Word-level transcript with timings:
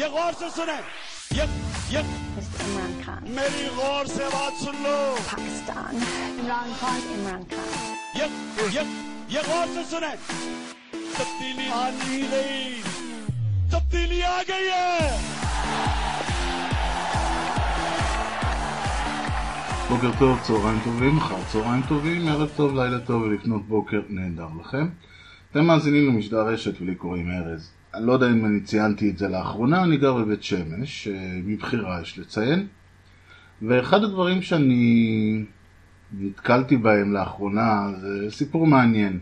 ये 0.00 0.08
गौर 0.16 0.32
से 0.40 0.50
सुने 0.56 0.78
ये 1.38 1.44
ये 1.94 2.00
Mr. 2.36 2.58
Imran 2.64 2.92
Khan. 3.04 3.20
मेरी 3.38 3.68
गौर 3.76 4.06
से 4.06 4.28
बात 4.34 4.54
सुन 4.64 4.76
लो 4.84 4.96
Pakistan. 5.30 5.92
Imran 6.40 6.70
Khan, 6.80 7.00
Imran 7.16 7.42
Khan. 7.52 7.66
ये 8.20 8.26
ये 8.76 8.82
ये 9.34 9.42
गौर 9.48 9.66
से 9.74 9.84
सुने 9.90 10.12
तब्दीली 11.18 11.68
आ 11.70 11.84
नहीं 11.98 12.22
गई 12.32 12.62
तब्दीली 13.72 14.20
आ 14.22 14.42
गई 14.50 14.68
है 14.76 15.38
בוקר 19.90 20.10
טוב, 20.18 20.38
צהריים 20.42 20.80
טובים, 20.84 21.18
אחר 21.18 21.36
צהריים 21.52 21.82
טובים, 21.88 22.28
ערב 22.28 22.48
טוב, 22.56 22.74
לילה 22.74 22.98
טוב 22.98 23.22
ולפנות 23.22 23.68
בוקר 23.68 24.00
נהדר 24.08 24.48
לכם. 24.60 24.88
אתם 25.50 25.64
מאזינים 25.66 26.08
למשדר 26.08 26.46
רשת 26.48 26.80
ולי 26.80 26.94
קוראים 26.94 27.30
ארז. 27.30 27.70
אני 27.93 28.05
לא 28.05 28.13
יודע 28.13 28.29
אם 28.29 28.45
אני 28.45 28.61
ציינתי 28.61 29.09
את 29.09 29.17
זה 29.17 29.27
לאחרונה, 29.27 29.83
אני 29.83 29.97
גר 29.97 30.13
בבית 30.13 30.43
שמש, 30.43 31.07
אה, 31.07 31.39
מבחירה 31.43 32.01
יש 32.01 32.19
לציין. 32.19 32.67
ואחד 33.61 34.03
הדברים 34.03 34.41
שאני 34.41 35.43
נתקלתי 36.19 36.77
בהם 36.77 37.13
לאחרונה 37.13 37.91
זה 38.01 38.31
סיפור 38.31 38.67
מעניין. 38.67 39.19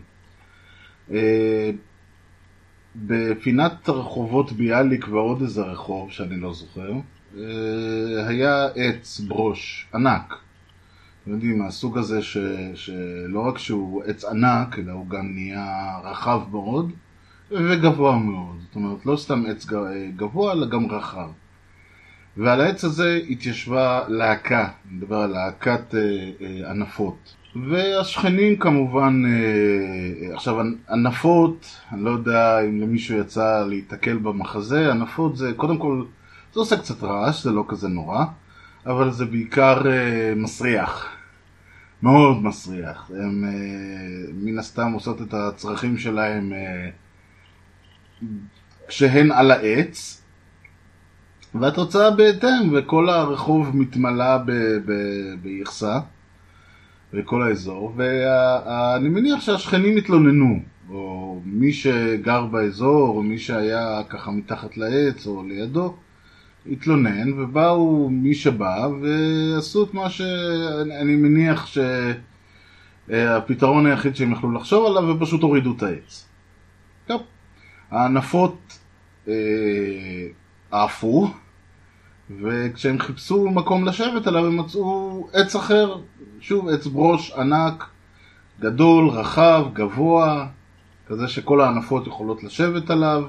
אה, 1.10 1.70
בפינת 2.96 3.88
הרחובות 3.88 4.52
ביאליק 4.52 5.08
ועוד 5.08 5.42
איזה 5.42 5.62
רחוב 5.62 6.10
שאני 6.10 6.40
לא 6.40 6.54
זוכר, 6.54 6.92
אה, 7.38 8.28
היה 8.28 8.66
עץ 8.74 9.20
ברוש 9.20 9.86
ענק. 9.94 10.34
אתם 11.22 11.30
יודעים, 11.30 11.58
מהסוג 11.58 11.98
הזה 11.98 12.22
ש, 12.22 12.36
שלא 12.74 13.40
רק 13.40 13.58
שהוא 13.58 14.02
עץ 14.04 14.24
ענק, 14.24 14.78
אלא 14.78 14.92
הוא 14.92 15.08
גם 15.08 15.34
נהיה 15.34 15.98
רחב 16.04 16.40
מאוד 16.50 16.92
וגבוה 17.54 18.18
מאוד. 18.18 18.56
זאת 18.66 18.76
אומרת, 18.76 19.06
לא 19.06 19.16
סתם 19.16 19.44
עץ 19.48 19.66
ג- 19.66 20.10
גבוה, 20.16 20.52
אלא 20.52 20.66
גם 20.66 20.86
רחב. 20.90 21.28
ועל 22.36 22.60
העץ 22.60 22.84
הזה 22.84 23.20
התיישבה 23.30 24.00
להקה, 24.08 24.60
אני 24.88 24.96
מדבר 24.96 25.16
על 25.16 25.30
להקת 25.30 25.94
אה, 25.94 26.00
אה, 26.40 26.70
ענפות. 26.70 27.34
והשכנים 27.70 28.56
כמובן, 28.56 29.22
אה, 29.26 30.34
עכשיו 30.34 30.56
ענפות, 30.90 31.66
אני 31.92 32.04
לא 32.04 32.10
יודע 32.10 32.60
אם 32.60 32.80
למישהו 32.80 33.18
יצא 33.18 33.64
להיתקל 33.68 34.16
במחזה, 34.16 34.90
ענפות 34.90 35.36
זה 35.36 35.52
קודם 35.56 35.78
כל, 35.78 36.04
זה 36.54 36.60
עושה 36.60 36.76
קצת 36.76 37.02
רעש, 37.02 37.44
זה 37.44 37.50
לא 37.50 37.64
כזה 37.68 37.88
נורא, 37.88 38.24
אבל 38.86 39.10
זה 39.10 39.24
בעיקר 39.24 39.82
אה, 39.90 40.32
מסריח. 40.36 41.08
מאוד 42.02 42.42
מסריח. 42.42 43.10
הם 43.10 43.44
אה, 43.44 43.50
מן 44.34 44.58
הסתם 44.58 44.92
עושות 44.92 45.22
את 45.22 45.34
הצרכים 45.34 45.98
שלהם 45.98 46.52
אה, 46.52 46.88
כשהן 48.88 49.32
על 49.32 49.50
העץ, 49.50 50.22
והתוצאה 51.54 52.10
בהתאם, 52.10 52.70
וכל 52.72 53.08
הרחוב 53.08 53.76
מתמלא 53.76 54.36
ביחסה, 55.42 56.00
וכל 57.12 57.42
האזור, 57.42 57.94
ואני 57.96 59.08
מניח 59.08 59.40
שהשכנים 59.40 59.96
התלוננו, 59.96 60.60
או 60.90 61.40
מי 61.44 61.72
שגר 61.72 62.46
באזור, 62.46 63.08
או 63.08 63.22
מי 63.22 63.38
שהיה 63.38 64.00
ככה 64.08 64.30
מתחת 64.30 64.76
לעץ, 64.76 65.26
או 65.26 65.42
לידו, 65.42 65.94
התלונן, 66.70 67.32
ובאו 67.32 68.08
מי 68.10 68.34
שבא, 68.34 68.88
ועשו 69.02 69.84
את 69.84 69.94
מה 69.94 70.10
שאני 70.10 71.16
מניח 71.16 71.68
שהפתרון 73.08 73.86
היחיד 73.86 74.16
שהם 74.16 74.32
יכלו 74.32 74.52
לחשוב 74.52 74.86
עליו, 74.86 75.16
ופשוט 75.16 75.42
הורידו 75.42 75.74
את 75.76 75.82
העץ. 75.82 76.28
טוב, 77.06 77.22
הענפות 77.92 78.78
אה, 79.28 79.34
עפו, 80.70 81.28
וכשהם 82.42 82.98
חיפשו 82.98 83.50
מקום 83.50 83.84
לשבת 83.84 84.26
עליו 84.26 84.46
הם 84.46 84.56
מצאו 84.56 85.26
עץ 85.32 85.56
אחר, 85.56 85.96
שוב 86.40 86.68
עץ 86.68 86.86
ברוש 86.86 87.32
ענק, 87.32 87.84
גדול, 88.60 89.08
רחב, 89.08 89.66
גבוה, 89.72 90.46
כזה 91.06 91.28
שכל 91.28 91.60
הענפות 91.60 92.06
יכולות 92.06 92.44
לשבת 92.44 92.90
עליו, 92.90 93.24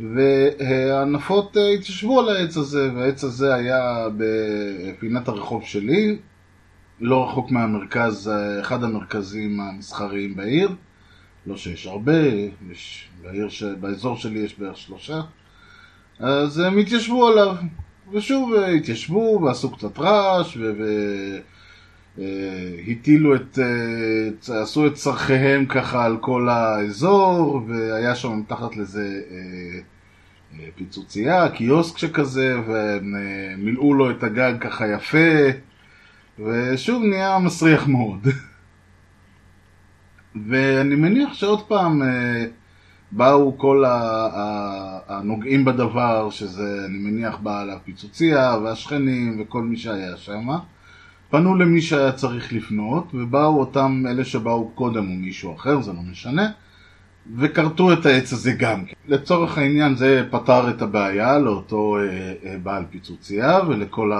והענפות 0.00 1.56
אה, 1.56 1.68
התיישבו 1.68 2.20
על 2.20 2.36
העץ 2.36 2.56
הזה, 2.56 2.90
והעץ 2.94 3.24
הזה 3.24 3.54
היה 3.54 4.06
בפינת 4.16 5.28
הרחוב 5.28 5.64
שלי, 5.64 6.18
לא 7.00 7.24
רחוק 7.24 7.50
מהמרכז, 7.50 8.28
אה, 8.28 8.60
אחד 8.60 8.84
המרכזים 8.84 9.60
המסחריים 9.60 10.36
בעיר, 10.36 10.70
לא 11.46 11.56
שיש 11.56 11.86
הרבה, 11.86 12.26
יש, 12.70 13.08
בעיר 13.22 13.48
ש... 13.48 13.62
באזור 13.62 14.16
שלי 14.16 14.38
יש 14.38 14.58
בערך 14.58 14.76
שלושה, 14.76 15.20
אז 16.18 16.58
הם 16.58 16.78
התיישבו 16.78 17.28
עליו, 17.28 17.56
ושוב 18.12 18.54
אה, 18.54 18.68
התיישבו 18.68 19.40
ועשו 19.42 19.70
קצת 19.70 19.98
רעש, 19.98 20.56
ו... 20.56 20.72
ו... 20.78 20.84
אה, 22.18 23.34
את, 23.36 23.58
אה, 24.50 24.62
עשו 24.62 24.86
את 24.86 24.94
צרכיהם 24.94 25.66
ככה 25.66 26.04
על 26.04 26.16
כל 26.20 26.48
האזור, 26.48 27.62
והיה 27.68 28.14
שם 28.14 28.38
מתחת 28.38 28.76
לזה 28.76 29.20
פיצוצייה, 30.74 31.48
קיוסק 31.48 31.98
שכזה, 31.98 32.54
והם 32.66 33.14
מילאו 33.58 33.94
לו 33.94 34.10
את 34.10 34.22
הגג 34.22 34.52
ככה 34.60 34.86
יפה, 34.86 35.28
ושוב 36.38 37.02
נהיה 37.02 37.38
מסריח 37.38 37.86
מאוד. 37.86 38.28
ואני 40.48 40.94
מניח 40.94 41.34
שעוד 41.34 41.62
פעם 41.62 42.02
אה, 42.02 42.44
באו 43.12 43.58
כל 43.58 43.84
הנוגעים 45.08 45.64
בדבר, 45.64 46.30
שזה 46.30 46.84
אני 46.86 46.98
מניח 46.98 47.36
בעל 47.42 47.70
הפיצוצייה 47.70 48.56
והשכנים 48.62 49.40
וכל 49.40 49.62
מי 49.62 49.76
שהיה 49.76 50.16
שם, 50.16 50.48
פנו 51.30 51.54
למי 51.54 51.80
שהיה 51.80 52.12
צריך 52.12 52.52
לפנות, 52.52 53.10
ובאו 53.14 53.60
אותם 53.60 54.04
אלה 54.08 54.24
שבאו 54.24 54.68
קודם 54.74 55.10
או 55.10 55.14
מישהו 55.14 55.54
אחר, 55.54 55.80
זה 55.80 55.92
לא 55.92 56.02
משנה, 56.10 56.50
וכרתו 57.36 57.92
את 57.92 58.06
העץ 58.06 58.32
הזה 58.32 58.52
גם 58.52 58.84
כן. 58.84 58.94
לצורך 59.08 59.58
העניין 59.58 59.94
זה 59.94 60.24
פתר 60.30 60.70
את 60.70 60.82
הבעיה 60.82 61.38
לאותו 61.38 61.96
אה, 61.98 62.32
אה, 62.44 62.56
בעל 62.62 62.84
פיצוצייה 62.90 63.60
ולכל 63.68 64.12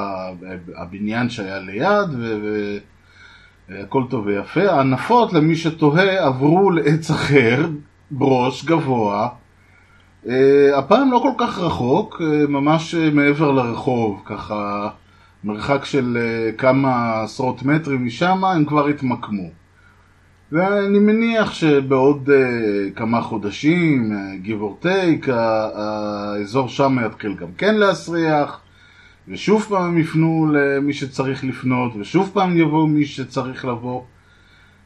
הבניין 0.76 1.30
שהיה 1.30 1.58
ליד, 1.58 2.08
ו... 2.18 2.78
הכל 3.70 4.02
טוב 4.10 4.26
ויפה. 4.26 4.62
הענפות, 4.62 5.32
למי 5.32 5.56
שתוהה, 5.56 6.26
עברו 6.26 6.70
לעץ 6.70 7.10
אחר, 7.10 7.66
ברוש, 8.10 8.64
גבוה. 8.64 9.28
אה, 10.28 10.78
הפעם 10.78 11.12
לא 11.12 11.18
כל 11.22 11.32
כך 11.38 11.58
רחוק, 11.58 12.22
אה, 12.24 12.46
ממש 12.48 12.94
אה, 12.94 13.10
מעבר 13.10 13.52
לרחוב, 13.52 14.22
ככה 14.24 14.88
מרחק 15.44 15.84
של 15.84 16.18
כמה 16.58 17.22
עשרות 17.22 17.62
מטרים 17.62 18.06
משם, 18.06 18.44
הם 18.44 18.64
כבר 18.64 18.86
התמקמו. 18.86 19.48
ואני 20.52 20.98
מניח 20.98 21.52
שבעוד 21.52 22.30
כמה 22.96 23.22
חודשים, 23.22 24.12
give 24.44 24.62
or 24.62 24.84
take, 24.84 25.30
האזור 25.30 26.68
שם 26.68 26.96
יתחיל 27.06 27.34
גם 27.34 27.48
כן 27.58 27.74
להסריח, 27.74 28.60
ושוב 29.28 29.66
פעם 29.68 29.98
יפנו 29.98 30.52
למי 30.52 30.92
שצריך 30.92 31.44
לפנות, 31.44 31.92
ושוב 32.00 32.30
פעם 32.34 32.56
יבוא 32.56 32.88
מי 32.88 33.06
שצריך 33.06 33.64
לבוא, 33.64 34.02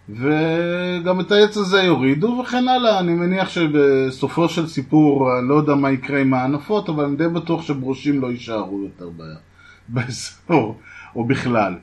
וגם 0.08 1.20
את 1.20 1.32
העץ 1.32 1.56
הזה 1.56 1.82
יורידו, 1.82 2.42
וכן 2.42 2.68
הלאה. 2.68 2.98
אני 2.98 3.14
מניח 3.14 3.48
שבסופו 3.48 4.48
של 4.48 4.66
סיפור, 4.66 5.38
אני 5.38 5.48
לא 5.48 5.54
יודע 5.54 5.74
מה 5.74 5.90
יקרה 5.90 6.20
עם 6.20 6.34
הענפות, 6.34 6.88
אבל 6.88 7.04
אני 7.04 7.16
די 7.16 7.28
בטוח 7.28 7.62
שברושים 7.62 8.20
לא 8.20 8.30
יישארו 8.30 8.82
יותר 8.82 9.10
באזור, 9.88 10.78
או 11.16 11.24
בכלל. 11.24 11.74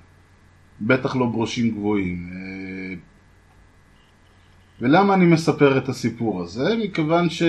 בטח 0.81 1.16
לא 1.16 1.25
ברושים 1.25 1.69
גבוהים. 1.69 2.30
אה, 2.31 2.96
ולמה 4.81 5.14
אני 5.14 5.25
מספר 5.25 5.78
את 5.78 5.90
הסיפור 5.90 6.42
הזה? 6.42 6.75
מכיוון 6.84 7.30
ש... 7.30 7.44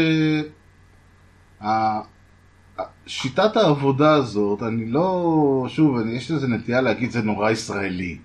שיטת 3.10 3.56
העבודה 3.56 4.14
הזאת, 4.14 4.62
אני 4.62 4.86
לא, 4.86 5.66
שוב, 5.68 5.96
אני, 5.96 6.12
יש 6.12 6.30
לזה 6.30 6.48
נטייה 6.48 6.80
להגיד 6.80 7.10
זה 7.10 7.22
נורא 7.22 7.50
ישראלי. 7.50 8.18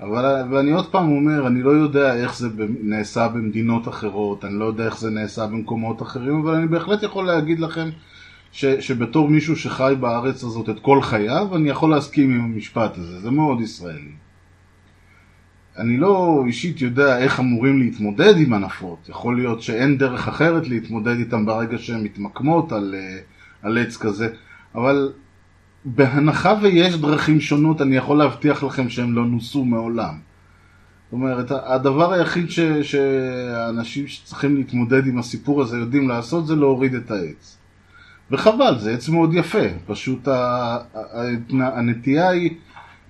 אבל, 0.00 0.48
ואני 0.50 0.70
עוד 0.70 0.90
פעם 0.90 1.10
אומר, 1.10 1.46
אני 1.46 1.62
לא 1.62 1.70
יודע 1.70 2.14
איך 2.14 2.38
זה 2.38 2.48
נעשה 2.82 3.28
במדינות 3.28 3.88
אחרות, 3.88 4.44
אני 4.44 4.54
לא 4.54 4.64
יודע 4.64 4.84
איך 4.84 4.98
זה 4.98 5.10
נעשה 5.10 5.46
במקומות 5.46 6.02
אחרים, 6.02 6.40
אבל 6.40 6.54
אני 6.54 6.66
בהחלט 6.66 7.02
יכול 7.02 7.26
להגיד 7.26 7.60
לכם 7.60 7.88
ש, 8.52 8.64
שבתור 8.64 9.28
מישהו 9.28 9.56
שחי 9.56 9.94
בארץ 10.00 10.44
הזאת 10.44 10.68
את 10.68 10.78
כל 10.80 11.02
חייו, 11.02 11.56
אני 11.56 11.68
יכול 11.68 11.90
להסכים 11.90 12.30
עם 12.30 12.44
המשפט 12.44 12.98
הזה, 12.98 13.20
זה 13.20 13.30
מאוד 13.30 13.60
ישראלי. 13.60 14.12
אני 15.78 15.96
לא 15.96 16.42
אישית 16.46 16.80
יודע 16.80 17.18
איך 17.18 17.40
אמורים 17.40 17.80
להתמודד 17.80 18.34
עם 18.36 18.52
ענפות. 18.52 19.08
יכול 19.08 19.36
להיות 19.36 19.62
שאין 19.62 19.98
דרך 19.98 20.28
אחרת 20.28 20.68
להתמודד 20.68 21.18
איתם 21.18 21.46
ברגע 21.46 21.78
שהן 21.78 22.02
מתמקמות 22.02 22.72
על, 22.72 22.94
אה, 22.98 23.18
על 23.62 23.78
עץ 23.78 23.96
כזה, 23.96 24.28
אבל 24.74 25.12
בהנחה 25.84 26.54
ויש 26.62 26.96
דרכים 26.96 27.40
שונות, 27.40 27.80
אני 27.80 27.96
יכול 27.96 28.18
להבטיח 28.18 28.62
לכם 28.62 28.88
שהם 28.88 29.14
לא 29.14 29.24
נוסו 29.24 29.64
מעולם. 29.64 30.14
זאת 31.04 31.12
אומרת, 31.12 31.50
הדבר 31.50 32.12
היחיד 32.12 32.50
ש, 32.50 32.60
שהאנשים 32.60 34.06
שצריכים 34.08 34.56
להתמודד 34.56 35.06
עם 35.06 35.18
הסיפור 35.18 35.62
הזה 35.62 35.78
יודעים 35.78 36.08
לעשות 36.08 36.46
זה 36.46 36.56
להוריד 36.56 36.94
את 36.94 37.10
העץ. 37.10 37.58
וחבל, 38.30 38.78
זה 38.78 38.94
עץ 38.94 39.08
מאוד 39.08 39.34
יפה, 39.34 39.64
פשוט 39.86 40.28
הנטייה 41.60 42.28
היא, 42.28 42.50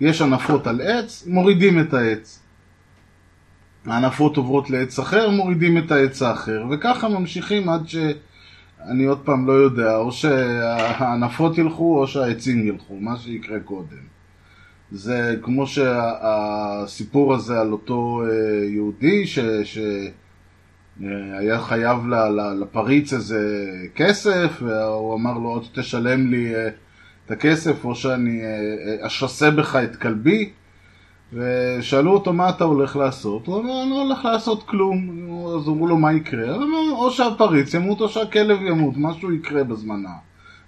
יש 0.01 0.23
הנפות 0.23 0.67
על 0.67 0.81
עץ, 0.81 1.27
מורידים 1.27 1.81
את 1.81 1.95
העץ. 1.95 2.43
הענפות 3.87 4.37
עוברות 4.37 4.71
לעץ 4.71 4.99
אחר, 4.99 5.31
מורידים 5.31 5.79
את 5.79 5.93
העץ 5.93 6.23
האחר, 6.23 6.65
וככה 6.71 7.09
ממשיכים 7.09 7.69
עד 7.69 7.89
ש... 7.89 7.97
אני 8.91 9.05
עוד 9.05 9.19
פעם 9.25 9.47
לא 9.47 9.53
יודע, 9.53 9.97
או 9.97 10.13
שהענפות 10.13 11.59
ילכו 11.59 12.01
או 12.01 12.07
שהעצים 12.07 12.67
ילכו, 12.67 12.97
מה 13.01 13.17
שיקרה 13.17 13.61
קודם. 13.61 14.13
זה 14.93 15.37
כמו 15.43 15.67
שהסיפור 15.67 17.35
הזה 17.35 17.61
על 17.61 17.73
אותו 17.73 18.23
אה, 18.25 18.65
יהודי 18.65 19.27
ש... 19.27 19.39
ש... 19.65 19.79
אה, 21.05 21.59
חייב 21.61 21.99
לפריץ 22.61 23.13
איזה 23.13 23.71
כסף, 23.95 24.63
והוא 24.63 25.15
אמר 25.15 25.39
לו, 25.39 25.49
או 25.49 25.61
תשלם 25.75 26.31
לי 26.31 26.55
אה, 26.55 26.69
את 27.27 27.31
הכסף, 27.31 27.85
או 27.85 27.95
שאני 27.95 28.43
אשסה 29.01 29.51
בך 29.51 29.77
את 29.77 29.97
כלבי. 29.97 30.51
ושאלו 31.33 32.13
אותו 32.13 32.33
מה 32.33 32.49
אתה 32.49 32.65
הולך 32.65 32.97
לעשות, 32.97 33.47
הוא 33.47 33.61
אמר 33.61 33.83
אני 33.83 33.91
לא 33.91 34.03
הולך 34.03 34.25
לעשות 34.25 34.63
כלום, 34.63 35.27
אז 35.57 35.69
אמרו 35.69 35.87
לו 35.87 35.97
מה 35.97 36.13
יקרה, 36.13 36.55
הוא 36.55 36.63
אמר 36.65 36.93
או 36.93 37.11
שהפריץ 37.11 37.75
ימות 37.75 38.01
או 38.01 38.09
שהכלב 38.09 38.63
ימות, 38.63 38.95
משהו 38.97 39.33
יקרה 39.33 39.65
בזמן, 39.65 40.07
ה- 40.07 40.19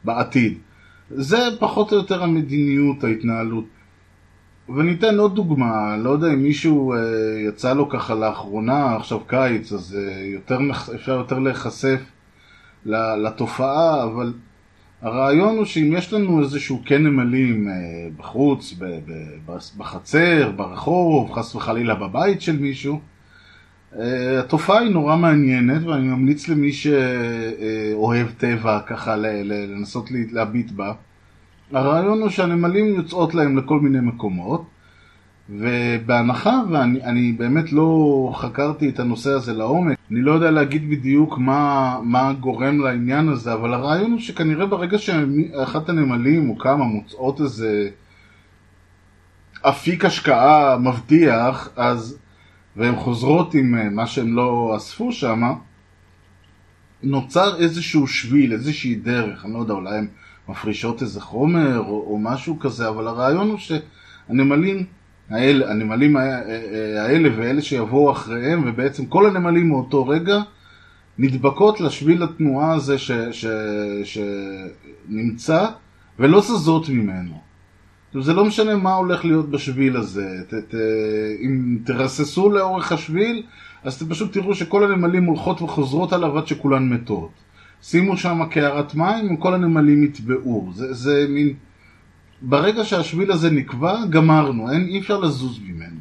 בעתיד. 0.04 0.58
זה 1.10 1.38
פחות 1.58 1.92
או 1.92 1.96
יותר 1.96 2.22
המדיניות, 2.22 3.04
ההתנהלות. 3.04 3.64
וניתן 4.76 5.19
עוד 5.19 5.34
דוגמה, 5.34 5.96
לא 5.96 6.10
יודע 6.10 6.26
אם 6.28 6.42
מישהו 6.42 6.92
אה, 6.94 6.98
יצא 7.48 7.72
לו 7.72 7.88
ככה 7.88 8.14
לאחרונה, 8.14 8.96
עכשיו 8.96 9.20
קיץ, 9.26 9.72
אז 9.72 9.98
אה, 9.98 10.25
יותר, 10.25 10.58
אפשר 10.94 11.12
יותר 11.12 11.38
להיחשף 11.38 12.00
לתופעה, 12.86 14.04
אבל 14.04 14.32
הרעיון 15.02 15.56
הוא 15.56 15.64
שאם 15.64 15.92
יש 15.96 16.12
לנו 16.12 16.40
איזשהו 16.42 16.82
קן 16.84 17.02
נמלים 17.02 17.69
אה, 17.69 17.75
בחוץ, 18.16 18.75
ב- 18.78 18.98
ב- 19.46 19.58
בחצר, 19.78 20.50
ברחוב, 20.56 21.32
חס 21.32 21.54
וחלילה 21.54 21.94
בבית 21.94 22.40
של 22.42 22.56
מישהו, 22.58 23.00
התופעה 24.38 24.79
היא 24.79 24.91
נורא 24.91 25.17
מעניינת 25.17 25.82
ואני 25.82 26.06
ממליץ 26.08 26.49
למי 26.49 26.73
שאוהב 26.73 28.26
טבע 28.38 28.81
ככה 28.87 29.17
לנסות 29.17 30.11
לה- 30.11 30.19
להביט 30.32 30.70
בה. 30.70 30.93
הרעיון 31.73 32.20
הוא 32.20 32.29
שהנמלים 32.29 32.87
יוצאות 32.94 33.35
להם 33.35 33.58
לכל 33.58 33.81
מיני 33.81 34.00
מקומות 34.00 34.64
ובהנחה, 35.50 36.62
ואני 36.70 37.02
אני 37.05 37.32
באמת 37.32 37.73
לא 37.73 38.32
חקרתי 38.37 38.88
את 38.88 39.00
הנושא 39.00 39.31
הזה 39.31 39.52
לעומק, 39.52 39.96
אני 40.11 40.20
לא 40.23 40.32
יודע 40.32 40.50
להגיד 40.50 40.91
בדיוק 40.91 41.38
מה, 41.38 41.99
מה 42.02 42.32
גורם 42.41 42.81
לעניין 42.81 43.29
הזה, 43.29 43.52
אבל 43.52 43.75
הרעיון 43.75 44.11
הוא 44.12 44.20
שכנראה 44.20 44.67
ברגע 44.67 44.99
שאחת 44.99 45.88
הנמלים 45.88 46.50
או 46.50 46.58
כמה 46.58 46.85
מוצאות 46.85 47.41
איזה 47.41 47.88
אפיק 49.62 50.05
השקעה 50.05 50.79
מבטיח, 50.79 51.69
אז, 51.76 52.19
והן 52.76 52.96
חוזרות 52.96 53.54
עם 53.54 53.74
אה, 53.74 53.90
מה 53.90 54.06
שהן 54.06 54.28
לא 54.32 54.74
אספו 54.76 55.12
שם, 55.12 55.42
נוצר 57.02 57.56
איזשהו 57.58 58.06
שביל, 58.06 58.52
איזושהי 58.52 58.94
דרך, 58.94 59.44
אני 59.44 59.52
לא 59.54 59.58
יודע, 59.58 59.74
אולי 59.74 59.98
הן 59.98 60.06
מפרישות 60.48 61.02
איזה 61.02 61.20
חומר 61.20 61.78
או, 61.78 62.06
או 62.10 62.18
משהו 62.18 62.58
כזה, 62.58 62.88
אבל 62.88 63.06
הרעיון 63.06 63.50
הוא 63.50 63.58
שהנמלים 63.58 64.84
האלה, 65.30 65.70
הנמלים 65.70 66.16
ה- 66.16 66.20
האלה 67.06 67.28
ואלה 67.36 67.62
שיבואו 67.62 68.12
אחריהם, 68.12 68.62
ובעצם 68.66 69.06
כל 69.06 69.26
הנמלים 69.26 69.68
מאותו 69.68 70.06
רגע 70.06 70.38
נדבקות 71.18 71.80
לשביל 71.80 72.22
התנועה 72.22 72.74
הזה 72.74 72.98
ש, 72.98 73.10
ש, 73.32 73.46
שנמצא 74.04 75.66
ולא 76.18 76.40
זזות 76.40 76.88
ממנו. 76.88 77.40
זה 78.20 78.32
לא 78.32 78.44
משנה 78.44 78.76
מה 78.76 78.94
הולך 78.94 79.25
להיות 79.25 79.50
בשביל 79.50 79.96
הזה. 79.96 80.40
ת, 80.49 80.55
ת, 80.55 80.75
אם 81.43 81.78
תרססו 81.84 82.50
לאורך 82.50 82.93
השביל, 82.93 83.43
אז 83.84 83.94
אתם 83.94 84.08
פשוט 84.08 84.32
תראו 84.32 84.55
שכל 84.55 84.84
הנמלים 84.84 85.25
הולכות 85.25 85.62
וחוזרות 85.62 86.12
עליו 86.12 86.38
עד 86.38 86.46
שכולן 86.46 86.88
מתות. 86.88 87.31
שימו 87.82 88.16
שם 88.16 88.40
קערת 88.50 88.94
מים 88.94 89.34
וכל 89.34 89.55
הנמלים 89.55 90.05
יטבעו. 90.05 90.70
זה, 90.75 90.93
זה 90.93 91.26
מין... 91.28 91.55
ברגע 92.43 92.84
שהשביל 92.84 93.32
הזה 93.32 93.50
נקבע, 93.50 94.06
גמרנו, 94.11 94.72
אין, 94.72 94.87
אי 94.88 94.99
אפשר 94.99 95.20
לזוז 95.20 95.60
ממנו. 95.67 95.99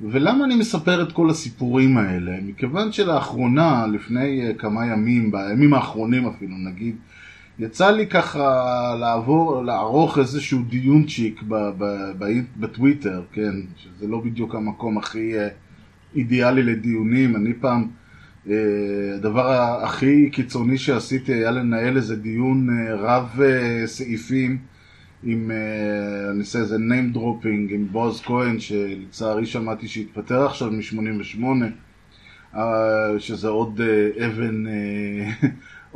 ולמה 0.00 0.44
אני 0.44 0.56
מספר 0.56 1.02
את 1.02 1.12
כל 1.12 1.30
הסיפורים 1.30 1.98
האלה? 1.98 2.36
מכיוון 2.42 2.92
שלאחרונה, 2.92 3.86
לפני 3.86 4.50
uh, 4.50 4.58
כמה 4.58 4.86
ימים, 4.86 5.30
בימים 5.30 5.74
האחרונים 5.74 6.26
אפילו 6.26 6.56
נגיד, 6.56 6.96
יצא 7.58 7.90
לי 7.90 8.06
ככה 8.06 8.94
לעבור, 9.00 9.64
לערוך 9.64 10.18
איזשהו 10.18 10.62
דיונצ'יק 10.62 11.42
בטוויטר, 12.56 13.22
כן, 13.32 13.52
שזה 13.76 14.06
לא 14.06 14.20
בדיוק 14.20 14.54
המקום 14.54 14.98
הכי 14.98 15.34
uh, 15.34 15.50
אידיאלי 16.16 16.62
לדיונים. 16.62 17.36
אני 17.36 17.54
פעם, 17.60 17.88
uh, 18.46 18.50
הדבר 19.14 19.50
הכי 19.82 20.30
קיצוני 20.30 20.78
שעשיתי 20.78 21.32
היה 21.32 21.50
לנהל 21.50 21.96
איזה 21.96 22.16
דיון 22.16 22.68
uh, 22.68 22.92
רב 22.92 23.40
סעיפים. 23.86 24.58
עם, 25.24 25.50
אני 26.30 26.40
אעשה 26.40 26.58
איזה 26.58 26.76
name 26.76 27.16
dropping 27.16 27.72
עם 27.74 27.86
בועז 27.92 28.20
כהן, 28.20 28.60
שלצערי 28.60 29.46
שמעתי 29.46 29.88
שהתפטר 29.88 30.46
עכשיו 30.46 30.70
מ-88, 30.70 31.44
uh, 32.54 32.58
שזה 33.18 33.48
עוד 33.48 33.80
אבן, 34.26 34.64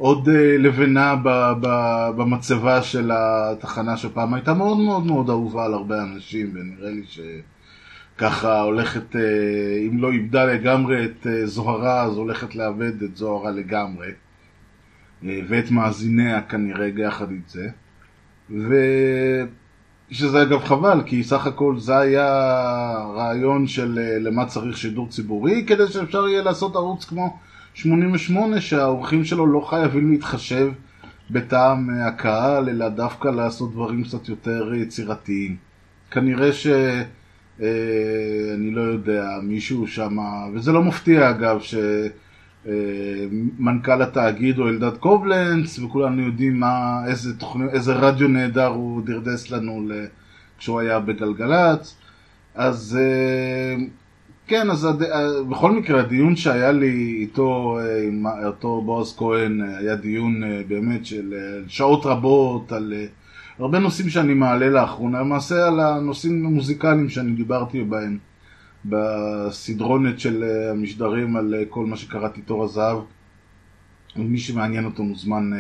עוד 0.01 0.29
uh, 0.29 0.33
לבנה 0.59 1.15
במצבה 2.17 2.83
של 2.83 3.11
התחנה 3.15 3.97
שפעם 3.97 4.35
הייתה 4.35 4.55
מאוד 4.55 4.79
מאוד 4.79 5.07
מאוד 5.07 5.31
אהובה 5.31 5.65
על 5.65 5.75
הרבה 5.75 6.03
אנשים, 6.03 6.51
ונראה 6.55 6.91
לי 6.91 7.03
שככה 8.17 8.61
הולכת, 8.61 9.15
uh, 9.15 9.19
אם 9.89 9.99
לא 9.99 10.11
איבדה 10.11 10.45
לגמרי 10.45 11.05
את 11.05 11.27
uh, 11.27 11.47
זוהרה, 11.47 12.03
אז 12.03 12.17
הולכת 12.17 12.55
לאבד 12.55 13.03
את 13.03 13.17
זוהרה 13.17 13.51
לגמרי, 13.51 14.09
ואת 15.23 15.71
מאזיניה 15.71 16.43
כנראה 16.43 16.89
יחד 16.97 17.31
עם 17.31 17.41
זה. 17.47 17.69
ושזה 20.11 20.43
אגב 20.43 20.65
חבל, 20.65 21.03
כי 21.07 21.25
סך 21.25 21.47
הכל 21.47 21.79
זה 21.79 21.99
היה 21.99 22.27
רעיון 23.15 23.67
של 23.67 23.99
אה, 23.99 24.19
למה 24.19 24.47
צריך 24.47 24.77
שידור 24.77 25.09
ציבורי, 25.09 25.65
כדי 25.67 25.87
שאפשר 25.87 26.29
יהיה 26.29 26.43
לעשות 26.43 26.77
ערוץ 26.77 27.05
כמו 27.05 27.37
88, 27.75 28.61
שהאורחים 28.61 29.25
שלו 29.25 29.47
לא 29.47 29.61
חייבים 29.61 30.11
להתחשב 30.11 30.73
בטעם 31.31 31.91
הקהל, 31.91 32.69
אלא 32.69 32.89
דווקא 32.89 33.29
לעשות 33.29 33.73
דברים 33.73 34.05
קצת 34.05 34.29
יותר 34.29 34.75
יצירתיים. 34.75 35.57
כנראה 36.11 36.53
ש... 36.53 36.67
אה, 37.63 38.55
אני 38.55 38.71
לא 38.71 38.81
יודע, 38.81 39.29
מישהו 39.43 39.87
שם, 39.87 40.19
וזה 40.55 40.73
לא 40.73 40.83
מפתיע 40.83 41.31
אגב, 41.31 41.61
ש... 41.61 41.75
אה, 42.67 42.73
מנכ"ל 43.59 44.03
התאגיד 44.03 44.59
הוא 44.59 44.69
אלדד 44.69 44.97
קובלנץ, 44.97 45.79
וכולנו 45.79 46.23
יודעים 46.23 46.61
מה, 46.61 47.03
איזה, 47.07 47.39
תוכני, 47.39 47.65
איזה 47.73 47.93
רדיו 47.93 48.29
נהדר 48.29 48.67
הוא 48.67 49.03
דרדס 49.05 49.51
לנו 49.51 49.89
כשהוא 50.59 50.81
היה 50.81 51.01
בגלגלצ. 51.01 51.97
אז 52.55 52.99
אה, 53.01 53.85
כן, 54.51 54.71
אז 54.71 54.85
הד... 54.85 55.03
אה, 55.03 55.43
בכל 55.49 55.73
מקרה 55.73 56.01
הדיון 56.01 56.37
שהיה 56.37 56.73
לי 56.73 57.17
איתו, 57.21 57.79
עם 58.09 58.27
אותו 58.27 58.83
בועז 58.83 59.17
כהן, 59.17 59.61
היה 59.79 59.97
דיון 59.97 60.43
באמת 60.69 61.07
של 61.07 61.35
שעות 61.69 62.07
רבות 62.07 62.73
על 62.73 62.95
הרבה 63.59 63.79
נושאים 63.79 64.09
שאני 64.09 64.35
מעלה 64.35 64.69
לאחרונה, 64.71 65.21
למעשה 65.21 65.67
על 65.67 65.81
הנושאים 65.81 66.47
המוזיקליים 66.47 67.09
שאני 67.09 67.33
דיברתי 67.33 67.85
בהם. 67.85 68.19
בסדרונת 68.85 70.21
של 70.21 70.45
המשדרים 70.71 71.37
על 71.37 71.55
כל 71.69 71.87
מה 71.87 71.97
שקראתי 71.97 72.41
תור 72.41 72.65
הזהב. 72.65 72.99
ומי 74.17 74.39
שמעניין 74.39 74.85
אותו 74.85 75.03
מוזמן 75.03 75.51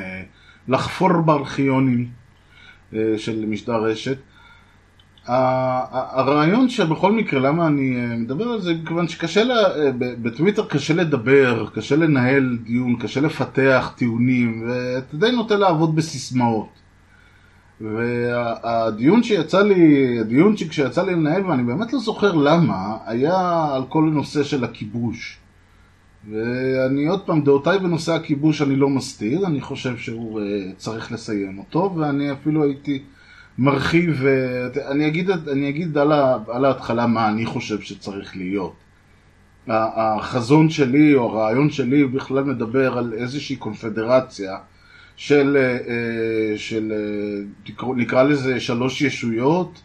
לחפור 0.68 1.20
בארכיונים 1.20 2.08
של 2.92 3.44
משדר 3.48 3.84
רשת. 3.84 4.18
הרעיון 5.30 6.68
שבכל 6.68 7.12
מקרה, 7.12 7.40
למה 7.40 7.66
אני 7.66 8.16
מדבר 8.16 8.44
על 8.44 8.60
זה, 8.60 8.74
מכיוון 8.82 9.08
שקשה, 9.08 9.44
לה, 9.44 9.54
בטוויטר 9.98 10.66
קשה 10.66 10.94
לדבר, 10.94 11.66
קשה 11.74 11.96
לנהל 11.96 12.58
דיון, 12.64 12.96
קשה 12.96 13.20
לפתח 13.20 13.92
טיעונים, 13.96 14.64
ואתה 14.66 15.16
די 15.16 15.30
נוטה 15.30 15.56
לעבוד 15.56 15.96
בסיסמאות. 15.96 16.68
והדיון 17.80 19.22
שיצא 19.22 19.62
לי, 19.62 20.18
הדיון 20.20 20.56
שיצא 20.56 21.04
לי 21.04 21.12
לנהל, 21.12 21.46
ואני 21.46 21.62
באמת 21.62 21.92
לא 21.92 21.98
זוכר 21.98 22.32
למה, 22.32 22.96
היה 23.06 23.68
על 23.74 23.82
כל 23.88 24.08
הנושא 24.08 24.42
של 24.42 24.64
הכיבוש. 24.64 25.38
ואני 26.30 27.06
עוד 27.06 27.20
פעם, 27.20 27.40
דעותיי 27.40 27.78
בנושא 27.78 28.12
הכיבוש 28.12 28.62
אני 28.62 28.76
לא 28.76 28.88
מסתיר, 28.88 29.46
אני 29.46 29.60
חושב 29.60 29.96
שהוא 29.96 30.40
uh, 30.40 30.44
צריך 30.76 31.12
לסיים 31.12 31.58
אותו, 31.58 31.94
ואני 31.96 32.32
אפילו 32.32 32.64
הייתי 32.64 33.02
מרחיב, 33.60 34.22
uh, 34.22 34.90
אני 34.90 35.06
אגיד, 35.06 35.30
אני 35.30 35.68
אגיד 35.68 35.98
על, 35.98 36.12
ה, 36.12 36.36
על 36.48 36.64
ההתחלה 36.64 37.06
מה 37.06 37.28
אני 37.28 37.46
חושב 37.46 37.80
שצריך 37.80 38.36
להיות. 38.36 38.74
החזון 39.68 40.70
שלי, 40.70 41.14
או 41.14 41.24
הרעיון 41.28 41.70
שלי, 41.70 42.04
בכלל 42.06 42.44
מדבר 42.44 42.98
על 42.98 43.12
איזושהי 43.12 43.56
קונפדרציה 43.56 44.56
של, 45.16 45.56
אה, 45.60 45.62
אה, 45.72 46.58
של 46.58 46.92
אה, 46.92 47.42
תקרא- 47.64 47.94
נקרא 47.96 48.22
לזה 48.22 48.60
שלוש 48.60 49.02
ישויות, 49.02 49.82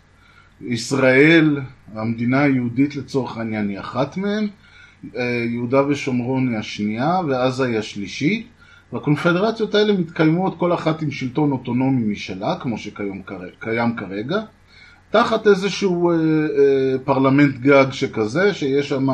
ישראל, 0.62 1.60
המדינה 1.94 2.42
היהודית 2.42 2.96
לצורך 2.96 3.38
העניין 3.38 3.70
היא 3.70 3.80
אחת 3.80 4.18
מהן, 4.18 4.48
אה, 5.18 5.46
יהודה 5.50 5.88
ושומרון 5.88 6.50
היא 6.50 6.58
השנייה, 6.58 7.20
ועזה 7.28 7.66
היא 7.66 7.78
השלישית, 7.78 8.48
והקונפדרציות 8.96 9.76
האלה 9.76 9.94
מתקיימות 9.94 10.58
כל 10.60 10.74
אחת 10.74 11.02
עם 11.02 11.12
שלטון 11.12 11.52
אוטונומי 11.52 12.12
משלה, 12.12 12.56
כמו 12.60 12.78
שקיים 12.78 13.24
כר- 13.24 13.50
קיים 13.60 13.96
כרגע, 13.96 14.42
תחת 15.12 15.48
איזשהו 15.48 16.12
אה, 16.12 16.16
אה, 16.16 17.00
פרלמנט 17.04 17.56
גג 17.56 17.86
שכזה, 17.92 18.54
שיש 18.54 18.90
שם 18.90 19.08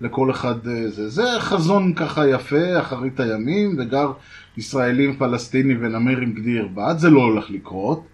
לכל 0.00 0.30
אחד 0.30 0.68
אה, 0.68 0.90
זה. 0.90 1.08
זה 1.08 1.24
חזון 1.38 1.94
ככה 1.94 2.28
יפה, 2.28 2.80
אחרית 2.80 3.20
הימים, 3.20 3.76
וגר 3.78 4.12
ישראלים, 4.56 5.16
פלסטינים 5.16 5.78
ונמר 5.80 6.18
עם 6.20 6.32
גדי 6.32 6.50
ירבעד, 6.50 6.98
זה 6.98 7.10
לא 7.10 7.20
הולך 7.20 7.50
לקרות. 7.50 8.06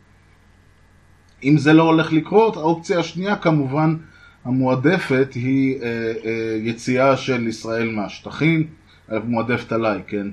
אם 1.44 1.58
זה 1.58 1.73
לא 1.73 1.82
הולך 1.82 2.12
לקרות, 2.12 2.56
האופציה 2.56 2.99
השנייה 2.99 3.37
כמובן 3.37 3.96
המועדפת 4.44 5.28
היא 5.34 5.82
אה, 5.82 5.87
אה, 6.25 6.58
יציאה 6.62 7.16
של 7.16 7.46
ישראל 7.49 7.90
מהשטחים, 7.90 8.66
אה, 9.12 9.18
מועדפת 9.18 9.73
עליי, 9.73 10.00
כן? 10.06 10.26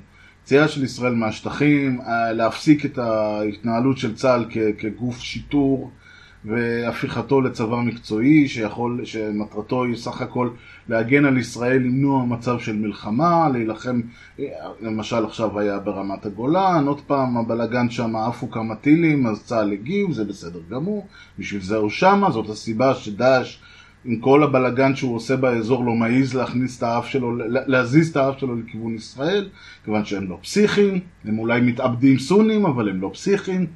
יציאה 0.44 0.68
של 0.68 0.84
ישראל 0.84 1.14
מהשטחים, 1.14 2.02
אה, 2.02 2.34
להפסיק 2.34 2.86
את 2.86 2.98
ההתנהלות 2.98 3.98
של 3.98 4.16
צה"ל 4.16 4.46
כ- 4.50 4.58
כגוף 4.78 5.20
שיטור 5.20 5.92
והפיכתו 6.46 7.42
לצבא 7.42 7.76
מקצועי 7.76 8.48
שיכול, 8.48 9.06
שמטרתו 9.06 9.84
היא 9.84 9.96
סך 9.96 10.22
הכל 10.22 10.50
להגן 10.90 11.26
על 11.26 11.38
ישראל, 11.38 11.82
למנוע 11.82 12.26
מצב 12.26 12.60
של 12.60 12.76
מלחמה, 12.76 13.50
להילחם, 13.54 14.02
אה, 14.40 14.46
למשל 14.82 15.26
עכשיו 15.26 15.60
היה 15.60 15.80
ברמת 15.80 16.26
הגולן, 16.26 16.88
עוד 16.88 17.02
פעם 17.02 17.38
הבלגן 17.38 17.90
שם 17.90 18.16
עפו 18.16 18.52
כמה 18.52 18.76
טילים, 18.76 19.28
אז 19.28 19.44
צה"ל 19.44 19.72
הגיב, 19.72 20.12
זה 20.12 20.24
בסדר 20.24 20.60
גמור, 20.70 21.08
בשביל 21.40 21.62
זה 21.62 21.76
הוא 21.76 21.90
שמה, 21.90 22.32
זאת 22.32 22.50
הסיבה 22.50 22.96
שדאעש 22.96 23.58
עם 24.06 24.16
כל 24.16 24.44
הבלגן 24.44 24.96
שהוא 24.96 25.16
עושה 25.16 25.36
באזור 25.36 25.86
לא 25.86 25.94
מעז 25.94 26.34
להכניס 26.36 26.78
את 26.78 26.84
האף 26.84 27.08
שלו, 27.08 27.36
להזיז 27.48 28.10
את 28.10 28.18
האף 28.18 28.40
שלו 28.40 28.56
לכיוון 28.56 28.96
ישראל, 28.96 29.50
כיוון 29.86 30.06
שהם 30.06 30.30
לא 30.30 30.38
פסיכיים, 30.42 31.00
הם 31.26 31.40
אולי 31.40 31.62
מתאבדים 31.62 32.20
סונים, 32.20 32.66
אבל 32.66 32.90
הם 32.90 33.02
לא 33.02 33.10
פסיכיים. 33.14 33.68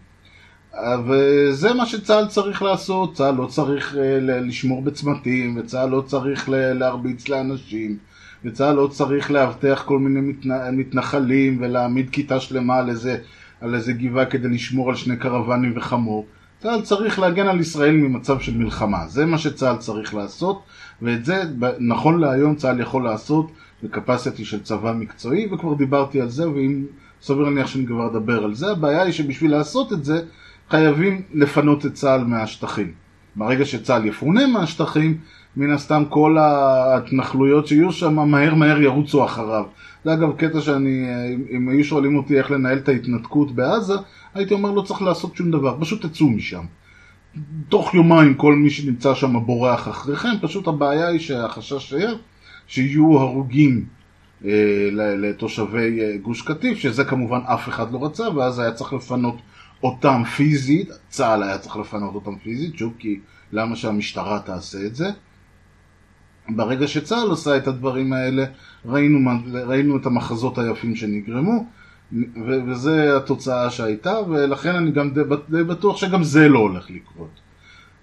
וזה 1.07 1.73
מה 1.73 1.85
שצה"ל 1.85 2.27
צריך 2.27 2.61
לעשות, 2.61 3.13
צה"ל 3.13 3.35
לא 3.35 3.45
צריך 3.45 3.95
ל- 3.99 4.47
לשמור 4.47 4.81
בצמתים, 4.81 5.57
וצה"ל 5.57 5.89
לא 5.89 6.01
צריך 6.01 6.49
להרביץ 6.49 7.29
לאנשים, 7.29 7.97
וצה"ל 8.45 8.75
לא 8.75 8.87
צריך 8.87 9.31
לאבטח 9.31 9.83
כל 9.85 9.99
מיני 9.99 10.31
מתנ- 10.33 10.71
מתנחלים 10.71 11.57
ולהעמיד 11.61 12.09
כיתה 12.09 12.39
שלמה 12.39 12.77
על 12.77 12.89
איזה, 12.89 13.17
על 13.61 13.75
איזה 13.75 13.93
גבעה 13.93 14.25
כדי 14.25 14.47
לשמור 14.49 14.89
על 14.89 14.95
שני 14.95 15.17
קרוונים 15.17 15.73
וחמור. 15.75 16.25
צה"ל 16.65 16.81
צריך 16.81 17.19
להגן 17.19 17.47
על 17.47 17.59
ישראל 17.59 17.95
ממצב 17.95 18.39
של 18.39 18.57
מלחמה, 18.57 19.07
זה 19.07 19.25
מה 19.25 19.37
שצה"ל 19.37 19.77
צריך 19.77 20.13
לעשות, 20.13 20.61
ואת 21.01 21.25
זה 21.25 21.43
נכון 21.79 22.19
להיום 22.19 22.55
צה"ל 22.55 22.79
יכול 22.79 23.03
לעשות 23.03 23.51
בקפסיטי 23.83 24.45
של 24.45 24.63
צבא 24.63 24.93
מקצועי, 24.93 25.47
וכבר 25.51 25.73
דיברתי 25.73 26.21
על 26.21 26.29
זה, 26.29 26.49
ואם 26.49 26.83
סביר 27.21 27.41
להניח 27.43 27.67
שאני 27.67 27.85
כבר 27.87 28.07
אדבר 28.07 28.43
על 28.43 28.53
זה, 28.55 28.71
הבעיה 28.71 29.01
היא 29.01 29.11
שבשביל 29.11 29.51
לעשות 29.51 29.93
את 29.93 30.05
זה 30.05 30.21
חייבים 30.69 31.21
לפנות 31.33 31.85
את 31.85 31.93
צה"ל 31.93 32.23
מהשטחים. 32.23 32.91
ברגע 33.35 33.65
שצה"ל 33.65 34.05
יפונה 34.05 34.47
מהשטחים, 34.47 35.17
מן 35.57 35.71
הסתם 35.71 36.03
כל 36.09 36.37
ההתנחלויות 36.37 37.67
שיהיו 37.67 37.91
שם 37.91 38.15
מהר 38.29 38.55
מהר 38.55 38.81
ירוצו 38.81 39.25
אחריו. 39.25 39.63
זה 40.05 40.13
אגב 40.13 40.29
קטע 40.37 40.61
שאני, 40.61 41.05
אם- 41.33 41.43
אם 41.51 41.69
היו 41.69 41.83
שואלים 41.83 42.17
אותי 42.17 42.37
איך 42.37 42.51
לנהל 42.51 42.77
את 42.77 42.89
ההתנתקות 42.89 43.51
בעזה, 43.51 43.93
הייתי 44.35 44.53
אומר 44.53 44.71
לא 44.71 44.81
צריך 44.81 45.01
לעשות 45.01 45.35
שום 45.35 45.51
דבר, 45.51 45.77
פשוט 45.79 46.05
תצאו 46.05 46.29
משם. 46.29 46.65
תוך 47.69 47.93
יומיים 47.93 48.33
כל 48.33 48.55
מי 48.55 48.69
שנמצא 48.69 49.13
שם 49.13 49.45
בורח 49.45 49.87
אחריכם, 49.87 50.29
פשוט 50.41 50.67
הבעיה 50.67 51.07
היא 51.07 51.19
שהחשש 51.19 51.93
היה 51.93 52.11
שיהיו 52.67 53.19
הרוגים 53.19 53.85
אה, 54.45 54.89
לתושבי 54.93 55.99
אה, 56.01 56.17
גוש 56.17 56.41
קטיף, 56.41 56.77
שזה 56.77 57.03
כמובן 57.03 57.39
אף 57.45 57.69
אחד 57.69 57.91
לא 57.91 58.05
רצה, 58.05 58.29
ואז 58.35 58.59
היה 58.59 58.71
צריך 58.71 58.93
לפנות 58.93 59.37
אותם 59.83 60.23
פיזית, 60.35 60.89
צה"ל 61.09 61.43
היה 61.43 61.57
צריך 61.57 61.77
לפנות 61.77 62.15
אותם 62.15 62.35
פיזית, 62.35 62.77
שוב, 62.77 62.93
כי 62.99 63.19
למה 63.51 63.75
שהמשטרה 63.75 64.39
תעשה 64.39 64.85
את 64.85 64.95
זה? 64.95 65.09
ברגע 66.49 66.87
שצה"ל 66.87 67.29
עושה 67.29 67.57
את 67.57 67.67
הדברים 67.67 68.13
האלה, 68.13 68.45
ראינו, 68.85 69.31
ראינו 69.67 69.97
את 69.97 70.05
המחזות 70.05 70.57
היפים 70.57 70.95
שנגרמו, 70.95 71.65
וזה 72.67 73.17
התוצאה 73.17 73.69
שהייתה, 73.69 74.19
ולכן 74.29 74.75
אני 74.75 74.91
גם 74.91 75.09
די, 75.13 75.21
בטוח 75.63 75.97
שגם 75.97 76.23
זה 76.23 76.49
לא 76.49 76.59
הולך 76.59 76.89
לקרות. 76.89 77.29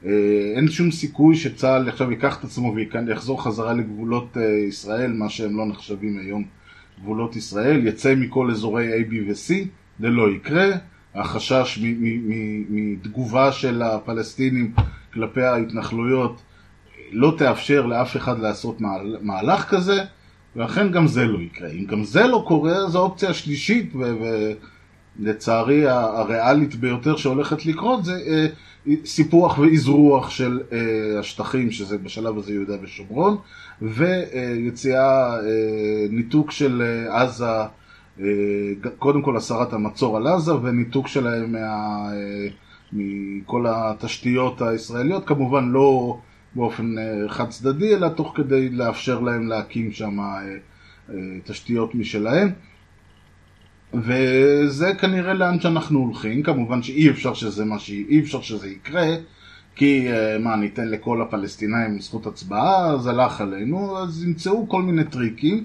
אה, 0.06 0.10
אין 0.56 0.68
שום 0.68 0.90
סיכוי 0.90 1.36
שצה"ל 1.36 1.88
עכשיו 1.88 2.10
ייקח 2.10 2.38
את 2.38 2.44
עצמו 2.44 2.74
ויחזור 2.74 3.42
חזרה 3.44 3.72
לגבולות 3.72 4.36
אה, 4.36 4.42
ישראל, 4.68 5.12
מה 5.12 5.28
שהם 5.28 5.56
לא 5.56 5.66
נחשבים 5.66 6.18
היום 6.18 6.44
גבולות 7.00 7.36
ישראל, 7.36 7.86
יצא 7.86 8.14
מכל 8.14 8.50
אזורי 8.50 9.02
A, 9.02 9.10
B 9.10 9.14
ו-C, 9.28 9.54
זה 10.00 10.08
לא 10.08 10.30
יקרה. 10.30 10.66
החשש 11.14 11.78
מתגובה 12.70 13.52
של 13.52 13.82
הפלסטינים 13.82 14.72
כלפי 15.14 15.42
ההתנחלויות 15.42 16.42
לא 17.12 17.34
תאפשר 17.38 17.86
לאף 17.86 18.16
אחד 18.16 18.38
לעשות 18.38 18.80
מהל- 18.80 19.16
מהלך 19.22 19.64
כזה, 19.64 20.04
ואכן 20.56 20.90
גם 20.90 21.06
זה 21.06 21.24
לא 21.24 21.38
יקרה. 21.38 21.70
אם 21.70 21.84
גם 21.84 22.04
זה 22.04 22.26
לא 22.26 22.44
קורה, 22.48 22.86
זו 22.88 22.98
האופציה 22.98 23.30
השלישית, 23.30 23.92
ולצערי 25.18 25.88
הריאלית 25.88 26.74
ביותר 26.74 27.16
שהולכת 27.16 27.66
לקרות 27.66 28.04
זה 28.04 28.12
אה, 28.26 28.46
סיפוח 29.04 29.58
ואזרוח 29.58 30.30
של 30.30 30.60
אה, 30.72 31.18
השטחים, 31.18 31.70
שזה 31.70 31.98
בשלב 31.98 32.38
הזה 32.38 32.52
יהודה 32.52 32.74
ושומרון, 32.82 33.36
ויציאה, 33.82 35.34
אה, 35.36 36.06
ניתוק 36.10 36.50
של 36.50 36.82
עזה, 37.08 37.46
קודם 38.98 39.22
כל 39.22 39.36
הסרת 39.36 39.72
המצור 39.72 40.16
על 40.16 40.26
עזה, 40.26 40.54
וניתוק 40.54 41.08
שלהם 41.08 41.52
מה, 41.52 42.08
מכל 42.92 43.64
התשתיות 43.68 44.62
הישראליות, 44.62 45.26
כמובן 45.26 45.68
לא 45.68 46.18
באופן 46.54 46.98
אה, 46.98 47.28
חד 47.28 47.48
צדדי, 47.48 47.94
אלא 47.94 48.08
תוך 48.08 48.32
כדי 48.36 48.68
לאפשר 48.68 49.20
להם 49.20 49.48
להקים 49.48 49.92
שם 49.92 50.20
אה, 50.20 50.24
אה, 51.10 51.14
תשתיות 51.44 51.94
משלהם. 51.94 52.50
וזה 53.94 54.94
כנראה 54.94 55.34
לאן 55.34 55.60
שאנחנו 55.60 55.98
הולכים, 55.98 56.42
כמובן 56.42 56.82
שאי 56.82 57.10
אפשר 57.10 57.34
שזה 57.34 57.64
מה 57.64 57.78
ש... 57.78 57.90
אי 57.90 58.20
אפשר 58.20 58.40
שזה 58.40 58.68
יקרה, 58.68 59.06
כי 59.76 60.06
מה, 60.40 60.56
ניתן 60.56 60.88
לכל 60.88 61.22
הפלסטינאים 61.22 62.00
זכות 62.00 62.26
הצבעה, 62.26 62.86
אז 62.86 63.06
הלך 63.06 63.40
עלינו, 63.40 63.98
אז 63.98 64.24
ימצאו 64.24 64.68
כל 64.68 64.82
מיני 64.82 65.04
טריקים. 65.04 65.64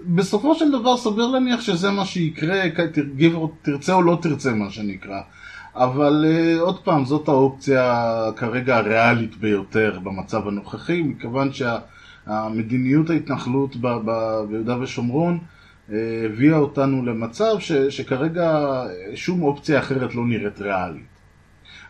בסופו 0.00 0.54
של 0.54 0.72
דבר 0.72 0.96
סביר 0.96 1.26
להניח 1.26 1.60
שזה 1.60 1.90
מה 1.90 2.04
שיקרה, 2.04 2.62
תרצה 3.62 3.94
או 3.94 4.02
לא 4.02 4.18
תרצה 4.22 4.52
מה 4.52 4.70
שנקרא. 4.70 5.20
אבל 5.74 6.24
uh, 6.24 6.60
עוד 6.60 6.78
פעם, 6.78 7.04
זאת 7.04 7.28
האופציה 7.28 8.04
כרגע 8.36 8.76
הריאלית 8.76 9.36
ביותר 9.36 9.98
במצב 10.02 10.48
הנוכחי, 10.48 11.02
מכיוון 11.02 11.50
שהמדיניות 11.52 13.10
ההתנחלות 13.10 13.76
ביהודה 14.48 14.80
ושומרון 14.80 15.38
uh, 15.38 15.92
הביאה 16.24 16.58
אותנו 16.58 17.06
למצב 17.06 17.54
ש, 17.58 17.72
שכרגע 17.72 18.50
אה, 18.50 19.16
שום 19.16 19.42
אופציה 19.42 19.78
אחרת 19.78 20.14
לא 20.14 20.26
נראית 20.26 20.60
ריאלית. 20.60 21.12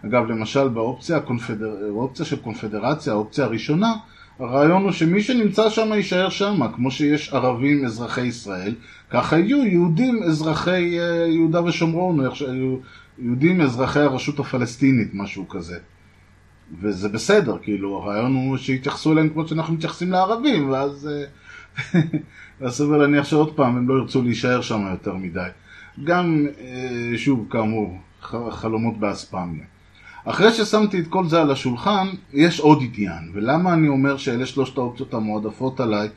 אגב, 0.07 0.27
למשל 0.27 0.69
באופציה 0.69 1.17
הקונפדר... 1.17 1.77
של 2.23 2.37
קונפדרציה, 2.37 3.13
האופציה 3.13 3.45
הראשונה, 3.45 3.93
הרעיון 4.39 4.83
הוא 4.83 4.93
שמי 4.93 5.23
שנמצא 5.23 5.71
שם 5.71 5.93
יישאר 5.93 6.29
שם, 6.29 6.61
כמו 6.75 6.91
שיש 6.91 7.33
ערבים 7.33 7.85
אזרחי 7.85 8.21
ישראל, 8.21 8.75
ככה 9.11 9.39
יהיו 9.39 9.67
יהודים 9.67 10.23
אזרחי 10.23 11.01
אה, 11.01 11.27
יהודה 11.27 11.65
ושומרון, 11.65 12.21
יהודים 13.23 13.61
אזרחי 13.61 14.01
הרשות 14.01 14.39
הפלסטינית, 14.39 15.15
משהו 15.15 15.49
כזה. 15.49 15.79
וזה 16.81 17.09
בסדר, 17.09 17.57
כאילו, 17.63 17.97
הרעיון 17.97 18.35
הוא 18.35 18.57
שיתייחסו 18.57 19.13
אליהם 19.13 19.29
כמו 19.29 19.49
שאנחנו 19.49 19.75
מתייחסים 19.75 20.11
לערבים, 20.11 20.71
ואז 20.71 21.09
אה, 22.63 22.71
סביר 22.77 22.97
להניח 22.97 23.25
שעוד 23.25 23.57
פעם 23.57 23.77
הם 23.77 23.89
לא 23.89 23.95
ירצו 23.95 24.23
להישאר 24.23 24.61
שם 24.61 24.87
יותר 24.91 25.15
מדי. 25.15 25.49
גם, 26.05 26.47
אה, 26.61 27.19
שוב, 27.19 27.47
כאמור, 27.51 27.99
חלומות 28.51 28.99
באספמיה. 28.99 29.65
אחרי 30.25 30.53
ששמתי 30.53 31.01
את 31.01 31.07
כל 31.07 31.29
זה 31.29 31.41
על 31.41 31.51
השולחן, 31.51 32.09
יש 32.33 32.61
עוד 32.61 32.83
עניין, 32.83 33.31
ולמה 33.33 33.75
אני 33.75 33.89
אומר 33.89 34.17
שאלה 34.17 34.47
שלושת 34.47 34.79
האופציות 34.79 35.15
המועדפות 35.15 35.81
עליי 35.81 36.09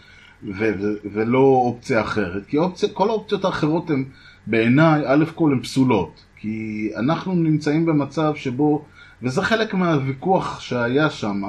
ו- 0.44 0.74
ו- 0.80 0.94
ולא 1.14 1.40
אופציה 1.40 2.02
אחרת? 2.02 2.46
כי 2.48 2.58
אופציה, 2.58 2.90
כל 2.90 3.10
האופציות 3.10 3.46
האחרות 3.46 3.90
הן 3.90 4.06
בעיניי, 4.48 5.02
א' 5.06 5.26
כל 5.36 5.52
הן 5.52 5.60
פסולות, 5.62 6.24
כי 6.46 6.90
אנחנו 6.98 7.36
נמצאים 7.36 7.86
במצב 7.86 8.34
שבו, 8.36 8.86
וזה 9.24 9.42
חלק 9.42 9.74
מהוויכוח 9.74 10.60
שהיה 10.60 11.10
שם, 11.10 11.42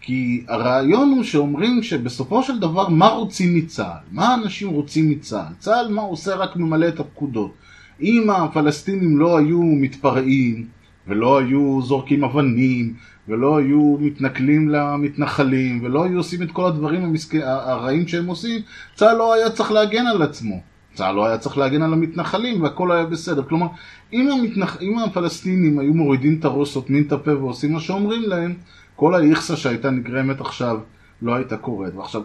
כי 0.00 0.44
הרעיון 0.48 1.12
הוא 1.16 1.22
שאומרים 1.22 1.82
שבסופו 1.82 2.42
של 2.42 2.58
דבר 2.58 2.88
מה 2.88 3.08
רוצים 3.08 3.54
מצה"ל? 3.54 4.04
מה 4.12 4.34
אנשים 4.34 4.68
רוצים 4.68 5.10
מצה"ל? 5.10 5.54
צה"ל 5.58 5.92
מה 5.92 6.02
עושה 6.02 6.34
רק 6.34 6.56
ממלא 6.56 6.88
את 6.88 7.00
הפקודות. 7.00 7.54
אם 8.00 8.30
הפלסטינים 8.30 9.18
לא 9.18 9.38
היו 9.38 9.62
מתפרעים, 9.62 10.66
ולא 11.08 11.38
היו 11.38 11.82
זורקים 11.82 12.24
אבנים, 12.24 12.94
ולא 13.28 13.56
היו 13.56 13.96
מתנכלים 14.00 14.68
למתנחלים, 14.68 15.84
ולא 15.84 16.04
היו 16.04 16.16
עושים 16.16 16.42
את 16.42 16.50
כל 16.50 16.66
הדברים 16.66 17.04
המסכ... 17.04 17.34
הרעים 17.44 18.08
שהם 18.08 18.26
עושים, 18.26 18.60
צה"ל 18.94 19.16
לא 19.16 19.34
היה 19.34 19.50
צריך 19.50 19.72
להגן 19.72 20.06
על 20.06 20.22
עצמו. 20.22 20.73
צה"ל 20.94 21.14
לא 21.14 21.26
היה 21.26 21.38
צריך 21.38 21.58
להגן 21.58 21.82
על 21.82 21.92
המתנחלים 21.92 22.62
והכל 22.62 22.92
היה 22.92 23.04
בסדר. 23.04 23.42
כלומר, 23.42 23.66
אם, 24.12 24.30
המתנח... 24.30 24.82
אם 24.82 24.98
הפלסטינים 24.98 25.78
היו 25.78 25.94
מורידים 25.94 26.36
את 26.40 26.44
הראש, 26.44 26.70
סותמים 26.70 27.02
את 27.06 27.12
הפה 27.12 27.36
ועושים 27.36 27.72
מה 27.72 27.80
שאומרים 27.80 28.22
להם, 28.22 28.54
כל 28.96 29.14
האיכסה 29.14 29.56
שהייתה 29.56 29.90
נגרמת 29.90 30.40
עכשיו 30.40 30.78
לא 31.22 31.34
הייתה 31.34 31.56
קורית. 31.56 31.94
ועכשיו, 31.94 32.22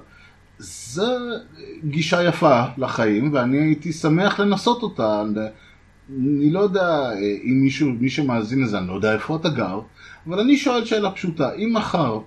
זו 0.59 1.11
גישה 1.83 2.23
יפה 2.23 2.63
לחיים, 2.77 3.33
ואני 3.33 3.57
הייתי 3.57 3.93
שמח 3.93 4.39
לנסות 4.39 4.83
אותה. 4.83 5.23
אני 6.09 6.49
לא 6.51 6.59
יודע 6.59 7.11
אם 7.43 7.61
מישהו, 7.61 7.89
מי 7.99 8.09
שמאזין 8.09 8.63
לזה, 8.63 8.77
אני 8.77 8.87
לא 8.87 8.93
יודע 8.93 9.13
איפה 9.13 9.35
אתה 9.35 9.49
גר, 9.49 9.79
אבל 10.27 10.39
אני 10.39 10.57
שואל 10.57 10.85
שאלה 10.85 11.11
פשוטה, 11.11 11.53
אם 11.53 11.73
מחר 11.73 12.19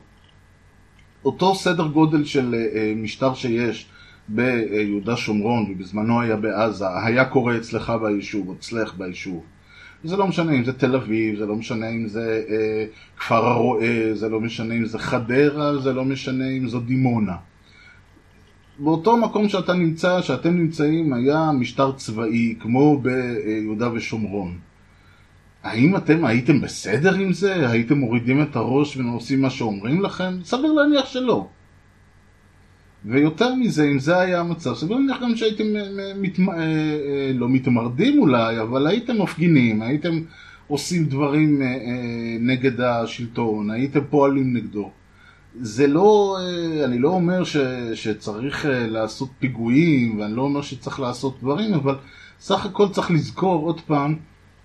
אותו 1.25 1.55
סדר 1.55 1.87
גודל 1.87 2.25
של 2.25 2.55
אה, 2.55 2.93
משטר 2.97 3.35
שיש 3.35 3.87
ביהודה 4.29 5.17
שומרון 5.17 5.71
ובזמנו 5.71 6.21
היה 6.21 6.37
בעזה, 6.37 6.85
היה 7.05 7.25
קורה 7.25 7.57
אצלך 7.57 7.93
ביישוב, 8.03 8.55
אצלך 8.59 8.95
ביישוב, 8.95 9.45
זה 10.05 10.17
לא 10.17 10.27
משנה 10.27 10.53
אם 10.53 10.65
זה 10.65 10.73
תל 10.73 10.95
אביב, 10.95 11.39
זה 11.39 11.47
לא 11.47 11.57
משנה 11.57 11.89
אם 11.89 12.09
זה 12.09 12.43
אה, 12.49 12.85
כפר 13.19 13.47
הרועה, 13.47 14.15
זה 14.15 14.29
לא 14.29 14.41
משנה 14.41 14.75
אם 14.75 14.85
זה 14.85 14.99
חדרה, 14.99 15.79
זה 15.79 15.93
לא 15.93 16.05
משנה 16.05 16.49
אם 16.49 16.69
זו 16.69 16.81
דימונה. 16.81 17.37
באותו 18.79 19.17
מקום 19.17 19.49
שאתה 19.49 19.73
נמצא, 19.73 20.23
שאתם 20.23 20.57
נמצאים, 20.57 21.13
היה 21.13 21.51
משטר 21.53 21.93
צבאי 21.93 22.55
כמו 22.61 22.99
ביהודה 22.99 23.93
ושומרון. 23.93 24.59
האם 25.63 25.97
אתם 25.97 26.25
הייתם 26.25 26.61
בסדר 26.61 27.15
עם 27.15 27.33
זה? 27.33 27.71
הייתם 27.71 27.99
מורידים 27.99 28.43
את 28.43 28.57
הראש 28.57 28.97
ועושים 28.97 29.43
מה 29.43 29.51
שאומרים 29.51 30.03
לכם? 30.03 30.39
סביר 30.45 30.73
להניח 30.73 31.07
שלא. 31.07 31.47
ויותר 33.05 33.55
מזה, 33.55 33.85
אם 33.85 33.99
זה 33.99 34.19
היה 34.19 34.41
המצב, 34.41 34.75
סביר 34.75 34.97
להניח 34.97 35.23
גם 35.23 35.37
שהייתם 35.37 35.65
מת... 36.17 36.39
לא 37.35 37.49
מתמרדים 37.49 38.19
אולי, 38.19 38.61
אבל 38.61 38.87
הייתם 38.87 39.23
מפגינים, 39.23 39.83
הייתם 39.83 40.21
עושים 40.67 41.05
דברים 41.05 41.63
נגד 42.41 42.81
השלטון, 42.81 43.71
הייתם 43.71 44.01
פועלים 44.11 44.57
נגדו. 44.57 44.91
זה 45.61 45.87
לא, 45.87 46.39
אני 46.85 46.99
לא 46.99 47.09
אומר 47.09 47.45
ש, 47.45 47.57
שצריך 47.95 48.67
לעשות 48.71 49.29
פיגועים, 49.39 50.21
ואני 50.21 50.37
לא 50.37 50.43
אומר 50.43 50.63
שצריך 50.63 51.01
לעשות 51.01 51.39
דברים, 51.41 51.75
אבל 51.75 51.95
סך 52.41 52.67
הכל 52.67 52.89
צריך 52.89 53.11
לזכור 53.11 53.67
עוד 53.67 53.81
פעם, 53.81 54.17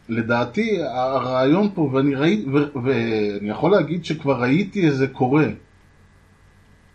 לדעתי 0.10 0.78
הרעיון 0.82 1.70
פה, 1.74 1.90
ואני, 1.94 2.16
ראי, 2.16 2.46
ו, 2.54 2.58
ואני 2.84 3.50
יכול 3.50 3.72
להגיד 3.72 4.06
שכבר 4.06 4.42
ראיתי 4.42 4.86
איזה 4.86 5.08
קורה 5.08 5.48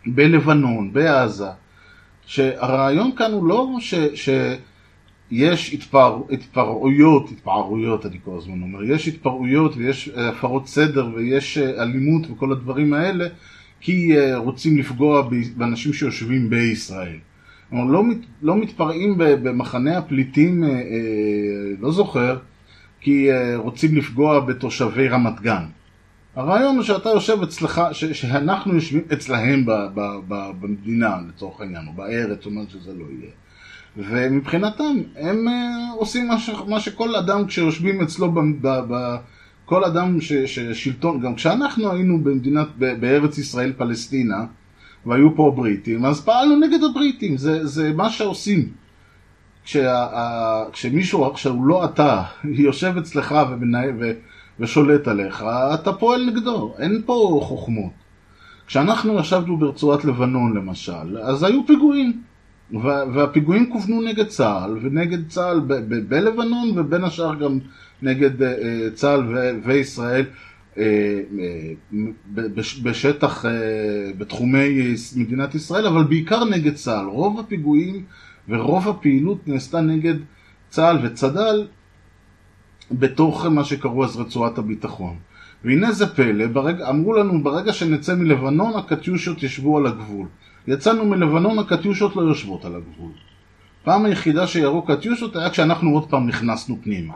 בלבנון, 0.07 0.93
בעזה, 0.93 1.49
שהרעיון 2.27 3.11
כאן 3.17 3.33
הוא 3.33 3.47
לא 3.47 3.69
ש, 3.81 3.95
שיש 4.15 5.75
התפר, 5.75 6.21
התפרעויות, 6.31 7.31
התפרעויות 7.31 8.07
אני 8.07 8.17
כל 8.25 8.37
הזמן 8.37 8.63
אומר, 8.63 8.85
יש 8.85 9.09
התפרעויות 9.09 9.77
ויש 9.77 10.09
הפרות 10.17 10.69
סדר 10.69 11.09
ויש 11.15 11.59
אלימות 11.59 12.31
וכל 12.31 12.53
הדברים 12.53 12.95
האלה, 12.95 13.29
כי 13.81 14.15
רוצים 14.37 14.79
לפגוע 14.79 15.29
באנשים 15.57 15.93
שיושבים 15.93 16.51
בישראל. 16.51 17.17
כלומר, 17.71 17.93
לא, 17.93 18.03
לא 18.43 18.57
מתפרעים 18.57 19.15
במחנה 19.19 19.99
הפליטים, 19.99 20.65
לא 21.81 21.93
זוכר, 21.93 22.39
כי 23.01 23.29
רוצים 23.57 23.97
לפגוע 23.97 24.41
בתושבי 24.41 25.09
רמת 25.09 25.41
גן. 25.41 25.65
הרעיון 26.37 26.77
הוא 26.77 26.85
שאתה 26.85 27.09
יושב 27.09 27.43
אצלך, 27.43 27.83
ש, 27.93 28.05
שאנחנו 28.05 28.75
יושבים 28.75 29.03
אצלהם 29.13 29.67
ב, 29.67 29.71
ב, 29.71 30.01
ב, 30.29 30.51
במדינה 30.61 31.17
לצורך 31.29 31.61
העניין, 31.61 31.87
או 31.87 31.93
בארץ, 31.93 32.37
זאת 32.37 32.47
אומרת 32.47 32.71
שזה 32.71 32.93
לא 32.95 33.05
יהיה. 33.11 33.31
ומבחינתם, 33.97 34.97
הם 35.17 35.47
עושים 35.97 36.29
מה, 36.29 36.39
ש, 36.39 36.51
מה 36.69 36.81
שכל 36.81 37.17
אדם 37.17 37.47
כשיושבים 37.47 38.01
אצלו, 38.01 38.33
ב, 38.33 38.41
ב, 38.61 38.69
ב, 38.89 39.17
כל 39.65 39.85
אדם 39.85 40.21
ש, 40.21 40.33
ששלטון, 40.33 41.21
גם 41.21 41.35
כשאנחנו 41.35 41.93
היינו 41.93 42.25
במדינת, 42.25 42.69
בארץ 42.77 43.39
ישראל 43.39 43.73
פלסטינה, 43.77 44.45
והיו 45.07 45.37
פה 45.37 45.53
בריטים, 45.57 46.05
אז 46.05 46.25
פעלנו 46.25 46.57
נגד 46.57 46.79
הבריטים, 46.91 47.37
זה, 47.37 47.67
זה 47.67 47.93
מה 47.93 48.11
שעושים. 48.11 48.69
כשה, 49.65 50.07
כשמישהו, 50.73 51.35
כשהוא 51.35 51.67
לא 51.67 51.85
אתה, 51.85 52.23
יושב 52.45 52.95
אצלך 52.99 53.35
ומנהל 53.51 53.93
ושולט 54.63 55.09
עליך, 55.09 55.45
אתה 55.75 55.93
פועל 55.93 56.31
נגדו, 56.31 56.75
אין 56.79 57.03
פה 57.07 57.41
חוכמות. 57.43 57.93
כשאנחנו 58.67 59.19
ישבנו 59.19 59.57
ברצועת 59.57 60.05
לבנון 60.05 60.57
למשל, 60.57 61.19
אז 61.23 61.43
היו 61.43 61.67
פיגועים. 61.67 62.23
והפיגועים 63.15 63.73
כוונו 63.73 64.03
נגד 64.03 64.27
צה"ל, 64.27 64.79
ונגד 64.83 65.29
צה"ל 65.29 65.61
בלבנון, 66.09 66.79
ובין 66.79 67.05
השאר 67.05 67.35
גם 67.35 67.59
נגד 68.03 68.31
צה"ל 68.95 69.23
וישראל 69.65 70.25
בשטח, 72.83 73.45
בתחומי 74.19 74.95
מדינת 75.17 75.55
ישראל, 75.55 75.87
אבל 75.87 76.05
בעיקר 76.05 76.45
נגד 76.45 76.75
צה"ל. 76.75 77.07
רוב 77.07 77.41
הפיגועים 77.41 78.05
ורוב 78.49 78.89
הפעילות 78.89 79.49
נעשתה 79.49 79.81
נגד 79.81 80.15
צה"ל 80.69 80.99
וצד"ל 81.03 81.67
בתוך 82.93 83.47
מה 83.47 83.65
שקראו 83.65 84.05
אז 84.05 84.17
רצועת 84.17 84.59
הביטחון. 84.59 85.17
והנה 85.65 85.93
זה 85.93 86.15
פלא, 86.15 86.47
ברג... 86.47 86.81
אמרו 86.81 87.13
לנו 87.13 87.43
ברגע 87.43 87.73
שנצא 87.73 88.15
מלבנון 88.15 88.77
הקטיושות 88.77 89.43
ישבו 89.43 89.79
על 89.79 89.87
הגבול. 89.87 90.27
יצאנו 90.67 91.05
מלבנון 91.05 91.59
הקטיושות 91.59 92.17
לא 92.17 92.23
יושבות 92.23 92.65
על 92.65 92.75
הגבול. 92.75 93.13
פעם 93.85 94.05
היחידה 94.05 94.47
שירו 94.47 94.83
קטיושות 94.83 95.37
היה 95.37 95.51
כשאנחנו 95.51 95.91
עוד 95.91 96.11
פעם 96.11 96.27
נכנסנו 96.27 96.79
פנימה. 96.83 97.15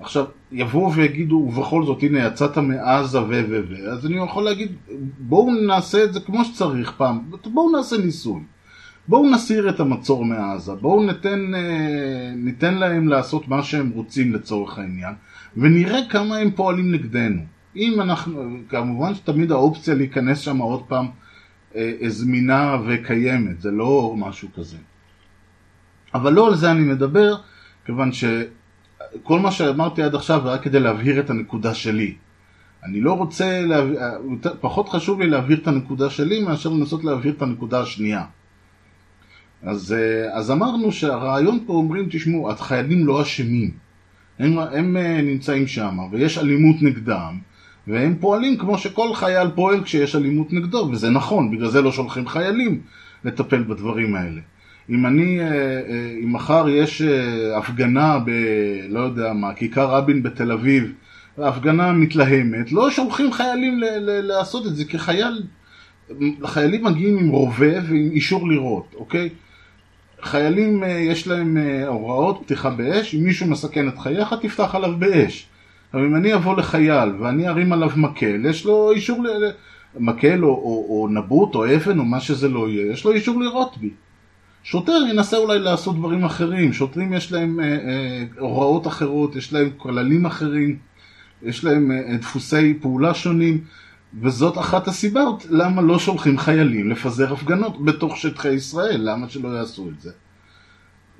עכשיו, 0.00 0.24
יבואו 0.52 0.92
ויגידו, 0.92 1.36
ובכל 1.36 1.84
זאת, 1.84 2.02
הנה, 2.02 2.26
יצאת 2.26 2.58
מעזה 2.58 3.22
ו 3.22 3.28
ו 3.28 3.60
ו, 3.68 3.92
אז 3.92 4.06
אני 4.06 4.16
יכול 4.16 4.44
להגיד, 4.44 4.72
בואו 5.18 5.50
נעשה 5.66 6.04
את 6.04 6.12
זה 6.12 6.20
כמו 6.20 6.44
שצריך 6.44 6.92
פעם, 6.96 7.30
בואו 7.44 7.76
נעשה 7.76 7.96
ניסוי. 7.98 8.40
בואו 9.08 9.30
נסיר 9.30 9.68
את 9.68 9.80
המצור 9.80 10.24
מעזה, 10.24 10.74
בואו 10.74 11.04
ניתן, 11.04 11.52
ניתן 12.36 12.74
להם 12.74 13.08
לעשות 13.08 13.48
מה 13.48 13.62
שהם 13.62 13.90
רוצים 13.90 14.32
לצורך 14.32 14.78
העניין, 14.78 15.14
ונראה 15.56 15.98
כמה 16.10 16.36
הם 16.36 16.50
פועלים 16.50 16.92
נגדנו. 16.92 17.40
אם 17.76 18.00
אנחנו, 18.00 18.56
כמובן 18.68 19.14
שתמיד 19.14 19.52
האופציה 19.52 19.94
להיכנס 19.94 20.38
שם 20.38 20.58
עוד 20.58 20.82
פעם 20.88 21.06
זמינה 22.06 22.76
וקיימת, 22.86 23.60
זה 23.60 23.70
לא 23.70 24.14
משהו 24.16 24.48
כזה. 24.56 24.76
אבל 26.14 26.32
לא 26.32 26.46
על 26.46 26.54
זה 26.54 26.70
אני 26.70 26.80
מדבר, 26.80 27.36
כיוון 27.84 28.10
שכל 28.12 29.40
מה 29.40 29.50
שאמרתי 29.50 30.02
עד 30.02 30.14
עכשיו 30.14 30.40
זה 30.44 30.48
רק 30.48 30.62
כדי 30.62 30.80
להבהיר 30.80 31.20
את 31.20 31.30
הנקודה 31.30 31.74
שלי. 31.74 32.14
אני 32.84 33.00
לא 33.00 33.12
רוצה, 33.12 33.62
להבהיר, 33.62 34.00
פחות 34.60 34.88
חשוב 34.88 35.20
לי 35.20 35.30
להבהיר 35.30 35.58
את 35.58 35.68
הנקודה 35.68 36.10
שלי 36.10 36.44
מאשר 36.44 36.70
לנסות 36.70 37.04
להבהיר 37.04 37.34
את 37.36 37.42
הנקודה 37.42 37.80
השנייה. 37.80 38.24
אז, 39.66 39.94
אז 40.32 40.50
אמרנו 40.50 40.92
שהרעיון 40.92 41.58
פה 41.66 41.72
אומרים, 41.72 42.06
תשמעו, 42.10 42.50
החיילים 42.50 43.06
לא 43.06 43.22
אשמים. 43.22 43.70
הם, 44.38 44.58
הם 44.58 44.96
נמצאים 45.22 45.66
שם 45.66 45.98
ויש 46.12 46.38
אלימות 46.38 46.82
נגדם, 46.82 47.38
והם 47.86 48.14
פועלים 48.20 48.56
כמו 48.56 48.78
שכל 48.78 49.14
חייל 49.14 49.48
פועל 49.54 49.84
כשיש 49.84 50.16
אלימות 50.16 50.52
נגדו, 50.52 50.88
וזה 50.92 51.10
נכון, 51.10 51.50
בגלל 51.50 51.68
זה 51.68 51.82
לא 51.82 51.92
שולחים 51.92 52.26
חיילים 52.28 52.80
לטפל 53.24 53.62
בדברים 53.62 54.14
האלה. 54.14 54.40
אם 54.90 55.06
אני, 55.06 55.38
אם 56.24 56.32
מחר 56.32 56.68
יש 56.68 57.02
הפגנה 57.56 58.18
ב... 58.18 58.30
לא 58.88 59.00
יודע 59.00 59.32
מה, 59.32 59.54
כיכר 59.54 59.90
רבין 59.90 60.22
בתל 60.22 60.52
אביב, 60.52 60.92
הפגנה 61.38 61.92
מתלהמת, 61.92 62.72
לא 62.72 62.90
שולחים 62.90 63.32
חיילים 63.32 63.80
ל- 63.80 63.98
ל- 63.98 64.20
לעשות 64.26 64.66
את 64.66 64.76
זה, 64.76 64.84
כי 64.84 64.98
חייל, 64.98 65.42
חיילים 66.44 66.84
מגיעים 66.84 67.18
עם 67.18 67.28
רובה 67.28 67.72
ועם 67.88 68.10
אישור 68.12 68.48
לירות, 68.48 68.94
אוקיי? 68.94 69.28
חיילים 70.22 70.82
יש 70.86 71.26
להם 71.26 71.56
הוראות 71.86 72.40
פתיחה 72.44 72.70
באש, 72.70 73.14
אם 73.14 73.24
מישהו 73.24 73.46
מסכן 73.46 73.88
את 73.88 73.98
חייך 73.98 74.34
תפתח 74.42 74.74
עליו 74.74 74.96
באש. 74.98 75.46
אבל 75.94 76.04
אם 76.04 76.16
אני 76.16 76.34
אבוא 76.34 76.56
לחייל 76.56 77.08
ואני 77.20 77.48
ארים 77.48 77.72
עליו 77.72 77.90
מקל, 77.96 78.46
יש 78.46 78.64
לו 78.64 78.92
אישור, 78.92 79.24
ל... 79.24 79.28
מקל 79.98 80.44
או, 80.44 80.48
או, 80.48 80.86
או 80.88 81.08
נבוט 81.10 81.54
או 81.54 81.74
אבן 81.74 81.98
או 81.98 82.04
מה 82.04 82.20
שזה 82.20 82.48
לא 82.48 82.68
יהיה, 82.68 82.92
יש 82.92 83.04
לו 83.04 83.12
אישור 83.12 83.40
לירות 83.40 83.76
בי. 83.78 83.90
שוטר 84.62 84.98
ינסה 85.10 85.36
אולי 85.36 85.58
לעשות 85.58 85.96
דברים 85.96 86.24
אחרים, 86.24 86.72
שוטרים 86.72 87.12
יש 87.12 87.32
להם 87.32 87.60
אה, 87.60 87.64
אה, 87.64 88.24
הוראות 88.38 88.86
אחרות, 88.86 89.36
יש 89.36 89.52
להם 89.52 89.70
כללים 89.76 90.26
אחרים, 90.26 90.76
יש 91.42 91.64
להם 91.64 91.92
אה, 91.92 92.16
דפוסי 92.20 92.74
פעולה 92.80 93.14
שונים, 93.14 93.60
וזאת 94.20 94.58
אחת 94.58 94.88
הסיבות 94.88 95.46
למה 95.50 95.82
לא 95.82 95.98
שולחים 95.98 96.38
חיילים 96.38 96.90
לפזר 96.90 97.32
הפגנות 97.32 97.84
בתוך 97.84 98.16
שטחי 98.16 98.52
ישראל, 98.52 99.00
למה 99.10 99.28
שלא 99.28 99.48
יעשו 99.48 99.88
את 99.88 100.00
זה. 100.00 100.10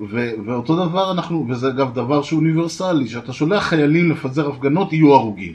ו- 0.00 0.30
ואותו 0.46 0.88
דבר 0.88 1.12
אנחנו, 1.12 1.46
וזה 1.48 1.68
אגב 1.68 1.94
דבר 1.94 2.22
שהוא 2.22 2.40
אוניברסלי, 2.40 3.08
שאתה 3.08 3.32
שולח 3.32 3.62
חיילים 3.62 4.10
לפזר 4.10 4.48
הפגנות, 4.48 4.92
יהיו 4.92 5.14
הרוגים. 5.14 5.54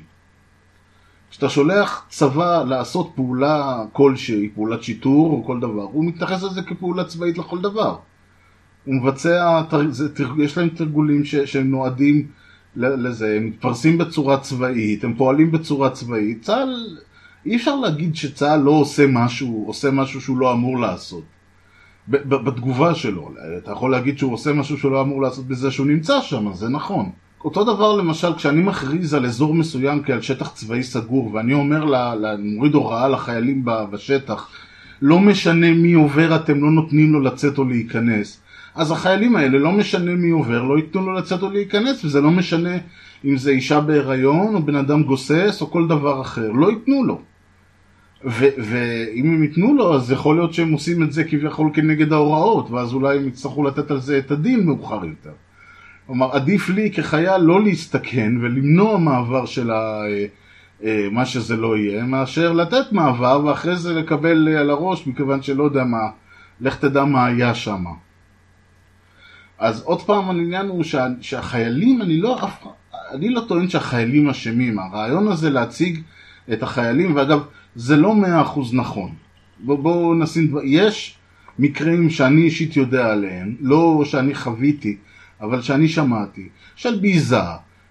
כשאתה 1.32 1.50
שולח 1.50 2.06
צבא 2.10 2.64
לעשות 2.64 3.12
פעולה 3.16 3.84
כלשהי, 3.94 4.50
פעולת 4.56 4.84
שיטור 4.84 5.32
או 5.32 5.44
כל 5.46 5.60
דבר, 5.60 5.84
הוא 5.84 6.06
מתייחס 6.06 6.44
לזה 6.44 6.62
כפעולה 6.62 7.04
צבאית 7.04 7.38
לכל 7.38 7.62
דבר. 7.62 7.98
הוא 8.86 8.96
מבצע, 8.96 9.62
יש 10.38 10.58
להם 10.58 10.70
תרגולים 10.70 11.26
ש, 11.26 11.36
שהם 11.36 11.72
נועדים 11.72 12.28
לזה, 12.76 13.36
הם 13.38 13.46
מתפרסים 13.46 13.98
בצורה 13.98 14.40
צבאית, 14.40 15.04
הם 15.04 15.14
פועלים 15.14 15.52
בצורה 15.52 15.90
צבאית. 15.90 16.42
צה"ל, 16.42 16.98
אי 17.46 17.56
אפשר 17.56 17.76
להגיד 17.76 18.16
שצה"ל 18.16 18.60
לא 18.60 18.72
עושה 18.72 19.08
משהו, 19.08 19.64
עושה 19.68 19.92
משהו 19.92 20.22
שהוא 20.22 20.38
לא 20.38 20.54
אמור 20.54 20.80
לעשות. 20.80 21.24
בתגובה 22.08 22.96
שלו, 22.96 23.32
אתה 23.58 23.72
יכול 23.72 23.92
להגיד 23.92 24.18
שהוא 24.18 24.34
עושה 24.34 24.54
משהו 24.54 24.78
שהוא 24.78 24.92
לא 24.92 25.02
אמור 25.02 25.22
לעשות 25.22 25.48
בזה 25.48 25.72
שהוא 25.72 25.88
נמצא 25.88 26.22
שם, 26.22 26.54
זה 26.54 26.70
נכון. 26.70 27.10
אותו 27.46 27.64
דבר 27.64 27.96
למשל 27.96 28.34
כשאני 28.34 28.62
מכריז 28.62 29.14
על 29.14 29.26
אזור 29.26 29.54
מסוים 29.54 30.04
כעל 30.04 30.22
שטח 30.22 30.50
צבאי 30.54 30.84
סגור 30.84 31.34
ואני 31.34 31.54
אומר, 31.54 31.86
ל- 31.86 32.16
ל- 32.26 32.38
מוריד 32.40 32.74
הוראה 32.74 33.08
לחיילים 33.08 33.62
בשטח, 33.66 34.50
לא 35.02 35.20
משנה 35.20 35.74
מי 35.74 35.94
עובר 35.94 36.36
אתם 36.36 36.62
לא 36.62 36.72
נותנים 36.72 37.14
לו 37.14 37.20
לצאת 37.20 37.58
או 37.58 37.64
להיכנס. 37.64 38.42
אז 38.76 38.92
החיילים 38.92 39.36
האלה, 39.36 39.58
לא 39.58 39.72
משנה 39.72 40.12
מי 40.16 40.30
עובר, 40.30 40.64
לא 40.64 40.78
ייתנו 40.78 41.06
לו 41.06 41.14
לצאת 41.14 41.44
או 41.44 41.50
להיכנס, 41.50 42.06
וזה 42.06 42.22
לא 42.22 42.32
משנה 42.32 42.78
אם 43.26 43.38
זה 43.38 43.52
אישה 43.52 43.82
בהיריון 43.82 44.56
או 44.56 44.64
בן 44.64 44.76
אדם 44.76 45.04
גוסס 45.04 45.58
או 45.62 45.72
כל 45.72 45.88
דבר 45.88 46.22
אחר, 46.22 46.52
לא 46.52 46.72
ייתנו 46.72 47.04
לו. 47.04 47.22
ואם 48.24 49.26
הם 49.26 49.44
ייתנו 49.44 49.76
לו, 49.76 49.96
אז 49.96 50.12
יכול 50.12 50.36
להיות 50.36 50.54
שהם 50.54 50.72
עושים 50.72 51.04
את 51.04 51.12
זה 51.12 51.24
כביכול 51.24 51.72
כנגד 51.74 52.14
ההוראות, 52.14 52.72
ואז 52.72 52.94
אולי 52.94 53.18
הם 53.18 53.28
יצטרכו 53.28 53.64
לתת 53.64 53.92
על 53.92 54.00
זה 54.00 54.18
את 54.18 54.32
הדין 54.32 54.66
מאוחר 54.66 55.06
יותר. 55.06 55.32
כלומר, 56.08 56.32
עדיף 56.32 56.70
לי 56.70 56.92
כחייל 56.92 57.38
לא 57.38 57.64
להסתכן 57.64 58.34
ולמנוע 58.42 58.98
מעבר 58.98 59.46
של 59.46 59.72
ה... 59.72 60.04
אה, 60.06 60.26
אה, 60.84 61.08
מה 61.12 61.26
שזה 61.26 61.56
לא 61.56 61.78
יהיה, 61.78 62.04
מאשר 62.04 62.54
לתת 62.54 62.92
מעבר 62.92 63.46
ואחרי 63.46 63.76
זה 63.76 63.94
לקבל 63.94 64.48
אה, 64.48 64.60
על 64.60 64.70
הראש, 64.70 65.08
מכיוון 65.08 65.42
שלא 65.42 65.64
יודע 65.64 65.84
מה, 65.84 66.10
לך 66.62 66.76
תדע 66.76 67.06
מה 67.06 67.26
היה 67.26 67.56
שם. 67.56 67.86
אז 69.60 69.82
עוד 69.82 70.02
פעם 70.02 70.30
העניין 70.30 70.68
הוא 70.68 70.84
שה, 70.84 71.08
שהחיילים, 71.22 72.02
אני 72.02 72.18
לא, 72.18 72.40
אני 73.12 73.30
לא 73.30 73.42
טוען 73.48 73.70
שהחיילים 73.70 74.30
אשמים, 74.30 74.80
הרעיון 74.80 75.28
הזה 75.28 75.50
להציג 75.50 76.02
את 76.54 76.64
החיילים, 76.64 77.16
ואגב, 77.16 77.40
זה 77.76 77.96
לא 77.96 78.16
מאה 78.16 78.42
אחוז 78.42 78.74
נכון. 78.74 79.12
בואו 79.60 79.78
בוא 79.78 80.16
נשים 80.16 80.48
דבר, 80.48 80.62
יש 80.64 81.18
מקרים 81.60 82.10
שאני 82.10 82.42
אישית 82.42 82.78
יודע 82.78 83.12
עליהם, 83.12 83.56
לא 83.62 84.02
שאני 84.06 84.36
חוויתי, 84.36 84.98
אבל 85.42 85.62
שאני 85.62 85.88
שמעתי, 85.88 86.50
של 86.76 87.00
ביזה, 87.00 87.38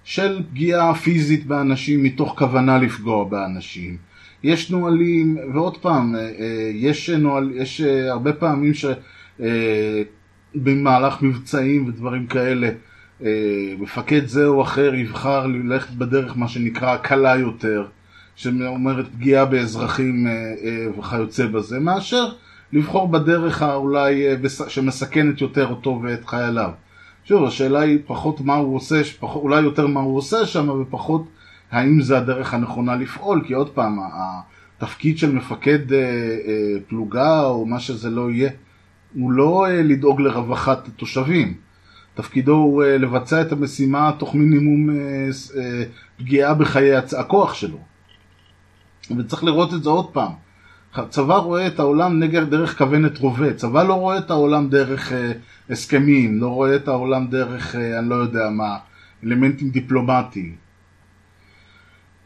של 0.05 0.43
פגיעה 0.51 0.95
פיזית 0.95 1.47
באנשים 1.47 2.03
מתוך 2.03 2.35
כוונה 2.39 2.79
לפגוע 2.79 3.25
באנשים. 3.25 3.97
יש 4.43 4.71
נהלים, 4.71 5.39
ועוד 5.55 5.77
פעם, 5.79 6.15
אה, 6.15 6.21
אה, 6.21 6.71
יש 6.75 7.11
נוהל, 7.11 7.51
יש 7.55 7.81
אה, 7.81 8.11
הרבה 8.11 8.33
פעמים 8.33 8.75
ש... 8.75 8.85
אה, 9.41 10.03
במהלך 10.55 11.23
מבצעים 11.23 11.87
ודברים 11.89 12.27
כאלה, 12.27 12.71
מפקד 13.79 14.27
זה 14.27 14.47
או 14.47 14.63
אחר 14.63 14.95
יבחר 14.95 15.47
ללכת 15.47 15.91
בדרך 15.91 16.37
מה 16.37 16.49
שנקרא 16.49 16.97
קלה 16.97 17.37
יותר, 17.37 17.87
שאומרת 18.41 19.07
פגיעה 19.09 19.45
באזרחים 19.45 20.27
אה, 20.27 20.33
אה, 20.33 20.99
וכיוצא 20.99 21.47
בזה, 21.47 21.79
מאשר 21.79 22.29
לבחור 22.73 23.09
בדרך 23.09 23.63
האולי 23.63 24.27
אה, 24.27 24.49
שמסכנת 24.69 25.41
יותר 25.41 25.67
אותו 25.71 26.01
ואת 26.03 26.27
חייליו. 26.27 26.71
שוב, 27.25 27.45
השאלה 27.45 27.81
היא 27.81 27.99
פחות 28.07 28.41
מה 28.41 28.55
הוא 28.55 28.77
עושה, 28.77 29.03
פחות, 29.21 29.43
אולי 29.43 29.61
יותר 29.61 29.87
מה 29.87 30.01
הוא 30.01 30.17
עושה 30.17 30.47
שם, 30.47 30.69
ופחות 30.69 31.29
האם 31.71 32.01
זה 32.03 32.19
הדרך 32.19 32.55
הנכונה 32.55 32.97
לפעול, 32.97 33.43
כי 33.47 33.55
עוד 33.55 33.71
פעם, 33.71 33.99
התפקיד 34.79 35.19
של 35.19 35.33
מפקד 35.33 35.79
פלוגה 36.89 37.45
או 37.45 37.67
מה 37.67 37.81
שזה 37.81 38.11
לא 38.11 38.31
יהיה, 38.31 38.51
הוא 39.15 39.33
לא 39.33 39.67
לדאוג 39.71 40.21
לרווחת 40.21 40.89
התושבים. 40.89 41.55
תפקידו 42.15 42.55
הוא 42.55 42.85
לבצע 42.85 43.41
את 43.41 43.53
המשימה 43.53 44.13
תוך 44.19 44.35
מינימום 44.35 44.91
פגיעה 46.19 46.55
בחיי 46.55 46.97
הכוח 46.97 47.55
שלו. 47.55 47.90
וצריך 49.19 49.45
לראות 49.45 49.75
את 49.75 49.83
זה 49.83 49.91
עוד 49.91 50.11
פעם. 50.13 50.33
צבא 51.09 51.37
רואה 51.37 51.67
את 51.67 51.79
העולם 51.79 52.21
נגד 52.21 52.51
דרך 52.51 52.79
כוונת 52.79 53.19
רובה, 53.19 53.55
צבא 53.55 53.83
לא 53.83 53.95
רואה 53.95 54.19
את 54.19 54.31
העולם 54.31 54.69
דרך 54.69 55.13
אה, 55.13 55.33
הסכמים, 55.71 56.41
לא 56.41 56.49
רואה 56.49 56.77
את 56.77 56.89
העולם 56.89 57.27
דרך, 57.27 57.77
אה, 57.77 57.99
אני 57.99 58.09
לא 58.09 58.15
יודע 58.15 58.51
מה, 58.51 58.77
אלמנטים 59.25 59.71
דיפלומטיים. 59.71 60.55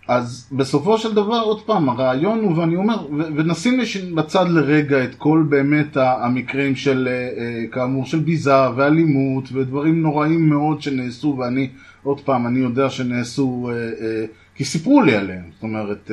אז 0.08 0.48
בסופו 0.52 0.98
של 0.98 1.14
דבר, 1.14 1.40
עוד 1.40 1.62
פעם, 1.62 1.88
הרעיון 1.88 2.38
הוא, 2.38 2.58
ואני 2.58 2.76
אומר, 2.76 3.06
ונשים 3.36 4.14
בצד 4.14 4.48
לרגע 4.48 5.04
את 5.04 5.14
כל 5.14 5.44
באמת 5.48 5.96
המקרים 5.96 6.76
של, 6.76 7.08
אה, 7.10 7.42
אה, 7.42 7.66
כאמור, 7.72 8.06
של 8.06 8.18
ביזה 8.18 8.70
ואלימות 8.76 9.52
ודברים 9.52 10.02
נוראים 10.02 10.48
מאוד 10.48 10.82
שנעשו, 10.82 11.36
ואני, 11.38 11.68
עוד 12.02 12.20
פעם, 12.20 12.46
אני 12.46 12.58
יודע 12.58 12.90
שנעשו, 12.90 13.70
אה, 13.72 14.24
כי 14.54 14.64
סיפרו 14.64 15.02
לי 15.02 15.16
עליהם, 15.16 15.44
זאת 15.54 15.62
אומרת, 15.62 16.10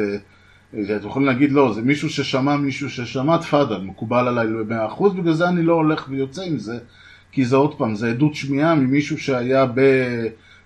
אתם 0.74 1.08
יכולים 1.08 1.28
להגיד 1.28 1.52
לא, 1.52 1.74
זה 1.74 1.82
מישהו 1.82 2.10
ששמע 2.10 2.58
מישהו 2.58 2.90
ששמע, 2.90 3.38
תפאדל, 3.38 3.78
מקובל 3.78 4.28
עליי 4.28 4.48
במאה 4.48 4.86
אחוז, 4.86 5.14
בגלל 5.14 5.34
זה 5.34 5.50
אני 5.50 5.64
לא 5.64 5.74
הולך 5.74 6.06
ויוצא 6.10 6.42
עם 6.42 6.60
זה, 6.60 6.80
כי 7.32 7.46
זה 7.46 7.56
עוד 7.56 7.78
פעם, 7.78 7.96
זה 7.96 8.10
עדות 8.10 8.36
שמיעה 8.36 8.76
ממישהו 8.76 9.18
שהיה 9.18 9.66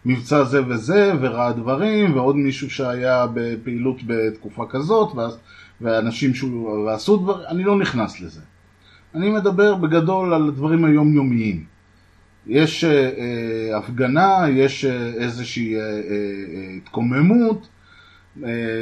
במבצע 0.06 0.44
זה 0.44 0.62
וזה, 0.68 1.14
וראה 1.22 1.52
דברים, 1.52 2.16
ועוד 2.16 2.36
מישהו 2.36 2.70
שהיה 2.70 3.26
בפעילות 3.34 3.98
בתקופה 4.08 4.66
כזאת, 4.70 5.16
ואז, 5.16 5.38
ואנשים 5.82 6.34
שהוא, 6.34 6.70
ועשו 6.70 7.18
דברים, 7.18 7.46
אני 7.48 7.64
לא 7.64 7.78
נכנס 7.78 8.22
לזה. 8.22 8.42
אני 9.16 9.30
מדבר 9.30 9.76
בגדול 9.76 10.34
על 10.34 10.48
הדברים 10.48 10.86
היומיומיים. 10.86 11.64
יש 12.48 12.84
אה, 12.84 12.90
אה, 12.92 13.78
הפגנה, 13.78 14.46
יש 14.50 14.86
אה, 14.86 15.08
איזושהי 15.08 15.76
אה, 15.76 15.82
אה, 15.82 15.88
אה, 15.88 16.78
התקוממות, 16.78 17.68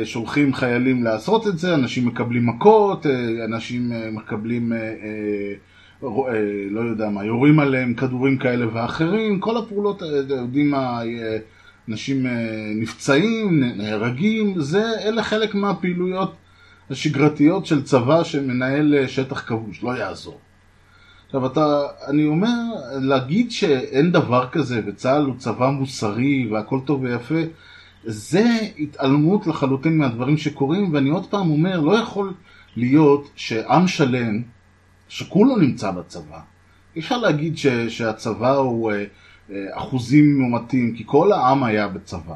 שולחים 0.04 0.54
חיילים 0.54 1.04
לעשות 1.04 1.48
את 1.48 1.58
זה, 1.58 1.76
אנשים 1.76 2.08
מקבלים 2.08 2.46
מכות, 2.46 3.06
אה, 3.06 3.46
אנשים 3.46 3.92
אה, 3.92 4.12
מקבלים, 4.12 4.74
אה, 4.74 4.78
אה, 4.78 5.54
אה, 6.04 6.66
לא 6.70 6.82
יודע 6.82 7.10
מה, 7.10 7.26
יורים 7.26 7.60
עליהם 7.60 7.94
כדורים 7.94 8.38
כאלה 8.38 8.66
ואחרים, 8.74 9.40
כל 9.40 9.58
הפעולות, 9.58 10.04
אה, 10.04 10.08
יודעים 10.30 10.72
מה, 10.72 11.04
אה, 11.06 11.38
אנשים 11.90 12.28
אה, 12.28 12.72
נפצעים, 12.76 13.64
נהרגים, 13.78 14.62
זה, 14.62 14.84
אלה 15.04 15.24
חלק 15.24 15.56
מהפעילויות 15.56 16.36
השגרתיות 16.90 17.66
של 17.66 17.84
צבא 17.84 18.24
שמנהל 18.24 18.96
אה, 18.96 19.08
שטח 19.08 19.48
כבוש, 19.48 19.84
לא 19.84 19.98
יעזור. 19.98 20.40
עכשיו 21.26 21.46
אתה, 21.46 21.82
אני 22.08 22.26
אומר, 22.26 22.64
להגיד 23.02 23.52
שאין 23.52 24.12
דבר 24.12 24.48
כזה 24.52 24.82
וצה"ל 24.86 25.26
הוא 25.26 25.36
צבא 25.38 25.70
מוסרי 25.70 26.48
והכל 26.52 26.80
טוב 26.86 27.02
ויפה, 27.02 27.42
זה 28.06 28.46
התעלמות 28.80 29.48
לחלוטין 29.48 29.98
מהדברים 29.98 30.38
שקורים, 30.38 30.94
ואני 30.94 31.10
עוד 31.10 31.26
פעם 31.26 31.52
אומר, 31.52 31.80
לא 31.80 32.00
יכול 32.00 32.34
להיות 32.76 33.30
שעם 33.36 33.88
שלם, 33.88 34.42
שכולו 35.10 35.58
נמצא 35.58 35.92
בצבא, 35.92 36.40
אי 36.96 37.02
אפשר 37.02 37.18
להגיד 37.18 37.58
ש, 37.58 37.68
שהצבא 37.68 38.56
הוא 38.56 38.92
אה, 38.92 39.04
אה, 39.52 39.66
אחוזים 39.72 40.40
מומתים, 40.42 40.96
כי 40.96 41.04
כל 41.06 41.32
העם 41.32 41.64
היה 41.64 41.88
בצבא. 41.88 42.36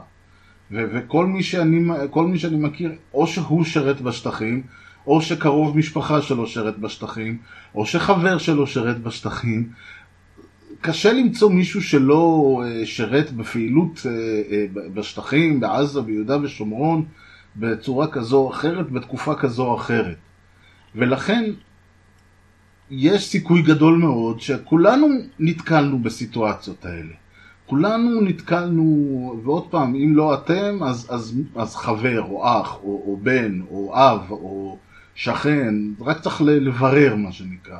ו- 0.72 0.86
וכל 0.94 1.26
מי, 1.26 1.44
שאני, 1.44 1.80
מי 2.16 2.40
שאני 2.40 2.58
מכיר, 2.58 2.92
או 3.14 3.28
שהוא 3.28 3.64
שרת 3.64 4.02
בשטחים, 4.02 4.64
או 5.08 5.22
שקרוב 5.22 5.78
משפחה 5.78 6.22
שלו 6.22 6.48
שרת 6.48 6.80
בשטחים, 6.80 7.38
או 7.76 7.86
שחבר 7.86 8.38
שלו 8.38 8.68
שרת 8.68 9.00
בשטחים. 9.02 9.70
קשה 10.88 11.14
למצוא 11.14 11.50
מישהו 11.50 11.84
שלא 11.84 12.62
אה, 12.66 12.86
שרת 12.86 13.32
בפעילות 13.32 14.02
אה, 14.06 14.12
אה, 14.52 14.66
בשטחים, 14.94 15.60
בעזה, 15.60 16.02
ביהודה 16.02 16.38
ושומרון, 16.42 17.06
בצורה 17.56 18.08
כזו 18.08 18.38
או 18.38 18.52
אחרת, 18.52 18.92
בתקופה 18.92 19.36
כזו 19.36 19.66
או 19.66 19.76
אחרת. 19.76 20.18
ולכן 20.96 21.44
יש 22.90 23.28
סיכוי 23.28 23.62
גדול 23.62 23.98
מאוד 23.98 24.42
שכולנו 24.42 25.08
נתקלנו 25.40 26.00
בסיטואציות 26.00 26.86
האלה. 26.86 27.14
כולנו 27.66 28.22
נתקלנו, 28.22 28.86
ועוד 29.44 29.68
פעם, 29.70 29.96
אם 29.96 30.16
לא 30.16 30.34
אתם, 30.34 30.84
אז, 30.84 31.08
אז, 31.10 31.40
אז 31.56 31.76
חבר, 31.76 32.22
או 32.22 32.62
אח, 32.62 32.78
או, 32.84 33.04
או 33.08 33.20
בן, 33.24 33.62
או 33.70 33.94
אב, 33.96 34.32
או 34.32 34.78
שכן, 35.16 35.76
רק 36.00 36.20
צריך 36.20 36.42
לברר 36.42 37.16
מה 37.16 37.32
שנקרא. 37.32 37.80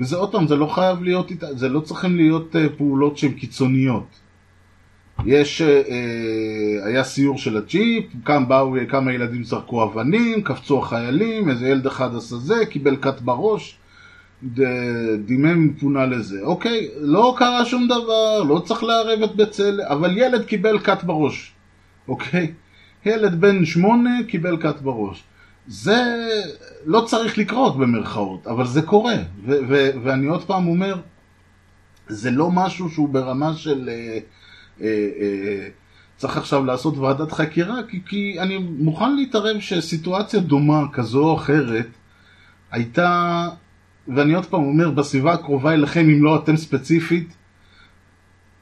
וזה 0.00 0.16
עוד 0.16 0.32
פעם, 0.32 0.46
זה 0.46 0.56
לא 0.56 0.66
חייב 0.66 1.02
להיות, 1.02 1.32
זה 1.50 1.68
לא 1.68 1.80
צריכים 1.80 2.16
להיות 2.16 2.56
אה, 2.56 2.68
פעולות 2.76 3.18
שהן 3.18 3.32
קיצוניות. 3.32 4.06
יש, 5.26 5.62
אה, 5.62 5.68
אה, 5.68 6.86
היה 6.86 7.04
סיור 7.04 7.38
של 7.38 7.56
הג'יפ, 7.56 8.04
כאן 8.24 8.48
באו 8.48 8.74
כמה 8.88 9.12
ילדים 9.12 9.44
זרקו 9.44 9.84
אבנים, 9.84 10.42
קפצו 10.42 10.78
החיילים, 10.78 11.50
איזה 11.50 11.68
ילד 11.68 11.86
אחד 11.86 12.14
עשה 12.16 12.36
זה, 12.36 12.66
קיבל 12.66 12.96
כת 12.96 13.20
בראש. 13.20 13.78
דימם 15.24 15.74
פונה 15.74 16.06
לזה. 16.06 16.40
אוקיי, 16.42 16.88
לא 17.00 17.34
קרה 17.38 17.64
שום 17.64 17.88
דבר, 17.88 18.42
לא 18.42 18.58
צריך 18.58 18.82
לערב 18.82 19.22
את 19.22 19.36
בצלם, 19.36 19.84
אבל 19.88 20.16
ילד 20.16 20.44
קיבל 20.44 20.78
כת 20.78 21.04
בראש. 21.04 21.52
אוקיי? 22.08 22.52
ילד 23.06 23.40
בן 23.40 23.64
שמונה 23.64 24.10
קיבל 24.28 24.56
כת 24.56 24.80
בראש. 24.80 25.22
זה 25.68 26.26
לא 26.86 27.00
צריך 27.00 27.38
לקרות 27.38 27.78
במרכאות, 27.78 28.46
אבל 28.46 28.66
זה 28.66 28.82
קורה. 28.82 29.16
ו- 29.46 29.58
ו- 29.68 29.90
ואני 30.02 30.26
עוד 30.26 30.44
פעם 30.44 30.68
אומר, 30.68 31.00
זה 32.08 32.30
לא 32.30 32.50
משהו 32.50 32.90
שהוא 32.90 33.08
ברמה 33.08 33.54
של... 33.54 33.88
אה, 33.88 34.18
אה, 34.80 35.08
אה, 35.20 35.68
צריך 36.16 36.36
עכשיו 36.36 36.64
לעשות 36.64 36.98
ועדת 36.98 37.32
חקירה, 37.32 37.76
כי, 37.88 38.00
כי 38.06 38.36
אני 38.40 38.58
מוכן 38.58 39.16
להתערב 39.16 39.60
שסיטואציה 39.60 40.40
דומה 40.40 40.84
כזו 40.92 41.24
או 41.24 41.36
אחרת 41.36 41.86
הייתה, 42.70 43.48
ואני 44.08 44.34
עוד 44.34 44.46
פעם 44.46 44.64
אומר, 44.64 44.90
בסביבה 44.90 45.32
הקרובה 45.32 45.72
אליכם, 45.72 46.00
אם 46.00 46.24
לא 46.24 46.36
אתם 46.36 46.56
ספציפית, 46.56 47.28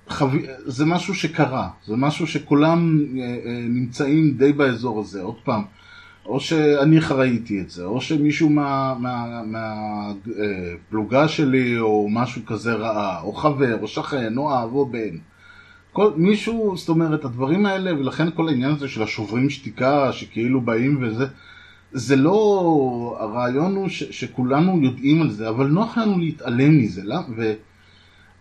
חו... 0.09 0.27
זה 0.66 0.85
משהו 0.85 1.14
שקרה, 1.14 1.69
זה 1.87 1.97
משהו 1.97 2.27
שכולם 2.27 2.99
אה, 3.19 3.23
אה, 3.23 3.61
נמצאים 3.69 4.37
די 4.37 4.53
באזור 4.53 5.01
הזה, 5.01 5.23
עוד 5.23 5.37
פעם, 5.45 5.62
או 6.28 6.40
שאני 6.40 6.98
ראיתי 6.98 7.60
את 7.60 7.70
זה, 7.70 7.84
או 7.84 8.00
שמישהו 8.00 8.50
מהפלוגה 8.50 8.94
מה, 9.00 9.42
מה, 9.46 9.74
אה, 10.38 10.74
פלוגה 10.90 11.28
שלי 11.28 11.78
או 11.78 12.08
משהו 12.10 12.46
כזה 12.46 12.74
ראה, 12.74 13.20
או 13.20 13.32
חבר, 13.32 13.76
או 13.82 13.88
שכן, 13.88 14.38
או 14.38 14.62
אב, 14.62 14.74
או 14.74 14.86
בן. 14.86 15.16
כל, 15.92 16.10
מישהו, 16.16 16.76
זאת 16.76 16.88
אומרת, 16.88 17.24
הדברים 17.24 17.66
האלה, 17.66 17.94
ולכן 18.00 18.30
כל 18.30 18.48
העניין 18.48 18.70
הזה 18.70 18.88
של 18.88 19.02
השוברים 19.02 19.50
שתיקה, 19.50 20.12
שכאילו 20.12 20.60
באים 20.60 20.98
וזה, 21.02 21.26
זה 21.92 22.16
לא, 22.16 23.16
הרעיון 23.20 23.76
הוא 23.76 23.88
ש, 23.88 24.02
שכולנו 24.02 24.78
יודעים 24.82 25.22
על 25.22 25.30
זה, 25.30 25.48
אבל 25.48 25.66
נוח 25.66 25.98
לנו 25.98 26.18
להתעלם 26.18 26.78
מזה, 26.78 27.02
לא? 27.04 27.16
ו, 27.36 27.52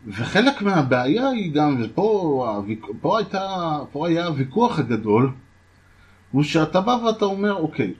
וחלק 0.08 0.62
מהבעיה 0.62 1.30
היא 1.30 1.54
גם, 1.54 1.78
ופה 1.82 2.46
הוויק- 2.56 2.86
פה 3.02 3.18
הייתה, 3.18 3.78
פה 3.92 4.08
היה 4.08 4.26
הוויכוח 4.26 4.80
הגדול, 4.80 5.32
הוא 6.36 6.44
שאתה 6.44 6.82
בא 6.82 6.92
ואתה 6.92 7.26
אומר, 7.26 7.54
אוקיי, 7.54 7.94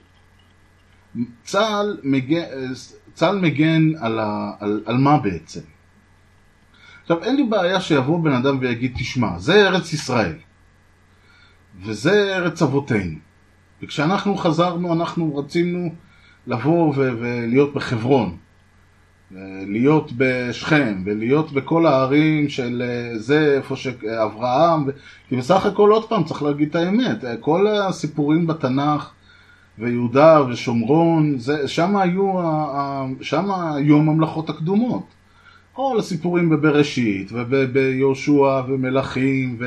צה"ל 1.44 2.00
מגן, 2.02 2.42
צה"ל 3.14 3.38
מגן 3.38 3.96
על, 4.00 4.18
ה, 4.18 4.52
על, 4.60 4.82
על 4.86 4.96
מה 4.96 5.18
בעצם? 5.18 5.60
עכשיו, 7.02 7.24
אין 7.24 7.36
לי 7.36 7.44
בעיה 7.44 7.80
שיבוא 7.80 8.24
בן 8.24 8.32
אדם 8.32 8.58
ויגיד, 8.60 8.92
תשמע, 8.98 9.38
זה 9.38 9.66
ארץ 9.66 9.92
ישראל, 9.92 10.34
וזה 11.80 12.36
ארץ 12.36 12.62
אבותינו. 12.62 13.18
וכשאנחנו 13.82 14.36
חזרנו, 14.36 14.92
אנחנו 14.92 15.36
רצינו 15.36 15.94
לבוא 16.46 16.94
ולהיות 16.96 17.74
בחברון, 17.74 18.36
להיות 19.66 20.12
בשכם, 20.16 21.02
ולהיות 21.04 21.52
בכל 21.52 21.86
הערים 21.86 22.48
של 22.48 22.82
אה, 22.86 23.18
זה, 23.18 23.54
איפה 23.56 23.76
שאברהם. 23.76 24.84
כי 25.28 25.36
בסך 25.36 25.66
הכל, 25.66 25.90
עוד 25.90 26.08
פעם, 26.08 26.24
צריך 26.24 26.42
להגיד 26.42 26.68
את 26.68 26.74
האמת, 26.74 27.24
אה, 27.24 27.36
כל 27.36 27.66
הסיפורים 27.66 28.46
בתנ"ך, 28.46 29.10
ויהודה 29.78 30.42
ושומרון, 30.48 31.36
שם 31.66 31.96
היו, 31.96 32.32
שם 33.20 33.50
היו 33.50 33.96
הממלכות 33.96 34.50
הקדומות. 34.50 35.06
כל 35.72 35.96
הסיפורים 35.98 36.48
בבראשית, 36.48 37.28
וביהושע, 37.32 38.60
ומלכים, 38.68 39.58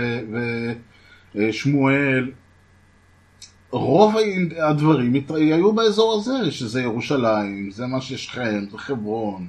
ושמואל, 1.36 2.32
רוב 3.72 4.16
הדברים 4.58 5.14
היו 5.30 5.74
באזור 5.74 6.16
הזה, 6.20 6.52
שזה 6.52 6.82
ירושלים, 6.82 7.72
זה 7.72 7.88
מה 7.88 8.02
ששכם, 8.02 8.66
זה 8.72 8.78
חברון, 8.78 9.48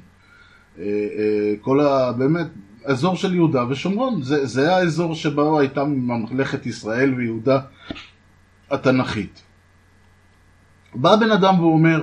אה, 0.78 0.84
אה, 0.84 1.54
כל 1.60 1.80
ה... 1.80 2.12
באמת, 2.12 2.46
אזור 2.84 3.16
של 3.16 3.34
יהודה 3.34 3.64
ושומרון, 3.68 4.22
זה, 4.22 4.46
זה 4.46 4.76
האזור 4.76 5.14
שבו 5.14 5.58
הייתה 5.58 5.84
ממלכת 5.84 6.66
ישראל 6.66 7.14
ויהודה 7.14 7.60
התנ"כית. 8.70 9.42
בא 10.94 11.16
בן 11.16 11.30
אדם 11.30 11.60
ואומר, 11.60 12.02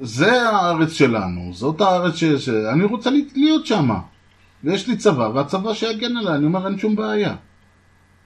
זה 0.00 0.48
הארץ 0.48 0.92
שלנו, 0.92 1.50
זאת 1.52 1.80
הארץ 1.80 2.14
ש... 2.14 2.24
ש... 2.24 2.48
אני 2.48 2.84
רוצה 2.84 3.10
להיות 3.34 3.66
שמה, 3.66 4.00
ויש 4.64 4.88
לי 4.88 4.96
צבא, 4.96 5.30
והצבא 5.34 5.74
שיגן 5.74 6.16
עליי, 6.16 6.34
אני 6.34 6.46
אומר 6.46 6.66
אין 6.66 6.78
שום 6.78 6.96
בעיה. 6.96 7.36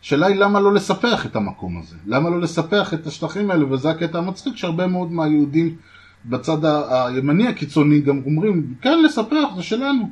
השאלה 0.02 0.26
היא 0.26 0.36
למה 0.36 0.60
לא 0.60 0.74
לספח 0.74 1.26
את 1.26 1.36
המקום 1.36 1.78
הזה? 1.78 1.96
למה 2.06 2.30
לא 2.30 2.40
לספח 2.40 2.94
את 2.94 3.06
השטחים 3.06 3.50
האלה? 3.50 3.72
וזה 3.72 3.90
הקטע 3.90 4.18
המצחיק 4.18 4.56
שהרבה 4.56 4.86
מאוד 4.86 5.12
מהיהודים 5.12 5.76
בצד 6.24 6.64
הימני 6.90 7.48
הקיצוני 7.48 8.00
גם 8.00 8.20
אומרים, 8.26 8.74
כן 8.80 9.02
לספח, 9.02 9.48
זה 9.56 9.62
שלנו. 9.62 10.10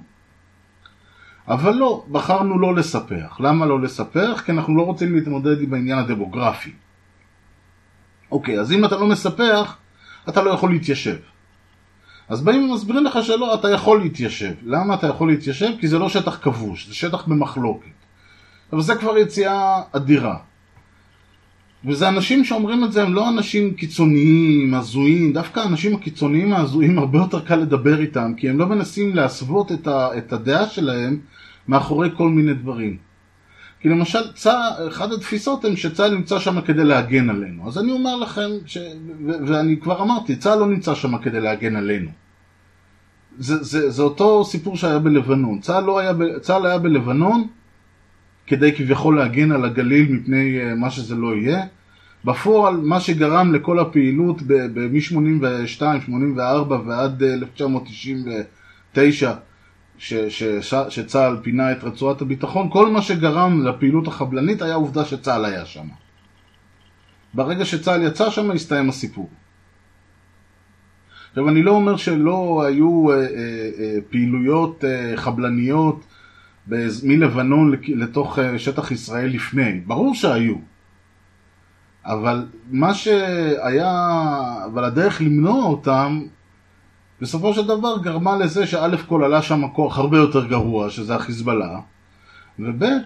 אבל 1.49 1.75
לא, 1.75 2.05
בחרנו 2.11 2.59
לא 2.59 2.75
לספח. 2.75 3.41
למה 3.41 3.67
לא 3.67 3.81
לספח? 3.81 4.43
כי 4.47 4.53
אנחנו 4.53 4.77
לא 4.77 4.83
רוצים 4.83 5.15
להתמודד 5.15 5.63
עם 5.63 5.75
העניין 5.75 5.99
הדמוגרפי. 5.99 6.73
אוקיי, 8.33 8.61
אז 8.61 8.73
אם 8.73 8.85
אתה 8.85 8.97
לא 8.97 9.07
מספח, 9.07 9.77
אתה 10.29 10.43
לא 10.43 10.51
יכול 10.51 10.71
להתיישב. 10.71 11.17
אז 12.29 12.43
באים 12.43 12.71
ומסבירים 12.71 13.05
לך 13.05 13.19
שלא, 13.23 13.55
אתה 13.55 13.71
יכול 13.71 14.03
להתיישב. 14.03 14.53
למה 14.63 14.95
אתה 14.95 15.07
יכול 15.07 15.31
להתיישב? 15.31 15.71
כי 15.81 15.89
זה 15.89 15.99
לא 15.99 16.09
שטח 16.09 16.39
כבוש, 16.43 16.89
זה 16.89 16.95
שטח 16.95 17.27
במחלוקת. 17.27 18.00
אבל 18.73 18.83
זה 18.83 18.95
כבר 18.95 19.19
יציאה 19.19 19.83
אדירה. 19.93 20.37
וזה 21.85 22.09
אנשים 22.09 22.45
שאומרים 22.45 22.85
את 22.85 22.93
זה, 22.93 23.03
הם 23.03 23.15
לא 23.15 23.29
אנשים 23.29 23.75
קיצוניים, 23.75 24.75
הזויים, 24.75 25.33
דווקא 25.33 25.61
האנשים 25.61 25.95
הקיצוניים 25.95 26.53
ההזויים 26.53 26.99
הרבה 26.99 27.19
יותר 27.19 27.41
קל 27.41 27.57
לדבר 27.57 28.01
איתם, 28.01 28.33
כי 28.37 28.49
הם 28.49 28.59
לא 28.59 28.67
מנסים 28.67 29.17
להסוות 29.17 29.73
את, 29.73 29.87
ה, 29.87 30.19
את 30.19 30.33
הדעה 30.33 30.67
שלהם 30.67 31.19
מאחורי 31.69 32.09
כל 32.17 32.29
מיני 32.29 32.55
דברים. 32.55 32.97
כי 33.81 33.89
למשל, 33.89 34.33
צה, 34.35 34.61
אחד 34.89 35.13
התפיסות 35.13 35.65
הן 35.65 35.77
שצה"ל 35.77 36.15
נמצא 36.15 36.39
שם 36.39 36.61
כדי 36.61 36.85
להגן 36.85 37.31
עלינו. 37.31 37.69
אז 37.69 37.79
אני 37.79 37.93
אומר 37.93 38.17
לכם, 38.17 38.51
ש, 38.67 38.79
ו, 39.27 39.31
ואני 39.47 39.81
כבר 39.81 40.03
אמרתי, 40.03 40.37
צה"ל 40.37 40.59
לא 40.59 40.67
נמצא 40.67 40.95
שם 40.95 41.19
כדי 41.19 41.41
להגן 41.41 41.77
עלינו. 41.77 42.11
זה, 43.39 43.63
זה, 43.63 43.91
זה 43.91 44.03
אותו 44.03 44.45
סיפור 44.45 44.77
שהיה 44.77 44.99
בלבנון. 44.99 45.61
צה"ל, 45.61 45.85
לא 45.85 45.99
היה, 45.99 46.13
ב- 46.13 46.39
צה"ל 46.39 46.67
היה 46.67 46.79
בלבנון 46.79 47.47
כדי 48.51 48.73
כביכול 48.73 49.19
להגן 49.19 49.53
על 49.53 49.65
הגליל 49.65 50.13
מפני 50.13 50.61
אה, 50.61 50.75
מה 50.75 50.91
שזה 50.91 51.15
לא 51.15 51.37
יהיה. 51.37 51.65
בפועל, 52.25 52.77
מה 52.77 53.01
שגרם 53.01 53.55
לכל 53.55 53.79
הפעילות 53.79 54.43
מ-82, 54.43 55.83
84 56.07 56.81
ועד 56.87 57.23
אה, 57.23 57.35
1999, 57.35 59.33
ש, 59.99 60.15
ש, 60.15 60.75
שצה"ל 60.89 61.37
פינה 61.43 61.73
את 61.73 61.85
רצועת 61.85 62.23
הביטחון, 62.23 62.71
כל 62.71 62.91
מה 62.91 63.03
שגרם 63.03 63.67
לפעילות 63.67 64.09
החבלנית 64.09 64.63
היה 64.63 64.75
עובדה 64.75 65.05
שצה"ל 65.05 65.45
היה 65.45 65.67
שם. 65.67 65.87
ברגע 67.35 67.65
שצה"ל 67.65 68.03
יצא 68.03 68.31
שם, 68.31 68.51
הסתיים 68.51 68.89
הסיפור. 68.89 69.31
עכשיו, 71.31 71.49
אני 71.49 71.63
לא 71.63 71.71
אומר 71.71 71.97
שלא 71.97 72.63
היו 72.67 73.11
אה, 73.11 73.17
אה, 73.17 73.21
אה, 73.79 73.97
פעילויות 74.11 74.85
אה, 74.85 75.13
חבלניות 75.17 76.05
מלבנון 77.03 77.75
לתוך 77.89 78.39
אה, 78.39 78.59
שטח 78.59 78.91
ישראל 78.91 79.31
לפני, 79.31 79.81
ברור 79.87 80.15
שהיו. 80.15 80.55
אבל 82.05 82.47
מה 82.71 82.95
שהיה, 82.95 84.23
אבל 84.65 84.85
הדרך 84.85 85.21
למנוע 85.21 85.65
אותם, 85.65 86.23
בסופו 87.21 87.55
של 87.55 87.67
דבר 87.67 87.99
גרמה 88.03 88.39
לזה 88.39 88.67
שא' 88.67 88.97
כל 89.07 89.25
עלה 89.25 89.43
שם 89.43 89.69
כוח 89.69 89.99
הרבה 89.99 90.19
יותר 90.19 90.47
גרוע, 90.47 90.91
שזה 90.91 91.15
החיזבאללה, 91.15 91.81
וב' 92.59 92.83
אה, 92.83 92.99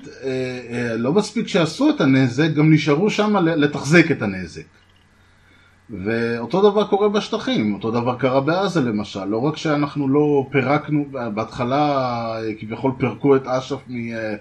אה, 0.71 0.97
לא 0.97 1.13
מספיק 1.13 1.49
שעשו 1.49 1.91
את 1.91 2.01
הנזק, 2.01 2.49
גם 2.55 2.73
נשארו 2.73 3.11
שם 3.11 3.37
לתחזק 3.37 4.11
את 4.11 4.23
הנזק. 4.23 4.84
ואותו 5.91 6.71
דבר 6.71 6.87
קורה 6.87 7.09
בשטחים, 7.09 7.75
אותו 7.75 7.91
דבר 7.91 8.17
קרה 8.19 8.41
בעזה 8.41 8.81
למשל, 8.81 9.25
לא 9.25 9.39
רק 9.39 9.57
שאנחנו 9.57 10.09
לא 10.09 10.47
פירקנו, 10.51 11.05
בהתחלה 11.35 11.87
אה, 12.37 12.55
כביכול 12.59 12.93
פירקו 12.99 13.37
את 13.37 13.47
אש"ף 13.47 13.83
אה, 13.91 14.35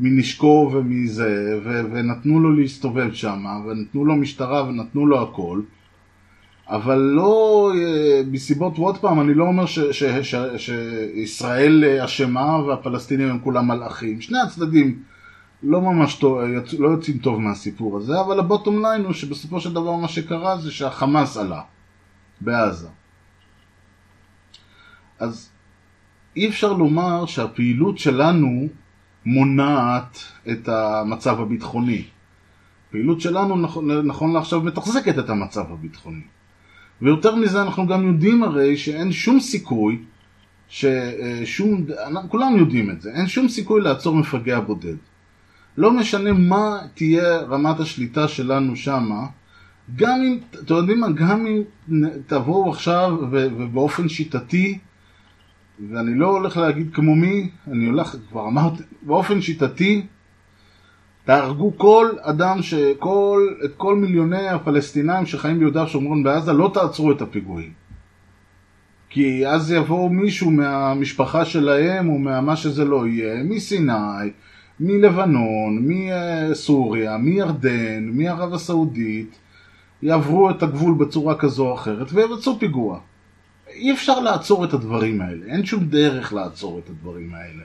מנשקו 0.00 0.70
ומזה, 0.74 1.60
ו- 1.64 1.82
ונתנו 1.92 2.40
לו 2.40 2.52
להסתובב 2.52 3.12
שם, 3.12 3.44
ונתנו 3.66 4.04
לו 4.04 4.16
משטרה 4.16 4.64
ונתנו 4.64 5.06
לו 5.06 5.22
הכל, 5.22 5.60
אבל 6.68 6.98
לא, 6.98 7.72
אה, 7.76 8.22
מסיבות, 8.30 8.78
ועוד 8.78 8.98
פעם, 8.98 9.20
אני 9.20 9.34
לא 9.34 9.44
אומר 9.44 9.66
ש- 9.66 9.78
ש- 9.78 10.04
ש- 10.34 10.56
שישראל 10.56 11.84
אשמה 12.04 12.58
והפלסטינים 12.66 13.28
הם 13.28 13.38
כולם 13.38 13.68
מלאכים, 13.68 14.20
שני 14.20 14.38
הצדדים 14.38 14.98
לא 15.62 15.80
ממש 15.80 16.14
טוב. 16.14 16.40
לא 16.78 16.88
יוצאים 16.88 17.18
טוב 17.18 17.40
מהסיפור 17.40 17.96
הזה, 17.96 18.20
אבל 18.20 18.38
הבוטום 18.38 18.82
ליין 18.82 19.04
הוא 19.04 19.12
שבסופו 19.12 19.60
של 19.60 19.72
דבר 19.72 19.96
מה 19.96 20.08
שקרה 20.08 20.58
זה 20.58 20.72
שהחמאס 20.72 21.36
עלה 21.36 21.62
בעזה. 22.40 22.88
אז 25.18 25.50
אי 26.36 26.48
אפשר 26.48 26.72
לומר 26.72 27.26
שהפעילות 27.26 27.98
שלנו 27.98 28.68
מונעת 29.26 30.18
את 30.50 30.68
המצב 30.68 31.40
הביטחוני. 31.40 32.04
הפעילות 32.88 33.20
שלנו 33.20 33.56
נכון, 33.56 33.90
נכון 33.90 34.32
לעכשיו 34.32 34.60
מתחזקת 34.60 35.18
את 35.18 35.30
המצב 35.30 35.72
הביטחוני. 35.72 36.22
ויותר 37.02 37.34
מזה 37.34 37.62
אנחנו 37.62 37.86
גם 37.86 38.06
יודעים 38.06 38.42
הרי 38.42 38.76
שאין 38.76 39.12
שום 39.12 39.40
סיכוי 39.40 40.02
ששום, 40.68 41.84
כולם 42.28 42.56
יודעים 42.56 42.90
את 42.90 43.00
זה, 43.00 43.12
אין 43.14 43.26
שום 43.26 43.48
סיכוי 43.48 43.80
לעצור 43.80 44.16
מפגע 44.16 44.60
בודד. 44.60 44.96
לא 45.76 45.92
משנה 45.92 46.32
מה 46.32 46.78
תהיה 46.94 47.36
רמת 47.36 47.80
השליטה 47.80 48.28
שלנו 48.28 48.76
שמה, 48.76 49.26
גם 49.96 50.20
אם, 50.22 50.38
אתם 50.64 50.74
יודעים 50.74 51.00
מה, 51.00 51.10
גם 51.10 51.46
אם 51.46 51.62
תבואו 52.26 52.70
עכשיו 52.70 53.18
ובאופן 53.30 54.08
שיטתי, 54.08 54.78
ואני 55.90 56.14
לא 56.14 56.26
הולך 56.26 56.56
להגיד 56.56 56.90
כמו 56.94 57.14
מי, 57.14 57.50
אני 57.70 57.86
הולך, 57.86 58.16
כבר 58.30 58.48
אמרתי, 58.48 58.82
באופן 59.02 59.40
שיטתי, 59.40 60.06
תהרגו 61.24 61.78
כל 61.78 62.08
אדם, 62.20 62.62
שכל, 62.62 63.48
את 63.64 63.70
כל 63.76 63.96
מיליוני 63.96 64.48
הפלסטינאים 64.48 65.26
שחיים 65.26 65.58
ביהודה 65.58 65.84
ושומרון 65.84 66.22
בעזה, 66.22 66.52
לא 66.52 66.70
תעצרו 66.74 67.12
את 67.12 67.22
הפיגועים. 67.22 67.72
כי 69.10 69.46
אז 69.46 69.72
יבוא 69.72 70.10
מישהו 70.10 70.50
מהמשפחה 70.50 71.44
שלהם, 71.44 72.08
או 72.08 72.18
מה 72.18 72.56
שזה 72.56 72.84
לא 72.84 73.06
יהיה, 73.06 73.42
מסיני, 73.42 73.92
מלבנון, 74.80 75.88
מסוריה, 75.88 77.16
מירדן, 77.16 78.10
מערב 78.12 78.54
הסעודית, 78.54 79.38
יעברו 80.02 80.50
את 80.50 80.62
הגבול 80.62 80.94
בצורה 80.94 81.34
כזו 81.34 81.68
או 81.68 81.74
אחרת 81.74 82.12
ויבצעו 82.12 82.58
פיגוע. 82.58 82.98
אי 83.68 83.92
אפשר 83.92 84.20
לעצור 84.20 84.64
את 84.64 84.74
הדברים 84.74 85.20
האלה, 85.20 85.46
אין 85.46 85.66
שום 85.66 85.84
דרך 85.84 86.32
לעצור 86.32 86.78
את 86.78 86.90
הדברים 86.90 87.34
האלה. 87.34 87.62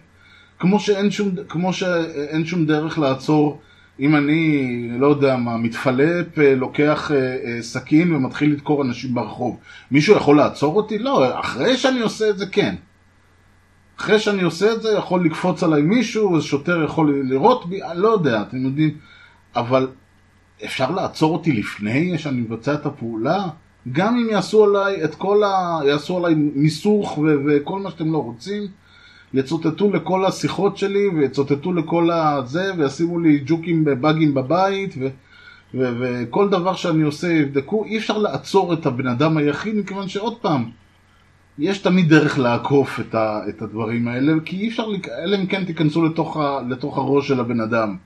כמו 0.59 0.79
שאין 0.79 1.11
שום, 1.11 1.29
כמו 1.49 1.73
שאין 1.73 2.45
שום 2.45 2.65
דרך 2.65 2.99
לעצור 2.99 3.59
אם 3.99 4.15
אני, 4.15 4.87
לא 4.99 5.07
יודע 5.07 5.35
מה, 5.35 5.57
מתפלפ, 5.57 6.39
אה, 6.39 6.55
לוקח 6.55 7.11
אה, 7.11 7.17
אה, 7.17 7.61
סכין 7.61 8.13
ומתחיל 8.13 8.51
לדקור 8.51 8.83
אנשים 8.83 9.13
ברחוב. 9.13 9.57
מישהו 9.91 10.15
יכול 10.15 10.37
לעצור 10.37 10.75
אותי? 10.75 10.97
לא, 10.97 11.39
אחרי 11.39 11.77
שאני 11.77 11.99
עושה 11.99 12.29
את 12.29 12.37
זה 12.37 12.45
כן. 12.45 12.75
אחרי 13.99 14.19
שאני 14.19 14.41
עושה 14.41 14.73
את 14.73 14.81
זה 14.81 14.89
יכול 14.97 15.25
לקפוץ 15.25 15.63
עליי 15.63 15.81
מישהו, 15.81 16.41
שוטר 16.41 16.83
יכול 16.83 17.21
לראות 17.29 17.69
בי, 17.69 17.83
אני 17.83 17.99
לא 17.99 18.07
יודע, 18.07 18.41
אתם 18.41 18.57
יודעים, 18.57 18.97
אבל 19.55 19.87
אפשר 20.65 20.91
לעצור 20.91 21.33
אותי 21.33 21.53
לפני 21.53 22.17
שאני 22.17 22.41
מבצע 22.41 22.73
את 22.73 22.85
הפעולה? 22.85 23.47
גם 23.91 24.17
אם 24.17 24.27
יעשו 24.29 24.63
עליי 24.63 25.03
את 25.03 25.15
כל 25.15 25.43
ה... 25.43 25.79
יעשו 25.85 26.17
עליי 26.17 26.35
מיסוך 26.35 27.17
ו... 27.17 27.35
וכל 27.47 27.79
מה 27.79 27.91
שאתם 27.91 28.13
לא 28.13 28.17
רוצים, 28.17 28.67
יצוטטו 29.33 29.91
לכל 29.91 30.25
השיחות 30.25 30.77
שלי 30.77 31.07
ויצוטטו 31.07 31.73
לכל 31.73 32.11
הזה 32.11 32.71
וישימו 32.77 33.19
לי 33.19 33.43
ג'וקים 33.45 33.85
באגים 34.01 34.33
בבית 34.33 34.95
ו... 34.99 35.07
ו... 35.73 35.93
וכל 35.99 36.49
דבר 36.49 36.75
שאני 36.75 37.03
עושה 37.03 37.27
יבדקו, 37.27 37.85
אי 37.85 37.97
אפשר 37.97 38.17
לעצור 38.17 38.73
את 38.73 38.85
הבן 38.85 39.07
אדם 39.07 39.37
היחיד 39.37 39.75
מכיוון 39.75 40.07
שעוד 40.07 40.37
פעם, 40.37 40.69
יש 41.59 41.77
תמיד 41.77 42.09
דרך 42.09 42.39
לעקוף 42.39 42.99
את, 42.99 43.15
ה... 43.15 43.41
את 43.49 43.61
הדברים 43.61 44.07
האלה, 44.07 44.33
כי 44.45 44.57
אי 44.57 44.67
אפשר, 44.67 44.85
אלא 45.23 45.35
אם 45.35 45.45
כן 45.45 45.65
תיכנסו 45.65 46.05
לתוך, 46.05 46.37
ה... 46.37 46.61
לתוך 46.69 46.97
הראש 46.97 47.27
של 47.27 47.39
הבן 47.39 47.59
אדם. 47.59 47.97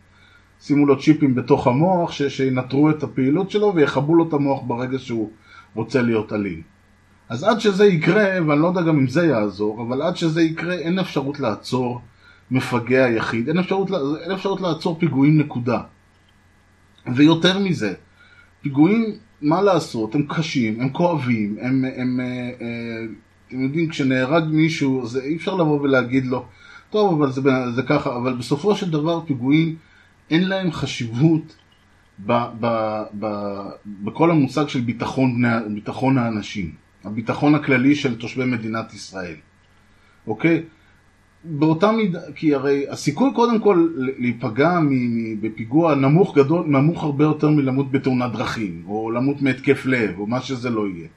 שימו 0.62 0.86
לו 0.86 1.00
צ'יפים 1.00 1.36
בתוך 1.36 1.68
המוח 1.68 2.12
ש... 2.12 2.22
שינטרו 2.22 2.90
את 2.90 3.04
הפעילות 3.04 3.52
שלו 3.52 3.76
ויכבו 3.76 4.16
לו 4.16 4.28
את 4.28 4.34
המוח 4.34 4.62
ברגע 4.68 5.00
שהוא 5.00 5.32
רוצה 5.76 6.02
להיות 6.02 6.34
אלים. 6.34 6.62
אז 7.30 7.44
עד 7.44 7.60
שזה 7.60 7.86
יקרה, 7.86 8.30
ואני 8.48 8.62
לא 8.62 8.68
יודע 8.68 8.82
גם 8.82 9.00
אם 9.00 9.08
זה 9.08 9.26
יעזור, 9.26 9.82
אבל 9.88 10.02
עד 10.02 10.18
שזה 10.18 10.42
יקרה 10.42 10.74
אין 10.74 11.00
אפשרות 11.00 11.40
לעצור 11.40 12.02
מפגע 12.52 13.10
יחיד, 13.10 13.48
אין 13.48 13.60
אפשרות, 13.60 13.90
אין 14.24 14.32
אפשרות 14.32 14.62
לעצור 14.62 15.00
פיגועים 15.00 15.38
נקודה. 15.38 15.82
ויותר 17.16 17.60
מזה, 17.60 17.94
פיגועים, 18.62 19.16
מה 19.42 19.62
לעשות, 19.62 20.16
הם 20.16 20.26
קשים, 20.30 20.82
הם 20.82 20.90
כואבים, 20.90 21.58
הם, 21.62 21.86
הם, 21.86 21.86
הם 21.98 22.20
אה, 22.20 22.26
אה, 22.62 23.06
אתם 23.50 23.64
יודעים, 23.64 23.90
כשנהרג 23.90 24.44
מישהו, 24.44 25.08
זה 25.08 25.24
אי 25.24 25.36
אפשר 25.36 25.56
לבוא 25.56 25.82
ולהגיד 25.82 26.26
לו, 26.26 26.46
טוב, 26.90 27.22
אבל 27.22 27.32
זה, 27.32 27.42
זה 27.76 27.84
ככה, 27.84 28.16
אבל 28.16 28.34
בסופו 28.34 28.76
של 28.76 28.90
דבר 28.92 29.22
פיגועים, 29.26 29.76
אין 30.30 30.50
להם 30.50 30.72
חשיבות 30.72 31.56
ב, 32.26 32.34
ב, 32.60 33.02
ב, 33.20 33.28
בכל 34.04 34.32
המושג 34.32 34.68
של 34.68 34.82
ביטחון, 34.82 35.44
ביטחון 35.74 36.18
האנשים. 36.18 36.72
הביטחון 37.04 37.56
הכללי 37.56 37.96
של 37.96 38.16
תושבי 38.16 38.46
מדינת 38.46 38.94
ישראל, 38.94 39.36
אוקיי? 40.28 40.64
באותה 41.44 41.92
מידה, 41.92 42.20
כי 42.36 42.54
הרי 42.56 42.90
הסיכוי 42.90 43.30
קודם 43.36 43.60
כל 43.60 43.88
להיפגע 43.96 44.80
בפיגוע 45.42 45.96
נמוך 45.96 46.38
גדול, 46.38 46.66
נמוך 46.68 47.04
הרבה 47.04 47.24
יותר 47.24 47.50
מלמות 47.50 47.92
בתאונת 47.92 48.32
דרכים, 48.32 48.84
או 48.88 49.12
למות 49.12 49.42
מהתקף 49.42 49.86
לב, 49.86 50.20
או 50.20 50.28
מה 50.28 50.42
שזה 50.42 50.70
לא 50.70 50.88
יהיה. 50.88 51.08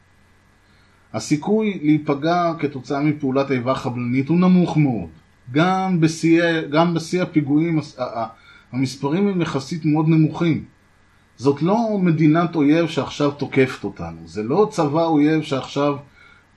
הסיכוי 1.14 1.78
להיפגע 1.82 2.52
כתוצאה 2.58 3.00
מפעולת 3.00 3.50
איבה 3.50 3.74
חבלנית 3.74 4.28
הוא 4.28 4.38
נמוך 4.38 4.76
מאוד. 4.76 5.08
גם 5.52 6.00
בשיא, 6.00 6.42
גם 6.70 6.94
בשיא 6.94 7.22
הפיגועים 7.22 7.80
המספרים 8.72 9.28
הם 9.28 9.40
יחסית 9.40 9.84
מאוד 9.84 10.08
נמוכים. 10.08 10.64
זאת 11.36 11.62
לא 11.62 11.98
מדינת 12.02 12.54
אויב 12.54 12.88
שעכשיו 12.88 13.30
תוקפת 13.30 13.84
אותנו, 13.84 14.18
זה 14.26 14.42
לא 14.42 14.68
צבא 14.70 15.04
אויב 15.04 15.42
שעכשיו, 15.42 15.96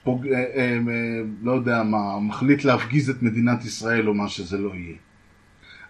פוג... 0.03 0.27
אה, 0.27 0.33
אה, 0.33 0.43
אה, 0.55 1.21
לא 1.43 1.51
יודע 1.51 1.83
מה, 1.83 2.19
מחליט 2.19 2.63
להפגיז 2.63 3.09
את 3.09 3.23
מדינת 3.23 3.65
ישראל 3.65 4.07
או 4.07 4.13
מה 4.13 4.29
שזה 4.29 4.57
לא 4.57 4.71
יהיה. 4.75 4.95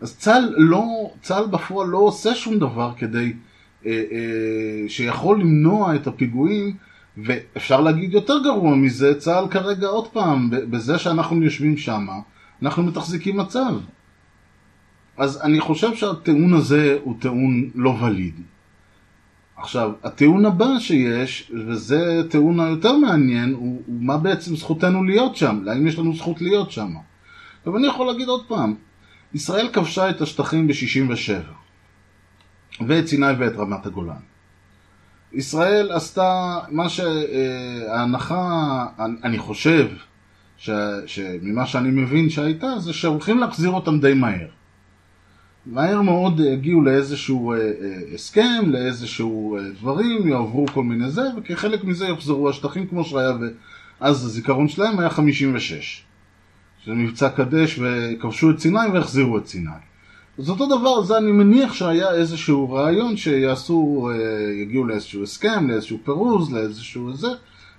אז 0.02 0.18
צה"ל 0.18 0.54
לא, 0.58 1.12
צה"ל 1.22 1.46
בפועל 1.48 1.88
לא 1.88 1.98
עושה 1.98 2.36
שום 2.36 2.60
דבר 2.60 2.94
כדי, 2.98 3.34
אה, 3.86 3.92
אה, 3.92 4.90
שיכול 4.90 5.40
למנוע 5.40 5.96
את 5.96 6.08
הפיגועים, 6.08 6.76
ואפשר 7.18 7.82
להגיד 7.82 8.14
יותר 8.14 8.44
גרוע 8.44 8.76
מזה, 8.76 9.20
צה"ל 9.20 9.48
כרגע 9.48 9.88
עוד 9.88 10.08
פעם, 10.08 10.50
בזה 10.52 11.00
שאנחנו 11.00 11.44
יושבים 11.44 11.78
שם, 11.78 12.08
אנחנו 12.62 12.84
מתחזיקים 12.84 13.38
מצב. 13.38 13.74
אז 15.18 15.42
אני 15.42 15.60
חושב 15.60 15.96
שהטיעון 15.96 16.54
הזה 16.54 16.98
הוא 17.04 17.16
טיעון 17.20 17.70
לא 17.76 17.90
ולידי. 17.90 18.42
עכשיו, 19.58 19.92
הטיעון 20.04 20.46
הבא 20.46 20.80
שיש, 20.80 21.52
וזה 21.68 22.22
טיעון 22.30 22.60
היותר 22.60 22.98
מעניין, 22.98 23.54
הוא, 23.54 23.82
הוא 23.86 23.96
מה 24.00 24.18
בעצם 24.18 24.56
זכותנו 24.56 25.04
להיות 25.04 25.36
שם, 25.36 25.64
האם 25.68 25.88
יש 25.88 26.00
לנו 26.00 26.16
זכות 26.16 26.42
להיות 26.42 26.72
שם. 26.72 26.94
עכשיו 27.60 27.78
אני 27.78 27.88
יכול 27.88 28.08
להגיד 28.08 28.28
עוד 28.28 28.46
פעם, 28.48 28.76
ישראל 29.34 29.70
כבשה 29.74 30.10
את 30.10 30.22
השטחים 30.22 30.68
ב-67, 30.68 31.54
ואת 32.88 33.08
סיני 33.08 33.32
ואת 33.40 33.54
רמת 33.56 33.86
הגולן. 33.86 34.35
ישראל 35.34 35.92
עשתה 35.92 36.60
מה 36.70 36.90
שההנחה, 36.90 38.86
אני 39.24 39.38
חושב, 39.38 39.88
ש, 40.58 40.70
שממה 41.06 41.66
שאני 41.66 41.90
מבין 41.90 42.30
שהייתה, 42.30 42.80
זה 42.80 42.94
שהולכים 42.94 43.40
להחזיר 43.40 43.70
אותם 43.70 44.00
די 44.00 44.14
מהר. 44.14 44.48
מהר 45.66 46.02
מאוד 46.02 46.42
הגיעו 46.54 46.82
לאיזשהו 46.82 47.54
אה, 47.54 47.58
אה, 47.58 47.72
הסכם, 48.14 48.64
לאיזשהו 48.68 49.58
אה, 49.58 49.62
דברים, 49.80 50.28
יעברו 50.28 50.66
כל 50.74 50.84
מיני 50.84 51.12
זה, 51.12 51.22
וכחלק 51.38 51.84
מזה 51.84 52.08
יחזרו 52.08 52.50
השטחים 52.50 52.88
כמו 52.88 53.04
שהיה, 53.04 53.32
ואז 54.02 54.26
הזיכרון 54.26 54.68
שלהם 54.68 55.00
היה 55.00 55.10
56. 55.10 56.04
שזה 56.84 56.94
מבצע 56.94 57.30
קדש 57.30 57.80
וכבשו 57.80 58.52
את 58.52 58.60
סיני 58.60 58.88
והחזירו 58.94 59.38
את 59.38 59.48
סיני. 59.48 59.70
אז 60.40 60.50
אותו 60.50 60.66
דבר, 60.66 61.02
זה 61.02 61.18
אני 61.18 61.32
מניח 61.32 61.74
שהיה 61.74 62.12
איזשהו 62.12 62.72
רעיון 62.72 63.18
שיעשו, 63.18 64.10
יגיעו 64.62 64.86
לאיזשהו 64.86 65.24
הסכם, 65.24 65.70
לאיזשהו 65.70 65.98
פירוז, 66.04 66.54
לאיזשהו 66.54 67.14
זה, 67.14 67.28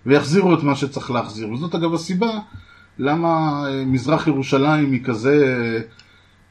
ויחזירו 0.07 0.55
את 0.55 0.63
מה 0.63 0.77
שצריך 0.77 1.11
להחזיר. 1.11 1.53
וזאת 1.53 1.75
אגב 1.75 1.95
הסיבה 1.95 2.31
למה 2.99 3.63
מזרח 3.87 4.27
ירושלים 4.27 4.93
היא 4.93 5.05
כזה... 5.05 5.83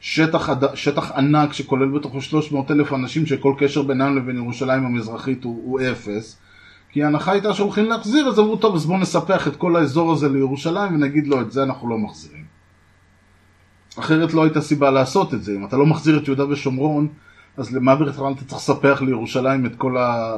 שטח, 0.00 0.48
שטח 0.74 1.12
ענק 1.12 1.52
שכולל 1.52 1.98
בתוכו 1.98 2.20
300 2.20 2.70
אלף 2.70 2.92
אנשים 2.92 3.26
שכל 3.26 3.54
קשר 3.58 3.82
בינם 3.82 4.16
לבין 4.16 4.36
ירושלים 4.36 4.86
המזרחית 4.86 5.44
הוא, 5.44 5.62
הוא 5.64 5.80
אפס 5.80 6.38
כי 6.90 7.02
ההנחה 7.02 7.32
הייתה 7.32 7.54
שהולכים 7.54 7.84
להחזיר 7.84 8.28
אז 8.28 8.38
אמרו 8.38 8.56
טוב 8.56 8.74
אז 8.74 8.86
בואו 8.86 8.98
נספח 8.98 9.48
את 9.48 9.56
כל 9.56 9.76
האזור 9.76 10.12
הזה 10.12 10.28
לירושלים 10.28 10.94
ונגיד 10.94 11.26
לו 11.26 11.40
את 11.40 11.52
זה 11.52 11.62
אנחנו 11.62 11.88
לא 11.88 11.98
מחזירים 11.98 12.44
אחרת 13.98 14.34
לא 14.34 14.42
הייתה 14.42 14.60
סיבה 14.60 14.90
לעשות 14.90 15.34
את 15.34 15.42
זה 15.42 15.52
אם 15.52 15.64
אתה 15.64 15.76
לא 15.76 15.86
מחזיר 15.86 16.18
את 16.18 16.26
יהודה 16.28 16.48
ושומרון 16.48 17.08
אז 17.56 17.74
למה 17.74 17.96
בכלל 17.96 18.32
אתה 18.32 18.44
צריך 18.44 18.60
לספח 18.60 19.02
לירושלים 19.02 19.66
את 19.66 19.76
כל, 19.76 19.96
ה... 19.96 20.36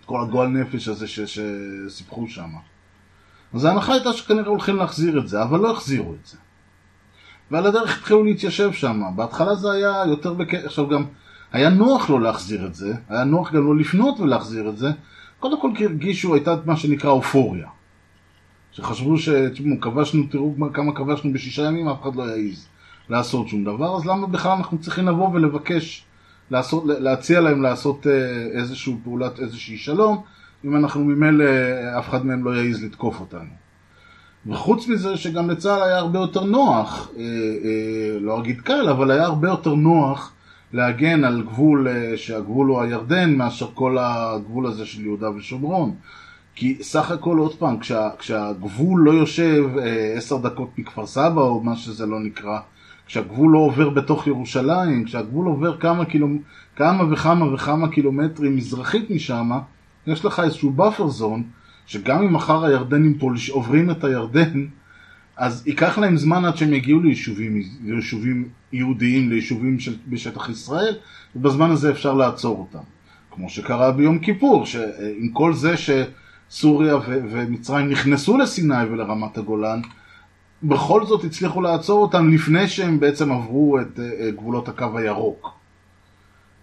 את 0.00 0.04
כל 0.04 0.22
הגועל 0.22 0.48
נפש 0.48 0.88
הזה 0.88 1.06
ש... 1.06 1.20
שסיפחו 1.20 2.28
שם 2.28 2.48
אז 3.54 3.64
ההנחה 3.64 3.92
הייתה 3.92 4.12
שכנראה 4.12 4.48
הולכים 4.48 4.76
להחזיר 4.76 5.18
את 5.18 5.28
זה 5.28 5.42
אבל 5.42 5.60
לא 5.60 5.72
החזירו 5.72 6.14
את 6.14 6.26
זה 6.26 6.36
ועל 7.52 7.66
הדרך 7.66 7.98
התחילו 7.98 8.24
להתיישב 8.24 8.72
שם. 8.72 9.02
בהתחלה 9.16 9.54
זה 9.54 9.72
היה 9.72 10.02
יותר 10.06 10.34
בקטע, 10.34 10.66
עכשיו 10.66 10.88
גם 10.88 11.04
היה 11.52 11.70
נוח 11.70 12.10
לא 12.10 12.20
להחזיר 12.20 12.66
את 12.66 12.74
זה, 12.74 12.94
היה 13.08 13.24
נוח 13.24 13.52
גם 13.52 13.66
לא 13.66 13.76
לפנות 13.76 14.20
ולהחזיר 14.20 14.68
את 14.68 14.78
זה, 14.78 14.90
קודם 15.40 15.60
כל 15.60 15.70
הרגישו, 15.80 16.34
הייתה 16.34 16.56
מה 16.64 16.76
שנקרא 16.76 17.10
אופוריה. 17.10 17.68
שחשבו 18.72 19.18
ש... 19.18 19.28
תשמעו, 19.28 19.80
כבשנו, 19.80 20.22
תראו 20.30 20.54
כמה 20.72 20.94
כבשנו 20.94 21.32
בשישה 21.32 21.62
ימים, 21.62 21.88
אף 21.88 22.02
אחד 22.02 22.16
לא 22.16 22.22
יעז 22.22 22.68
לעשות 23.08 23.48
שום 23.48 23.64
דבר, 23.64 23.96
אז 23.96 24.06
למה 24.06 24.26
בכלל 24.26 24.52
אנחנו 24.52 24.78
צריכים 24.78 25.08
לבוא 25.08 25.28
ולבקש, 25.32 26.04
לעשות, 26.50 26.84
להציע 26.86 27.40
להם 27.40 27.62
לעשות 27.62 28.06
אה, 28.06 28.12
איזושהי 28.60 28.94
פעולת, 29.04 29.40
איזושהי 29.40 29.76
שלום, 29.76 30.22
אם 30.64 30.76
אנחנו 30.76 31.04
ממילא, 31.04 31.44
אף 31.98 32.08
אחד 32.08 32.26
מהם 32.26 32.44
לא 32.44 32.50
יעז 32.50 32.84
לתקוף 32.84 33.20
אותנו. 33.20 33.62
וחוץ 34.46 34.88
מזה 34.88 35.16
שגם 35.16 35.50
לצה"ל 35.50 35.82
היה 35.82 35.98
הרבה 35.98 36.18
יותר 36.18 36.44
נוח, 36.44 37.10
אה, 37.16 37.22
אה, 37.22 38.18
לא 38.20 38.40
אגיד 38.40 38.60
קל, 38.60 38.88
אבל 38.88 39.10
היה 39.10 39.24
הרבה 39.24 39.48
יותר 39.48 39.74
נוח 39.74 40.32
להגן 40.72 41.24
על 41.24 41.42
גבול 41.42 41.88
אה, 41.88 42.12
שהגבול 42.16 42.68
הוא 42.68 42.82
הירדן 42.82 43.34
מאשר 43.34 43.68
כל 43.74 43.96
הגבול 44.00 44.66
הזה 44.66 44.86
של 44.86 45.00
יהודה 45.00 45.30
ושומרון. 45.30 45.94
כי 46.54 46.78
סך 46.82 47.10
הכל 47.10 47.38
עוד 47.38 47.54
פעם, 47.54 47.78
כשה, 47.78 48.08
כשהגבול 48.18 49.00
לא 49.00 49.10
יושב 49.10 49.64
אה, 49.78 50.14
עשר 50.16 50.36
דקות 50.36 50.78
מכפר 50.78 51.06
סבא 51.06 51.40
או 51.40 51.60
מה 51.60 51.76
שזה 51.76 52.06
לא 52.06 52.20
נקרא, 52.20 52.58
כשהגבול 53.06 53.52
לא 53.52 53.58
עובר 53.58 53.90
בתוך 53.90 54.26
ירושלים, 54.26 55.04
כשהגבול 55.04 55.46
עובר 55.46 55.76
כמה, 55.76 56.04
קילומ... 56.04 56.38
כמה 56.76 57.12
וכמה 57.12 57.54
וכמה 57.54 57.88
קילומטרים 57.88 58.56
מזרחית 58.56 59.10
משם, 59.10 59.50
יש 60.06 60.24
לך 60.24 60.40
איזשהו 60.40 60.72
buffer 60.78 61.20
zone, 61.20 61.42
שגם 61.86 62.22
אם 62.22 62.32
מחר 62.32 62.64
הירדנים 62.64 63.18
פה 63.18 63.30
עוברים 63.50 63.90
את 63.90 64.04
הירדן, 64.04 64.66
אז 65.36 65.66
ייקח 65.66 65.98
להם 65.98 66.16
זמן 66.16 66.44
עד 66.44 66.56
שהם 66.56 66.74
יגיעו 66.74 67.00
ליישובים, 67.00 67.62
ליישובים 67.84 68.48
יהודיים, 68.72 69.30
ליישובים 69.30 69.80
של, 69.80 69.94
בשטח 70.08 70.48
ישראל, 70.48 70.94
ובזמן 71.36 71.70
הזה 71.70 71.90
אפשר 71.90 72.14
לעצור 72.14 72.58
אותם. 72.58 72.84
כמו 73.30 73.48
שקרה 73.48 73.92
ביום 73.92 74.18
כיפור, 74.18 74.66
שעם 74.66 75.28
כל 75.32 75.54
זה 75.54 75.76
שסוריה 76.52 76.96
ו- 76.96 77.20
ומצרים 77.30 77.88
נכנסו 77.88 78.38
לסיני 78.38 78.84
ולרמת 78.90 79.38
הגולן, 79.38 79.80
בכל 80.62 81.06
זאת 81.06 81.24
הצליחו 81.24 81.60
לעצור 81.60 82.02
אותם 82.02 82.30
לפני 82.30 82.68
שהם 82.68 83.00
בעצם 83.00 83.32
עברו 83.32 83.80
את 83.80 83.98
אה, 83.98 84.36
גבולות 84.36 84.68
הקו 84.68 84.98
הירוק. 84.98 85.52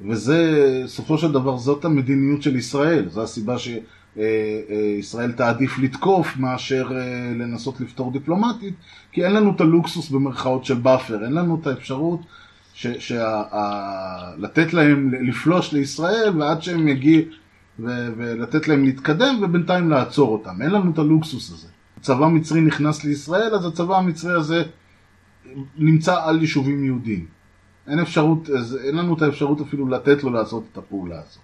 וזה, 0.02 0.82
בסופו 0.84 1.18
של 1.18 1.32
דבר, 1.32 1.58
זאת 1.58 1.86
המדיניות 1.86 2.42
של 2.42 2.56
ישראל. 2.56 3.10
זו 3.10 3.24
הסיבה 3.24 3.56
שישראל 3.60 5.32
תעדיף 5.32 5.80
לתקוף 5.80 6.38
מאשר 6.38 6.92
לנסות 7.36 7.82
לפתור 7.82 8.12
דיפלומטית, 8.12 8.74
כי 9.12 9.26
אין 9.26 9.34
לנו 9.34 9.52
את 9.56 9.62
הלוקסוס 9.62 10.10
במרכאות 10.10 10.66
של 10.66 10.76
buffer, 10.76 11.26
אין 11.26 11.34
לנו 11.34 11.58
את 11.62 11.68
האפשרות 11.68 12.22
ש, 12.74 12.88
שה, 12.88 13.42
ה, 13.52 14.36
לתת 14.38 14.74
להם 14.74 15.12
לפלוש 15.28 15.74
לישראל 15.74 16.34
ועד 16.40 16.62
שהם 16.62 16.88
יגיעו 16.88 17.24
ולתת 17.82 18.68
להם 18.68 18.84
להתקדם 18.84 19.40
ובינתיים 19.42 19.90
לעצור 19.90 20.34
אותם. 20.34 20.62
אין 20.62 20.72
לנו 20.72 20.92
את 20.92 20.98
הלוקסוס 20.98 21.52
הזה. 21.52 21.68
צבא 22.02 22.28
מצרי 22.28 22.62
נכנס 22.62 23.04
לישראל, 23.04 23.56
אז 23.56 23.66
הצבא 23.66 23.98
המצרי 23.98 24.34
הזה 24.34 24.64
נמצא 25.78 26.24
על 26.24 26.42
יישובים 26.42 26.84
יהודיים. 26.84 27.26
אין 27.88 28.00
אפשרות, 28.00 28.50
אין 28.84 28.96
לנו 28.96 29.14
את 29.14 29.22
האפשרות 29.22 29.62
אפילו 29.62 29.88
לתת 29.88 30.24
לו 30.24 30.30
לעשות 30.30 30.64
את 30.72 30.78
הפעולה 30.78 31.20
הזאת. 31.20 31.44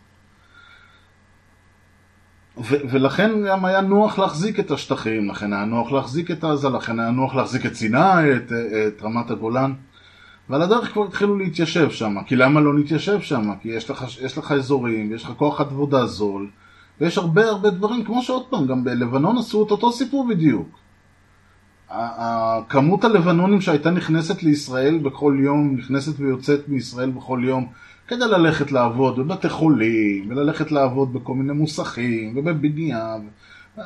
ו- 2.57 2.89
ולכן 2.91 3.31
גם 3.47 3.65
היה 3.65 3.81
נוח 3.81 4.19
להחזיק 4.19 4.59
את 4.59 4.71
השטחים, 4.71 5.29
לכן 5.29 5.53
היה 5.53 5.65
נוח 5.65 5.91
להחזיק 5.91 6.31
את 6.31 6.43
עזה, 6.43 6.69
לכן 6.69 6.99
היה 6.99 7.11
נוח 7.11 7.35
להחזיק 7.35 7.65
את 7.65 7.75
סיני, 7.75 8.35
את, 8.35 8.51
את 8.87 9.01
רמת 9.01 9.31
הגולן. 9.31 9.73
ועל 10.49 10.61
הדרך 10.61 10.93
כבר 10.93 11.03
התחילו 11.03 11.37
להתיישב 11.37 11.89
שם, 11.89 12.15
כי 12.27 12.35
למה 12.35 12.61
לא 12.61 12.75
להתיישב 12.75 13.21
שם? 13.21 13.51
כי 13.61 13.69
יש 13.69 13.89
לך, 13.89 14.05
יש 14.21 14.37
לך 14.37 14.51
אזורים, 14.51 15.11
ויש 15.11 15.23
לך 15.23 15.31
כוח 15.37 15.61
עבודה 15.61 16.05
זול, 16.05 16.49
ויש 17.01 17.17
הרבה 17.17 17.49
הרבה 17.49 17.69
דברים, 17.69 18.03
כמו 18.03 18.21
שעוד 18.21 18.45
פעם, 18.49 18.67
גם 18.67 18.83
בלבנון 18.83 19.37
עשו 19.37 19.65
את 19.65 19.71
אותו 19.71 19.91
סיפור 19.91 20.27
בדיוק. 20.27 20.67
כמות 22.69 23.03
הלבנונים 23.03 23.61
שהייתה 23.61 23.91
נכנסת 23.91 24.43
לישראל 24.43 24.97
בכל 24.97 25.37
יום, 25.39 25.75
נכנסת 25.77 26.19
ויוצאת 26.19 26.69
מישראל 26.69 27.09
בכל 27.09 27.41
יום, 27.43 27.67
כדי 28.07 28.27
ללכת 28.27 28.71
לעבוד 28.71 29.19
בבתי 29.19 29.49
חולים, 29.49 30.29
וללכת 30.29 30.71
לעבוד 30.71 31.13
בכל 31.13 31.33
מיני 31.33 31.53
מוסכים, 31.53 32.33
ובבניין, 32.37 33.29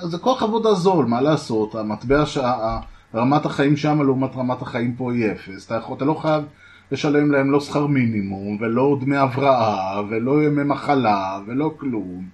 זה 0.01 0.17
כוח 0.17 0.43
עבודה 0.43 0.73
זול, 0.73 1.05
מה 1.05 1.21
לעשות, 1.21 1.75
המטבע, 1.75 2.25
שה... 2.25 2.79
רמת 3.15 3.45
החיים 3.45 3.77
שם 3.77 4.01
לעומת 4.01 4.35
רמת 4.35 4.61
החיים 4.61 4.95
פה 4.95 5.13
היא 5.13 5.31
אפס, 5.31 5.65
אתה, 5.65 5.75
יכול, 5.75 5.97
אתה 5.97 6.05
לא 6.05 6.13
חייב 6.13 6.43
לשלם 6.91 7.31
להם 7.31 7.51
לא 7.51 7.59
שכר 7.59 7.87
מינימום, 7.87 8.57
ולא 8.61 8.97
דמי 9.01 9.17
הבראה, 9.17 10.01
ולא 10.09 10.43
ימי 10.43 10.63
מחלה, 10.63 11.39
ולא 11.47 11.73
כלום. 11.77 12.27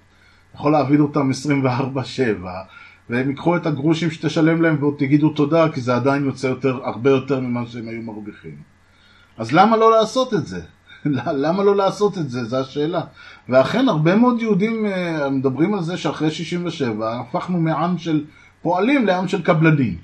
יכול 0.56 0.72
להעביד 0.72 1.00
אותם 1.00 1.30
24-7, 1.32 2.46
והם 3.10 3.30
ייקחו 3.30 3.56
את 3.56 3.66
הגרושים 3.66 4.12
שתשלם 4.12 4.62
להם 4.62 4.78
ועוד 4.80 4.96
תגידו 4.98 5.30
תודה, 5.30 5.72
כי 5.72 5.82
זה 5.82 5.96
עדיין 5.96 6.26
יוצא 6.26 6.48
יותר, 6.48 6.80
הרבה 6.84 7.10
יותר 7.10 7.40
ממה 7.40 7.66
שהם 7.66 7.88
היו 7.88 8.02
מרוויחים. 8.02 8.56
אז 9.38 9.52
למה 9.52 9.78
לא 9.78 9.92
לעשות 9.92 10.34
את 10.34 10.48
זה? 10.48 10.62
למה 11.44 11.64
לא 11.64 11.76
לעשות 11.76 12.18
את 12.18 12.30
זה? 12.30 12.44
זו 12.44 12.58
השאלה. 12.58 13.02
ואכן, 13.50 13.90
הרבה 13.90 14.16
מאוד 14.16 14.42
יהודים 14.42 14.86
אה, 14.86 15.30
מדברים 15.30 15.74
על 15.74 15.82
זה 15.82 15.98
שאחרי 15.98 16.32
67 16.32 17.20
הפכנו 17.20 17.58
מעם 17.58 17.98
של 17.98 18.26
פועלים 18.62 19.06
לעם 19.06 19.28
של 19.28 19.42
קבלנים. 19.42 19.98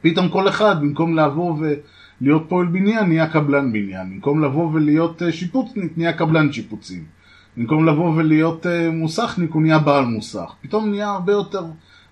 פתאום 0.00 0.28
כל 0.28 0.48
אחד, 0.48 0.80
במקום 0.80 1.18
לבוא 1.18 1.56
ולהיות 1.58 2.44
פועל 2.48 2.66
בניין, 2.66 3.08
נהיה 3.08 3.26
קבלן 3.26 3.72
בניין. 3.72 4.10
במקום 4.10 4.44
לבוא 4.44 4.70
ולהיות 4.72 5.22
אה, 5.22 5.32
שיפוצניק, 5.32 5.92
נהיה 5.96 6.12
קבלן 6.12 6.52
שיפוצים. 6.52 7.16
במקום 7.56 7.86
לבוא 7.86 8.12
ולהיות 8.16 8.66
uh, 8.66 8.68
מוסכניק, 8.92 9.50
הוא 9.50 9.62
נהיה 9.62 9.78
בעל 9.78 10.04
מוסך. 10.04 10.52
פתאום 10.60 10.90
נהיה 10.90 11.08
הרבה 11.10 11.32
יותר 11.32 11.64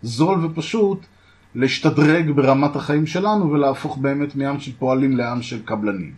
זול 0.02 0.44
ופשוט 0.44 0.98
להשתדרג 1.54 2.30
ברמת 2.30 2.76
החיים 2.76 3.06
שלנו 3.06 3.50
ולהפוך 3.50 3.98
באמת 3.98 4.36
מעם 4.36 4.60
של 4.60 4.72
פועלים 4.78 5.16
לעם 5.16 5.42
של 5.42 5.62
קבלנים. 5.64 6.12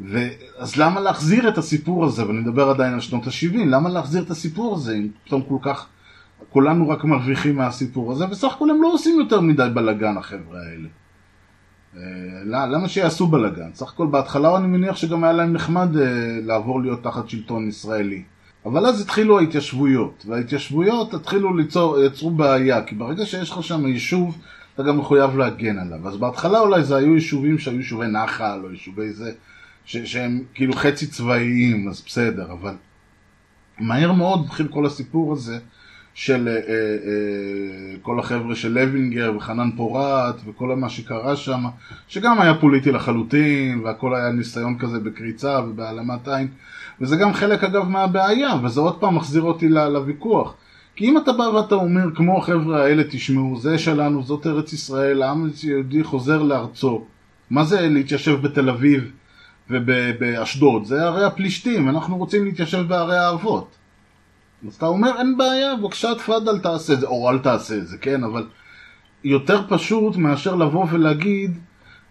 ו... 0.00 0.28
אז 0.58 0.76
למה 0.76 1.00
להחזיר 1.00 1.48
את 1.48 1.58
הסיפור 1.58 2.04
הזה, 2.04 2.26
ואני 2.26 2.38
מדבר 2.38 2.70
עדיין 2.70 2.94
על 2.94 3.00
שנות 3.00 3.26
ה-70, 3.26 3.56
למה 3.66 3.88
להחזיר 3.88 4.22
את 4.22 4.30
הסיפור 4.30 4.74
הזה 4.74 4.94
אם 4.94 5.08
פתאום 5.24 5.42
כל 5.48 5.58
כך, 5.62 5.86
כולנו 6.50 6.88
רק 6.88 7.04
מרוויחים 7.04 7.56
מהסיפור 7.56 8.12
הזה, 8.12 8.24
וסך 8.30 8.52
הכל 8.52 8.70
הם 8.70 8.82
לא 8.82 8.92
עושים 8.92 9.20
יותר 9.20 9.40
מדי 9.40 9.68
בלאגן 9.74 10.16
החבר'ה 10.16 10.60
האלה. 10.60 10.88
אה, 11.96 12.02
למה 12.44 12.88
שיעשו 12.88 13.26
בלאגן? 13.26 13.70
סך 13.74 13.92
הכל 13.92 14.06
בהתחלה 14.06 14.56
אני 14.56 14.66
מניח 14.66 14.96
שגם 14.96 15.24
היה 15.24 15.32
להם 15.32 15.52
נחמד 15.52 15.96
אה, 15.96 16.06
לעבור 16.42 16.82
להיות 16.82 17.02
תחת 17.02 17.28
שלטון 17.28 17.68
ישראלי. 17.68 18.22
אבל 18.66 18.86
אז 18.86 19.00
התחילו 19.00 19.38
ההתיישבויות, 19.38 20.24
וההתיישבויות 20.28 21.14
התחילו 21.14 21.56
ליצור, 21.56 22.00
יצרו 22.00 22.30
בעיה, 22.30 22.82
כי 22.82 22.94
ברגע 22.94 23.26
שיש 23.26 23.50
לך 23.50 23.62
שם 23.62 23.86
יישוב, 23.86 24.38
אתה 24.74 24.82
גם 24.82 24.98
מחויב 24.98 25.36
להגן 25.36 25.78
עליו. 25.78 26.08
אז 26.08 26.16
בהתחלה 26.16 26.60
אולי 26.60 26.84
זה 26.84 26.96
היו 26.96 27.14
יישובים 27.14 27.58
שהיו 27.58 27.76
יישובי 27.76 28.06
נחל, 28.06 28.60
או 28.64 28.70
יישובי 28.70 29.12
זה, 29.12 29.32
ש- 29.84 29.96
שהם 29.96 30.42
כאילו 30.54 30.72
חצי 30.72 31.06
צבאיים, 31.06 31.88
אז 31.88 32.02
בסדר, 32.06 32.52
אבל 32.52 32.74
מהר 33.78 34.12
מאוד 34.12 34.44
התחיל 34.44 34.68
כל 34.68 34.86
הסיפור 34.86 35.32
הזה 35.32 35.58
של 36.18 36.48
אה, 36.48 36.54
אה, 36.54 37.96
כל 38.02 38.20
החבר'ה 38.20 38.54
של 38.54 38.72
לוינגר 38.72 39.32
וחנן 39.36 39.70
פורת 39.76 40.34
וכל 40.46 40.76
מה 40.76 40.88
שקרה 40.88 41.36
שם, 41.36 41.64
שגם 42.08 42.40
היה 42.40 42.54
פוליטי 42.54 42.92
לחלוטין, 42.92 43.80
והכל 43.84 44.14
היה 44.14 44.30
ניסיון 44.32 44.78
כזה 44.78 45.00
בקריצה 45.00 45.60
ובהעלמת 45.68 46.28
עין, 46.28 46.48
וזה 47.00 47.16
גם 47.16 47.32
חלק 47.32 47.64
אגב 47.64 47.88
מהבעיה, 47.88 48.50
וזה 48.64 48.80
עוד 48.80 49.00
פעם 49.00 49.16
מחזיר 49.16 49.42
אותי 49.42 49.68
לוויכוח. 49.68 50.54
כי 50.96 51.08
אם 51.08 51.18
אתה 51.18 51.32
בא 51.32 51.42
ואתה 51.42 51.74
אומר, 51.74 52.14
כמו 52.14 52.38
החבר'ה 52.38 52.82
האלה, 52.82 53.02
תשמעו, 53.10 53.58
זה 53.60 53.78
שלנו, 53.78 54.22
זאת 54.22 54.46
ארץ 54.46 54.72
ישראל, 54.72 55.22
העם 55.22 55.50
היהודי 55.62 56.04
חוזר 56.04 56.42
לארצו. 56.42 57.04
מה 57.50 57.64
זה 57.64 57.88
להתיישב 57.88 58.42
בתל 58.42 58.70
אביב 58.70 59.10
ובאשדוד? 59.70 60.84
זה 60.84 61.02
ערי 61.02 61.24
הפלישתים, 61.24 61.88
אנחנו 61.88 62.16
רוצים 62.16 62.44
להתיישב 62.44 62.84
בערי 62.88 63.18
האבות. 63.18 63.78
אז 64.66 64.74
אתה 64.74 64.86
אומר, 64.86 65.10
אין 65.18 65.36
בעיה, 65.36 65.76
בבקשה 65.76 66.14
תפאדל 66.14 66.58
תעשה 66.58 66.92
את 66.92 67.00
זה, 67.00 67.06
או 67.06 67.30
אל 67.30 67.38
תעשה 67.38 67.76
את 67.76 67.86
זה, 67.86 67.98
כן, 67.98 68.24
אבל 68.24 68.46
יותר 69.24 69.62
פשוט 69.68 70.16
מאשר 70.16 70.54
לבוא 70.54 70.86
ולהגיד, 70.90 71.58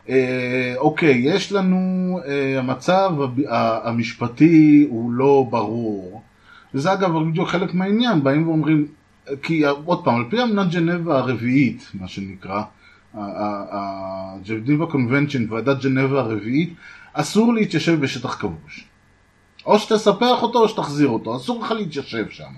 אה, 0.10 0.74
אוקיי, 0.78 1.18
יש 1.18 1.52
לנו, 1.52 2.20
אה, 2.26 2.60
המצב 2.60 3.12
המשפטי 3.84 4.88
הוא 4.90 5.12
לא 5.12 5.48
ברור. 5.50 6.22
וזה 6.74 6.94
אגב 6.94 7.30
בדיוק 7.30 7.50
חלק 7.50 7.74
מהעניין, 7.74 8.24
באים 8.24 8.48
ואומרים, 8.48 8.88
כי 9.42 9.66
עוד 9.66 10.04
פעם, 10.04 10.16
על 10.16 10.24
פי 10.30 10.44
אמנת 10.44 10.72
ג'נבה 10.72 11.18
הרביעית, 11.18 11.92
מה 11.94 12.08
שנקרא, 12.08 12.62
הג'נבה 13.14 14.86
קונבנצ'ן, 14.86 15.46
ועדת 15.50 15.84
ג'נבה 15.84 16.20
הרביעית, 16.20 16.74
אסור 17.14 17.54
להתיישב 17.54 18.00
בשטח 18.00 18.36
כבוש. 18.40 18.88
או 19.68 19.80
שתספח 19.80 20.42
אותו 20.42 20.60
או 20.60 20.70
שתחזיר 20.70 21.08
אותו, 21.08 21.36
אסור 21.36 21.64
לך 21.64 21.72
להתיישב 21.72 22.30
שם. 22.30 22.52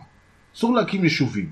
אסור 0.55 0.75
להקים 0.75 1.03
יישובים. 1.03 1.49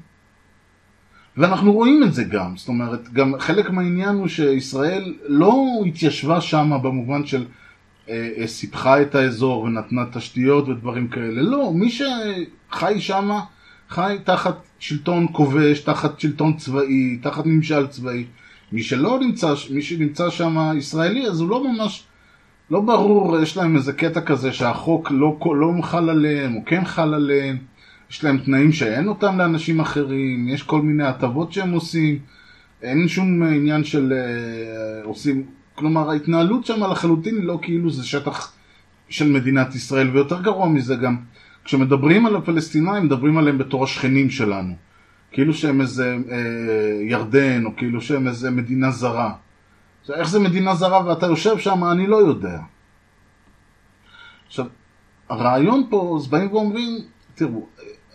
ואנחנו 1.37 1.73
רואים 1.73 2.03
את 2.03 2.13
זה 2.13 2.23
גם, 2.23 2.57
זאת 2.57 2.67
אומרת, 2.67 3.13
גם 3.13 3.33
חלק 3.39 3.69
מהעניין 3.69 4.15
הוא 4.15 4.27
שישראל 4.27 5.15
לא 5.27 5.65
התיישבה 5.87 6.41
שם 6.41 6.71
במובן 6.83 7.25
של 7.25 7.45
אה, 8.09 8.29
אה, 8.37 8.47
סיפחה 8.47 9.01
את 9.01 9.15
האזור 9.15 9.61
ונתנה 9.63 10.05
תשתיות 10.13 10.69
ודברים 10.69 11.07
כאלה, 11.07 11.41
לא, 11.41 11.71
מי 11.73 11.89
שחי 11.89 12.99
שם 12.99 13.29
חי 13.89 14.17
תחת 14.23 14.57
שלטון 14.79 15.27
כובש, 15.31 15.79
תחת 15.79 16.19
שלטון 16.19 16.57
צבאי, 16.57 17.17
תחת 17.21 17.45
ממשל 17.45 17.87
צבאי. 17.87 18.25
מי 18.71 18.83
שלא 18.83 19.19
נמצא, 19.19 19.53
מי 19.69 19.81
שנמצא 19.81 20.29
שם 20.29 20.71
ישראלי, 20.77 21.27
אז 21.27 21.39
הוא 21.39 21.49
לא 21.49 21.63
ממש, 21.63 22.03
לא 22.71 22.81
ברור, 22.81 23.39
יש 23.39 23.57
להם 23.57 23.75
איזה 23.75 23.93
קטע 23.93 24.21
כזה 24.21 24.53
שהחוק 24.53 25.11
לא, 25.11 25.37
לא 25.45 25.81
חל 25.81 26.09
עליהם, 26.09 26.55
או 26.55 26.61
כן 26.65 26.85
חל 26.85 27.13
עליהם. 27.13 27.57
יש 28.11 28.23
להם 28.23 28.37
תנאים 28.37 28.71
שאין 28.71 29.07
אותם 29.07 29.37
לאנשים 29.37 29.79
אחרים, 29.79 30.47
יש 30.47 30.63
כל 30.63 30.81
מיני 30.81 31.03
הטבות 31.03 31.53
שהם 31.53 31.71
עושים, 31.71 32.19
אין 32.81 33.07
שום 33.07 33.43
עניין 33.43 33.83
של 33.83 34.13
אה, 34.13 35.03
עושים, 35.03 35.43
כלומר 35.75 36.09
ההתנהלות 36.09 36.65
שם 36.65 36.83
לחלוטין 36.91 37.35
היא 37.35 37.43
לא 37.43 37.59
כאילו 37.61 37.89
זה 37.91 38.05
שטח 38.05 38.53
של 39.09 39.31
מדינת 39.31 39.75
ישראל, 39.75 40.09
ויותר 40.09 40.41
גרוע 40.41 40.67
מזה 40.67 40.95
גם, 40.95 41.17
כשמדברים 41.63 42.25
על 42.25 42.35
הפלסטינאים, 42.35 43.05
מדברים 43.05 43.37
עליהם 43.37 43.57
בתור 43.57 43.83
השכנים 43.83 44.29
שלנו. 44.29 44.73
כאילו 45.31 45.53
שהם 45.53 45.81
איזה 45.81 46.17
אה, 46.31 46.37
ירדן, 47.03 47.65
או 47.65 47.75
כאילו 47.77 48.01
שהם 48.01 48.27
איזה 48.27 48.51
מדינה 48.51 48.91
זרה. 48.91 49.33
עכשיו, 50.07 50.19
איך 50.19 50.29
זה 50.29 50.39
מדינה 50.39 50.75
זרה 50.75 51.05
ואתה 51.05 51.25
יושב 51.25 51.57
שם, 51.57 51.83
אני 51.83 52.07
לא 52.07 52.15
יודע. 52.15 52.59
עכשיו, 54.47 54.65
הרעיון 55.29 55.87
פה, 55.89 56.17
אז 56.19 56.27
באים 56.27 56.53
ואומרים, 56.53 56.99
תראו, 57.35 57.65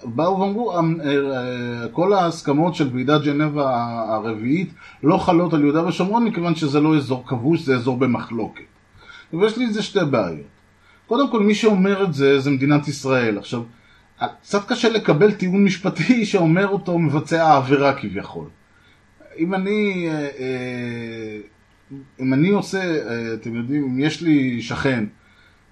באו 0.04 0.40
ואמרו, 0.40 0.72
אה, 0.72 0.78
אה, 0.78 1.88
כל 1.92 2.12
ההסכמות 2.12 2.74
של 2.74 2.90
ועידת 2.92 3.22
ג'נבה 3.22 3.94
הרביעית 4.08 4.72
לא 5.02 5.18
חלות 5.18 5.54
על 5.54 5.60
יהודה 5.60 5.86
ושומרון 5.86 6.24
מכיוון 6.24 6.54
שזה 6.54 6.80
לא 6.80 6.96
אזור 6.96 7.24
כבוש, 7.26 7.60
זה 7.60 7.74
אזור 7.74 7.96
במחלוקת. 7.96 8.64
ויש 9.32 9.56
לי 9.56 9.64
איזה 9.64 9.82
שתי 9.82 10.04
בעיות. 10.10 10.46
קודם 11.06 11.30
כל, 11.30 11.40
מי 11.40 11.54
שאומר 11.54 12.04
את 12.04 12.14
זה, 12.14 12.40
זה 12.40 12.50
מדינת 12.50 12.88
ישראל. 12.88 13.38
עכשיו, 13.38 13.62
קצת 14.42 14.68
קשה 14.68 14.88
לקבל 14.88 15.32
טיעון 15.32 15.64
משפטי 15.64 16.24
שאומר 16.30 16.68
אותו 16.68 16.98
מבצע 16.98 17.44
העבירה 17.44 17.94
כביכול. 17.94 18.46
אם 19.38 19.54
אני, 19.54 20.08
אה, 20.08 21.51
אם 22.20 22.34
אני 22.34 22.48
עושה, 22.48 22.80
אתם 23.34 23.54
יודעים, 23.54 23.84
אם 23.84 24.00
יש 24.00 24.22
לי 24.22 24.62
שכן 24.62 25.04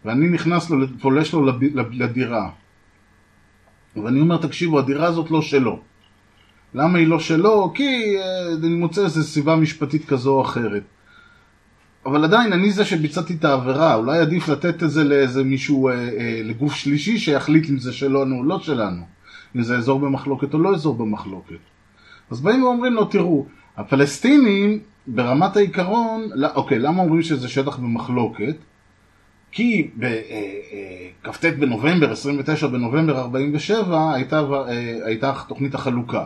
ואני 0.05 0.29
נכנס 0.29 0.71
לו, 0.71 0.87
פולש 1.01 1.33
לו 1.33 1.47
לדירה 1.93 2.51
ואני 3.97 4.21
אומר, 4.21 4.37
תקשיבו, 4.37 4.79
הדירה 4.79 5.07
הזאת 5.07 5.31
לא 5.31 5.43
שלו. 5.43 5.81
למה 6.75 6.99
היא 6.99 7.07
לא 7.07 7.19
שלו? 7.19 7.73
כי 7.75 8.17
אני 8.59 8.75
מוצא 8.75 9.05
איזו 9.05 9.23
סיבה 9.23 9.57
משפטית 9.57 10.05
כזו 10.05 10.31
או 10.31 10.43
אחרת. 10.43 10.83
אבל 12.07 12.25
עדיין 12.25 12.53
אני 12.53 12.71
זה 12.71 12.85
שביצעתי 12.85 13.35
את 13.35 13.45
העבירה, 13.45 13.95
אולי 13.95 14.19
עדיף 14.19 14.49
לתת 14.49 14.83
את 14.83 14.91
זה 14.91 15.05
לאיזה 15.05 15.45
מישהו, 15.45 15.89
אה, 15.89 15.95
אה, 15.95 16.41
לגוף 16.45 16.75
שלישי 16.75 17.19
שיחליט 17.19 17.71
אם 17.71 17.79
זה 17.79 17.93
שלנו 17.93 18.39
או 18.39 18.45
לא 18.45 18.59
שלנו, 18.59 19.03
אם 19.57 19.63
זה 19.63 19.77
אזור 19.77 20.01
במחלוקת 20.01 20.55
או 20.55 20.59
לא 20.59 20.75
אזור 20.75 20.97
במחלוקת. 20.97 21.59
אז 22.31 22.41
באים 22.41 22.63
ואומרים 22.63 22.95
לו, 22.95 23.05
תראו, 23.05 23.47
הפלסטינים 23.77 24.79
ברמת 25.07 25.57
העיקרון, 25.57 26.29
לא, 26.35 26.49
אוקיי, 26.55 26.79
למה 26.79 27.03
אומרים 27.03 27.23
שזה 27.23 27.49
שטח 27.49 27.77
במחלוקת? 27.77 28.57
כי 29.53 29.91
בכ"ט 29.97 31.45
אה, 31.45 31.51
אה, 31.51 31.57
בנובמבר, 31.57 32.13
29 32.13 32.67
בנובמבר 32.67 33.19
47, 33.21 34.15
הייתה, 34.15 34.41
אה, 34.41 34.99
הייתה 35.05 35.33
תוכנית 35.49 35.75
החלוקה. 35.75 36.25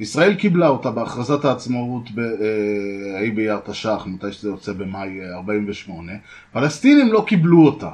ישראל 0.00 0.34
קיבלה 0.34 0.68
אותה 0.68 0.90
בהכרזת 0.90 1.44
העצמאות 1.44 2.10
בה' 2.10 3.34
באייר 3.34 3.58
תש"ח, 3.58 4.06
מתי 4.06 4.32
שזה 4.32 4.48
יוצא 4.48 4.72
במאי 4.72 5.32
48, 5.34 6.12
פלסטינים 6.52 7.12
לא 7.12 7.24
קיבלו 7.26 7.66
אותה. 7.66 7.90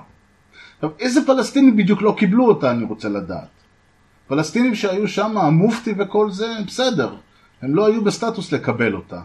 עכשיו, 0.75 0.91
איזה 1.01 1.27
פלסטינים 1.27 1.77
בדיוק 1.77 2.03
לא 2.03 2.15
קיבלו 2.19 2.49
אותה, 2.49 2.71
אני 2.71 2.85
רוצה 2.85 3.09
לדעת. 3.09 3.49
פלסטינים 4.29 4.75
שהיו 4.75 5.09
שם, 5.09 5.39
המופתי 5.39 5.95
וכל 5.99 6.31
זה, 6.31 6.47
בסדר. 6.67 7.15
הם 7.63 7.75
לא 7.75 7.87
היו 7.87 8.05
בסטטוס 8.05 8.53
לקבל 8.53 8.95
אותה. 8.95 9.21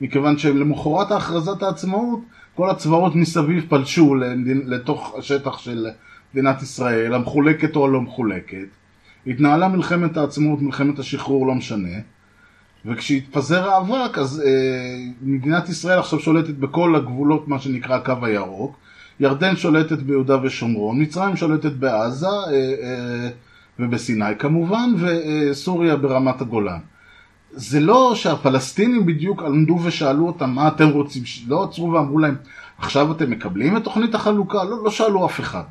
מכיוון 0.00 0.38
שלמחרת 0.38 1.12
הכרזת 1.12 1.62
העצמאות, 1.62 2.20
כל 2.54 2.70
הצבאות 2.70 3.14
מסביב 3.14 3.66
פלשו 3.68 4.14
לתוך 4.46 5.14
השטח 5.18 5.58
של 5.58 5.86
מדינת 6.34 6.62
ישראל, 6.62 7.14
המחולקת 7.14 7.76
או 7.76 7.86
הלא 7.86 8.00
מחולקת. 8.00 8.66
התנהלה 9.26 9.68
מלחמת 9.68 10.16
העצמאות, 10.16 10.62
מלחמת 10.62 10.98
השחרור, 10.98 11.46
לא 11.46 11.54
משנה. 11.54 11.98
וכשהתפזר 12.86 13.70
האבק, 13.70 14.18
אז 14.18 14.42
אה, 14.46 15.06
מדינת 15.22 15.68
ישראל 15.68 15.98
עכשיו 15.98 16.20
שולטת 16.20 16.54
בכל 16.54 16.96
הגבולות, 16.96 17.48
מה 17.48 17.58
שנקרא 17.58 17.96
הקו 17.96 18.14
הירוק. 18.22 18.76
ירדן 19.20 19.56
שולטת 19.56 19.98
ביהודה 19.98 20.36
ושומרון, 20.42 21.02
מצרים 21.02 21.36
שולטת 21.36 21.72
בעזה 21.72 22.26
אה, 22.26 22.52
אה, 22.52 23.28
ובסיני 23.78 24.38
כמובן, 24.38 24.90
וסוריה 25.00 25.96
ברמת 25.96 26.40
הגולן. 26.40 26.78
זה 27.52 27.80
לא 27.80 28.12
שהפלסטינים 28.14 29.06
בדיוק 29.06 29.42
עמדו 29.42 29.78
ושאלו 29.84 30.26
אותם 30.26 30.50
מה 30.50 30.68
אתם 30.68 30.88
רוצים, 30.88 31.22
לא 31.46 31.64
עצרו 31.64 31.92
ואמרו 31.92 32.18
להם 32.18 32.36
עכשיו 32.78 33.12
אתם 33.12 33.30
מקבלים 33.30 33.76
את 33.76 33.84
תוכנית 33.84 34.14
החלוקה? 34.14 34.64
לא, 34.64 34.84
לא 34.84 34.90
שאלו 34.90 35.26
אף 35.26 35.40
אחד. 35.40 35.62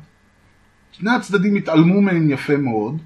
שני 0.92 1.10
הצדדים 1.10 1.56
התעלמו 1.56 2.00
מהם 2.00 2.30
יפה 2.30 2.56
מאוד, 2.56 2.98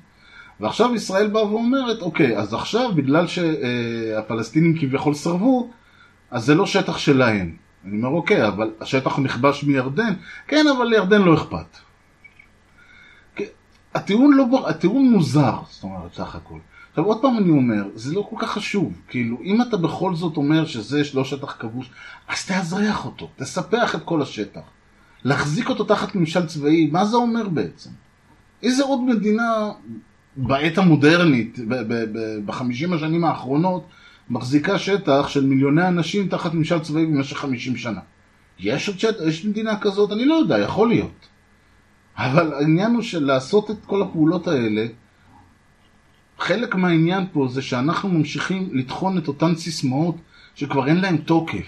ועכשיו 0.61 0.95
ישראל 0.95 1.27
באה 1.27 1.47
ואומרת, 1.47 2.03
אוקיי, 2.03 2.39
אז 2.39 2.55
עכשיו 2.55 2.95
בגלל 2.95 3.27
שהפלסטינים 3.27 4.79
כביכול 4.79 5.15
סרבו, 5.15 5.71
אז 6.31 6.45
זה 6.45 6.55
לא 6.55 6.67
שטח 6.67 6.99
שלהם. 6.99 7.57
אני 7.85 7.97
אומר, 7.97 8.09
אוקיי, 8.09 8.49
אבל 8.49 8.71
השטח 8.81 9.19
נכבש 9.19 9.65
מירדן? 9.65 10.13
כן, 10.49 10.67
אבל 10.77 10.87
לירדן 10.87 11.23
לא 11.23 11.35
אכפת. 11.35 11.77
הטיעון, 13.95 14.37
לא, 14.37 14.69
הטיעון 14.69 15.11
מוזר, 15.11 15.57
זאת 15.71 15.83
אומרת, 15.83 16.15
סך 16.15 16.35
הכל. 16.35 16.59
עכשיו 16.95 17.05
עוד 17.05 17.23
פעם 17.23 17.39
אני 17.39 17.51
אומר, 17.51 17.85
זה 17.95 18.15
לא 18.15 18.27
כל 18.31 18.37
כך 18.39 18.51
חשוב, 18.51 18.93
כאילו 19.09 19.39
אם 19.45 19.63
אתה 19.63 19.77
בכל 19.77 20.15
זאת 20.15 20.37
אומר 20.37 20.67
שזה 20.67 21.03
לא 21.15 21.25
שטח 21.25 21.57
כבוש, 21.59 21.91
אז 22.29 22.47
תאזרח 22.47 23.07
אותו, 23.07 23.29
תספח 23.37 23.95
את 23.95 24.01
כל 24.05 24.23
השטח. 24.23 24.61
להחזיק 25.25 25.69
אותו 25.69 25.85
תחת 25.85 26.15
ממשל 26.15 26.47
צבאי, 26.47 26.89
מה 26.93 27.05
זה 27.05 27.17
אומר 27.17 27.49
בעצם? 27.49 27.91
איזה 28.63 28.85
עוד 28.85 29.01
מדינה 29.01 29.71
בעת 30.37 30.79
המודרנית, 30.79 31.59
בחמישים 32.47 32.93
השנים 32.93 33.25
האחרונות, 33.25 33.87
מחזיקה 34.31 34.79
שטח 34.79 35.29
של 35.29 35.47
מיליוני 35.47 35.89
אנשים 35.89 36.29
תחת 36.29 36.55
ממשל 36.55 36.79
צבאי 36.79 37.07
במשך 37.07 37.37
חמישים 37.37 37.77
שנה? 37.77 38.01
יש 38.59 38.89
עוד 38.89 38.99
שטח, 38.99 39.21
יש 39.27 39.45
מדינה 39.45 39.79
כזאת? 39.81 40.13
אני 40.13 40.25
לא 40.25 40.35
יודע, 40.35 40.59
יכול 40.59 40.89
להיות. 40.89 41.29
אבל 42.17 42.53
העניין 42.53 42.95
הוא 42.95 43.03
של 43.03 43.25
לעשות 43.25 43.71
את 43.71 43.77
כל 43.87 44.03
הפעולות 44.03 44.49
האלה, 44.49 44.87
חלק 46.45 46.75
מהעניין 46.75 47.25
פה 47.33 47.49
זה 47.51 47.63
שאנחנו 47.63 48.09
ממשיכים 48.09 48.69
לטחון 48.73 49.19
את 49.19 49.29
אותן 49.29 49.55
סיסמאות 49.55 50.17
שכבר 50.55 50.89
אין 50.89 51.01
להן 51.01 51.17
תוקף. 51.17 51.67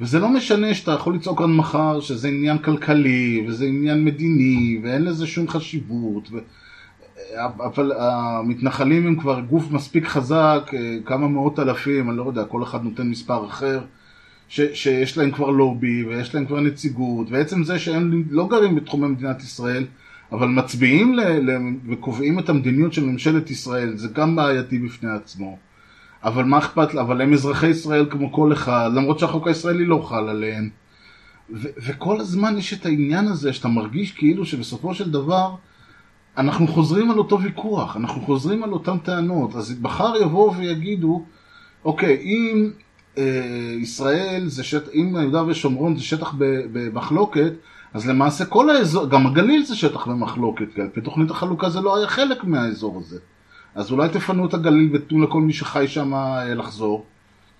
וזה 0.00 0.18
לא 0.18 0.28
משנה 0.28 0.74
שאתה 0.74 0.92
יכול 0.92 1.14
לצעוק 1.14 1.40
עד 1.40 1.48
מחר 1.48 2.00
שזה 2.00 2.28
עניין 2.28 2.58
כלכלי 2.58 3.44
וזה 3.48 3.64
עניין 3.64 4.04
מדיני 4.04 4.80
ואין 4.82 5.04
לזה 5.04 5.26
שום 5.26 5.48
חשיבות. 5.48 6.28
ו... 6.32 6.38
אבל 7.44 7.92
המתנחלים 7.98 9.06
הם 9.06 9.20
כבר 9.20 9.40
גוף 9.40 9.70
מספיק 9.70 10.06
חזק, 10.06 10.70
כמה 11.04 11.28
מאות 11.28 11.58
אלפים, 11.58 12.10
אני 12.10 12.16
לא 12.18 12.22
יודע, 12.22 12.44
כל 12.44 12.62
אחד 12.62 12.84
נותן 12.84 13.06
מספר 13.06 13.46
אחר, 13.46 13.80
ש... 14.48 14.60
שיש 14.60 15.18
להם 15.18 15.30
כבר 15.30 15.50
לובי 15.50 16.04
ויש 16.04 16.34
להם 16.34 16.46
כבר 16.46 16.60
נציגות, 16.60 17.26
ועצם 17.30 17.64
זה 17.64 17.78
שהם 17.78 18.24
לא 18.30 18.48
גרים 18.48 18.74
בתחומי 18.74 19.06
מדינת 19.06 19.42
ישראל, 19.42 19.84
אבל 20.32 20.48
מצביעים 20.48 21.14
ל, 21.14 21.20
ל, 21.20 21.58
וקובעים 21.88 22.38
את 22.38 22.48
המדיניות 22.48 22.92
של 22.92 23.04
ממשלת 23.04 23.50
ישראל, 23.50 23.96
זה 23.96 24.08
גם 24.08 24.36
בעייתי 24.36 24.78
בפני 24.78 25.10
עצמו. 25.10 25.58
אבל 26.24 26.44
מה 26.44 26.58
אכפת, 26.58 26.94
אבל 26.94 27.20
הם 27.20 27.32
אזרחי 27.32 27.66
ישראל 27.66 28.06
כמו 28.10 28.32
כל 28.32 28.52
אחד, 28.52 28.90
למרות 28.94 29.18
שהחוק 29.18 29.46
הישראלי 29.46 29.84
לא 29.84 30.06
חל 30.08 30.28
עליהם. 30.28 30.70
ו- 31.50 31.68
וכל 31.86 32.20
הזמן 32.20 32.58
יש 32.58 32.72
את 32.72 32.86
העניין 32.86 33.28
הזה 33.28 33.52
שאתה 33.52 33.68
מרגיש 33.68 34.12
כאילו 34.12 34.44
שבסופו 34.46 34.94
של 34.94 35.10
דבר 35.10 35.54
אנחנו 36.38 36.68
חוזרים 36.68 37.10
על 37.10 37.18
אותו 37.18 37.40
ויכוח, 37.40 37.96
אנחנו 37.96 38.22
חוזרים 38.22 38.62
על 38.62 38.72
אותן 38.72 38.98
טענות. 38.98 39.56
אז 39.56 39.76
מחר 39.82 40.12
יבואו 40.22 40.56
ויגידו, 40.56 41.24
אוקיי, 41.84 42.16
אם 42.22 42.70
אה, 43.18 43.74
ישראל 43.80 44.44
זה 44.46 44.64
שטח, 44.64 44.88
אם 44.94 45.16
יהודה 45.20 45.44
ושומרון 45.46 45.96
זה 45.96 46.02
שטח 46.02 46.34
במחלוקת, 46.72 47.52
אז 47.94 48.06
למעשה 48.06 48.44
כל 48.44 48.70
האזור, 48.70 49.06
גם 49.06 49.26
הגליל 49.26 49.64
זה 49.64 49.76
שטח 49.76 50.06
במחלוקת, 50.06 50.74
כי 50.74 50.80
על 50.80 50.88
פי 50.88 51.00
תוכנית 51.00 51.30
החלוקה 51.30 51.70
זה 51.70 51.80
לא 51.80 51.96
היה 51.96 52.08
חלק 52.08 52.44
מהאזור 52.44 52.98
הזה. 52.98 53.18
אז 53.74 53.92
אולי 53.92 54.08
תפנו 54.08 54.46
את 54.46 54.54
הגליל 54.54 54.90
ותנו 54.96 55.22
לכל 55.22 55.40
מי 55.40 55.52
שחי 55.52 55.88
שם 55.88 56.14
אה, 56.14 56.54
לחזור. 56.54 57.06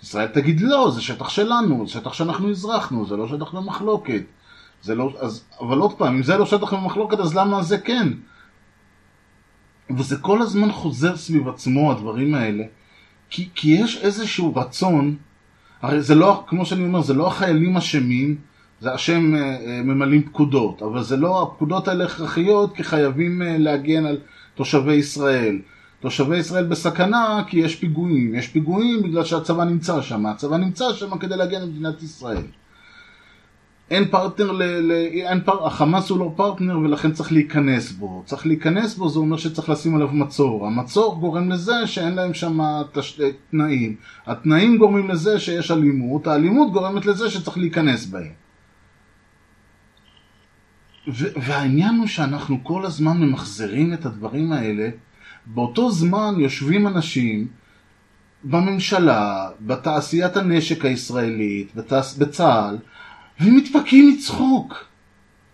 ישראל 0.02 0.26
תגיד 0.26 0.60
לא, 0.60 0.90
זה 0.94 1.02
שטח 1.02 1.28
שלנו, 1.28 1.86
זה 1.86 1.92
שטח 1.92 2.12
שאנחנו 2.12 2.50
אזרחנו, 2.50 3.06
זה 3.06 3.16
לא 3.16 3.28
שטח 3.28 3.54
במחלוקת. 3.54 4.22
זה 4.82 4.94
לא, 4.94 5.12
אז, 5.20 5.44
אבל 5.60 5.78
עוד 5.78 5.92
פעם, 5.98 6.14
אם 6.14 6.22
זה 6.22 6.36
לא 6.36 6.46
שטח 6.46 6.74
במחלוקת, 6.74 7.18
אז 7.18 7.34
למה 7.34 7.62
זה 7.62 7.78
כן? 7.78 8.08
וזה 9.96 10.16
כל 10.16 10.42
הזמן 10.42 10.72
חוזר 10.72 11.16
סביב 11.16 11.48
עצמו, 11.48 11.92
הדברים 11.92 12.34
האלה, 12.34 12.64
כי, 13.30 13.48
כי 13.54 13.70
יש 13.70 13.96
איזשהו 13.96 14.56
רצון, 14.56 15.16
הרי 15.82 16.02
זה 16.02 16.14
לא, 16.14 16.44
כמו 16.46 16.66
שאני 16.66 16.84
אומר, 16.84 17.02
זה 17.02 17.14
לא 17.14 17.26
החיילים 17.26 17.76
אשמים, 17.76 18.38
זה 18.80 18.92
השם 18.92 19.34
אה, 19.34 19.40
אה, 19.40 19.82
ממלאים 19.82 20.22
פקודות, 20.22 20.82
אבל 20.82 21.02
זה 21.02 21.16
לא, 21.16 21.42
הפקודות 21.42 21.88
האלה 21.88 22.04
הכרחיות 22.04 22.76
כי 22.76 22.84
חייבים 22.84 23.42
אה, 23.42 23.58
להגן 23.58 24.06
על 24.06 24.18
תושבי 24.54 24.94
ישראל. 24.94 25.58
תושבי 26.00 26.36
ישראל 26.36 26.66
בסכנה 26.66 27.42
כי 27.46 27.58
יש 27.58 27.76
פיגועים, 27.76 28.34
יש 28.34 28.48
פיגועים 28.48 29.02
בגלל 29.02 29.24
שהצבא 29.24 29.64
נמצא 29.64 30.02
שם, 30.02 30.26
הצבא 30.26 30.56
נמצא 30.56 30.92
שם 30.92 31.18
כדי 31.18 31.36
להגן 31.36 31.60
על 31.60 31.68
מדינת 31.68 32.02
ישראל. 32.02 32.42
אין 33.90 34.08
פרטנר, 34.08 34.52
ל, 34.52 34.62
ל, 34.62 34.92
אין 34.92 35.40
פר, 35.40 35.66
החמאס 35.66 36.10
הוא 36.10 36.18
לא 36.18 36.32
פרטנר 36.36 36.78
ולכן 36.78 37.12
צריך 37.12 37.32
להיכנס 37.32 37.92
בו. 37.92 38.22
צריך 38.26 38.46
להיכנס 38.46 38.94
בו 38.94 39.08
זה 39.08 39.18
אומר 39.18 39.36
שצריך 39.36 39.68
לשים 39.68 39.96
עליו 39.96 40.08
מצור. 40.08 40.66
המצור 40.66 41.20
גורם 41.20 41.50
לזה 41.50 41.86
שאין 41.86 42.14
להם 42.14 42.34
שם 42.34 42.58
תש... 42.92 43.20
תנאים. 43.50 43.96
התנאים 44.26 44.78
גורמים 44.78 45.08
לזה 45.08 45.40
שיש 45.40 45.70
אלימות, 45.70 46.26
האלימות 46.26 46.72
גורמת 46.72 47.06
לזה 47.06 47.30
שצריך 47.30 47.58
להיכנס 47.58 48.06
בהם. 48.06 48.47
והעניין 51.16 51.94
הוא 51.94 52.06
שאנחנו 52.06 52.64
כל 52.64 52.86
הזמן 52.86 53.20
ממחזרים 53.20 53.94
את 53.94 54.06
הדברים 54.06 54.52
האלה. 54.52 54.88
באותו 55.46 55.90
זמן 55.90 56.34
יושבים 56.38 56.86
אנשים 56.86 57.48
בממשלה, 58.44 59.50
בתעשיית 59.61 60.36
הנשק 60.36 60.84
הישראלית, 60.84 61.74
בתעש... 61.74 62.14
בצה"ל, 62.14 62.78
ומתפקים 63.40 64.09
מצחוק. 64.09 64.84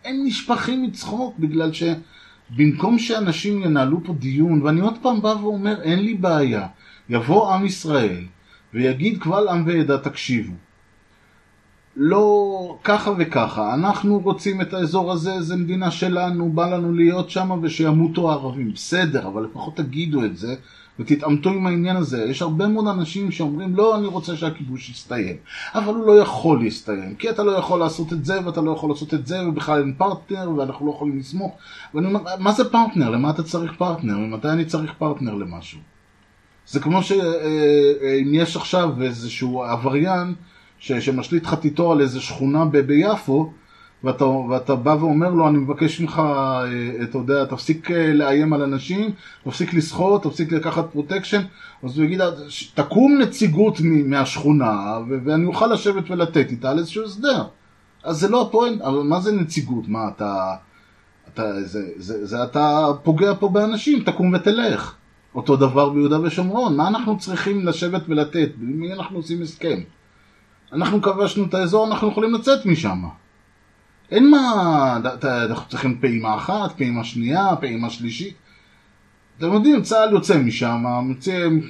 הם 0.05 0.17
נשפכים 0.25 0.83
מצחוק 0.83 1.39
בגלל 1.39 1.71
שבמקום 1.73 2.99
שאנשים 2.99 3.63
ינהלו 3.63 4.05
פה 4.05 4.13
דיון, 4.13 4.63
ואני 4.63 4.81
עוד 4.81 4.99
פעם 5.03 5.23
בא 5.23 5.29
ואומר, 5.29 5.83
אין 5.83 5.99
לי 5.99 6.15
בעיה, 6.15 6.67
יבוא 7.09 7.55
עם 7.55 7.67
ישראל 7.67 8.25
ויגיד 8.75 9.23
קבל 9.23 9.49
עם 9.49 9.67
ועדה, 9.67 9.99
תקשיבו. 9.99 10.53
לא 11.97 12.77
ככה 12.85 13.11
וככה, 13.19 13.75
אנחנו 13.75 14.21
רוצים 14.25 14.61
את 14.61 14.75
האזור 14.75 15.13
הזה, 15.13 15.43
זה 15.43 15.57
מדינה 15.57 15.91
שלנו, 15.91 16.53
בא 16.53 16.75
לנו 16.75 16.93
להיות 16.93 17.31
שם 17.31 17.51
ושימותו 17.63 18.31
הערבים. 18.31 18.73
בסדר, 18.73 19.27
אבל 19.27 19.45
לפחות 19.45 19.77
תגידו 19.77 20.25
את 20.25 20.37
זה 20.37 20.55
ותתעמתו 20.99 21.51
עם 21.51 21.67
העניין 21.67 21.97
הזה. 21.97 22.25
יש 22.25 22.43
הרבה 22.43 22.69
מאוד 22.69 22.87
אנשים 22.87 23.31
שאומרים, 23.31 23.77
לא, 23.77 23.97
אני 23.97 24.07
רוצה 24.07 24.37
שהכיבוש 24.37 24.91
יסתיים. 24.91 25.37
אבל 25.75 25.95
הוא 25.95 26.07
לא 26.07 26.13
יכול 26.13 26.65
להסתיים, 26.65 27.15
כי 27.15 27.31
אתה 27.31 27.43
לא 27.43 27.51
יכול 27.51 27.81
לעשות 27.81 28.13
את 28.13 28.25
זה 28.25 28.47
ואתה 28.47 28.61
לא 28.61 28.71
יכול 28.71 28.91
לעשות 28.91 29.15
את 29.15 29.27
זה, 29.27 29.49
ובכלל 29.49 29.81
אין 29.81 29.95
פרטנר 29.99 30.51
ואנחנו 30.57 30.87
לא 30.87 30.91
יכולים 30.91 31.19
לסמוך. 31.19 31.57
ואני 31.95 32.07
אומר, 32.07 32.21
מה 32.39 32.53
זה 32.53 32.71
פרטנר? 32.71 33.11
למה 33.11 33.31
אתה 33.31 33.43
צריך 33.43 33.73
פרטנר? 33.79 34.19
ממתי 34.19 34.49
אני 34.49 34.65
צריך 34.65 34.93
פרטנר 34.99 35.35
למשהו? 35.35 35.81
זה 36.67 36.81
כמו 36.81 37.03
שאם 37.03 38.35
יש 38.35 38.57
עכשיו 38.57 39.03
איזשהו 39.03 39.63
עבריין 39.63 40.35
ש, 40.85 40.93
שמשליט 40.93 41.47
חתיתו 41.47 41.93
על 41.93 42.01
איזה 42.01 42.21
שכונה 42.21 42.65
ב, 42.65 42.77
ביפו, 42.77 43.53
ואתה, 44.05 44.25
ואתה 44.25 44.75
בא 44.75 44.97
ואומר 45.01 45.31
לו, 45.31 45.49
אני 45.49 45.59
מבקש 45.59 46.01
ממך, 46.01 46.19
אה, 46.19 47.03
אתה 47.03 47.19
יודע, 47.19 47.45
תפסיק 47.45 47.91
אה, 47.91 48.13
לאיים 48.13 48.53
על 48.53 48.63
אנשים, 48.63 49.11
תפסיק 49.45 49.75
לסחוט, 49.75 50.23
תפסיק 50.23 50.53
לקחת 50.53 50.85
פרוטקשן, 50.93 51.43
אז 51.83 51.99
הוא 51.99 52.05
יגיד, 52.05 52.21
תקום 52.75 53.19
נציגות 53.23 53.81
מהשכונה, 53.81 54.99
ואני 55.25 55.47
אוכל 55.47 55.67
לשבת 55.67 56.11
ולתת 56.11 56.51
איתה 56.51 56.71
על 56.71 56.79
איזשהו 56.79 57.05
הסדר. 57.05 57.45
אז 58.03 58.17
זה 58.17 58.29
לא 58.29 58.43
הפועל, 58.43 58.81
אבל 58.83 59.03
מה 59.03 59.21
זה 59.21 59.33
נציגות? 59.33 59.89
מה, 59.89 60.09
אתה, 60.17 60.55
אתה, 61.35 61.63
זה, 61.63 61.81
זה, 61.97 62.27
זה, 62.27 62.45
אתה 62.45 62.87
פוגע 63.03 63.33
פה 63.41 63.49
באנשים, 63.49 64.01
תקום 64.01 64.35
ותלך. 64.35 64.95
אותו 65.35 65.57
דבר 65.57 65.89
ביהודה 65.89 66.21
ושומרון, 66.21 66.77
מה 66.77 66.89
אנחנו 66.89 67.19
צריכים 67.19 67.67
לשבת 67.67 68.03
ולתת? 68.09 68.49
במי 68.59 68.93
אנחנו 68.93 69.17
עושים 69.17 69.43
הסכם? 69.43 69.81
אנחנו 70.75 71.03
כבשנו 71.03 71.45
את 71.45 71.55
האזור, 71.55 71.87
אנחנו 71.87 72.09
יכולים 72.09 72.35
לצאת 72.35 72.67
משם. 72.67 73.05
אין 74.11 74.31
מה, 74.31 74.99
אנחנו 75.25 75.71
צריכים 75.71 75.99
פעימה 76.01 76.35
אחת, 76.35 76.73
פעימה 76.77 77.05
שנייה, 77.05 77.57
פעימה 77.61 77.91
שלישית. 77.91 78.35
אתם 79.39 79.53
יודעים, 79.53 79.83
צה"ל 79.83 80.13
יוצא 80.13 80.39
משם, 80.39 80.85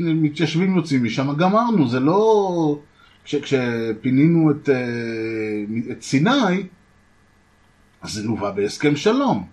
מתיישבים 0.00 0.76
יוצאים 0.76 1.04
משם, 1.04 1.36
גמרנו, 1.36 1.88
זה 1.88 2.00
לא... 2.00 2.78
כש, 3.24 3.34
כשפינינו 3.34 4.50
את, 4.50 4.68
אה, 4.68 5.92
את 5.92 6.02
סיני, 6.02 6.62
אז 8.02 8.12
זה 8.12 8.22
לווה 8.22 8.52
בהסכם 8.52 8.96
שלום. 8.96 9.46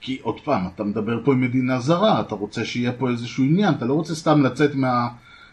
כי 0.00 0.18
עוד 0.22 0.40
פעם, 0.40 0.66
אתה 0.74 0.84
מדבר 0.84 1.24
פה 1.24 1.32
עם 1.32 1.40
מדינה 1.40 1.80
זרה, 1.80 2.20
אתה 2.20 2.34
רוצה 2.34 2.64
שיהיה 2.64 2.92
פה 2.92 3.10
איזשהו 3.10 3.44
עניין, 3.44 3.74
אתה 3.74 3.84
לא 3.84 3.94
רוצה 3.94 4.14
סתם 4.14 4.42
לצאת 4.42 4.74
מה, 4.74 5.08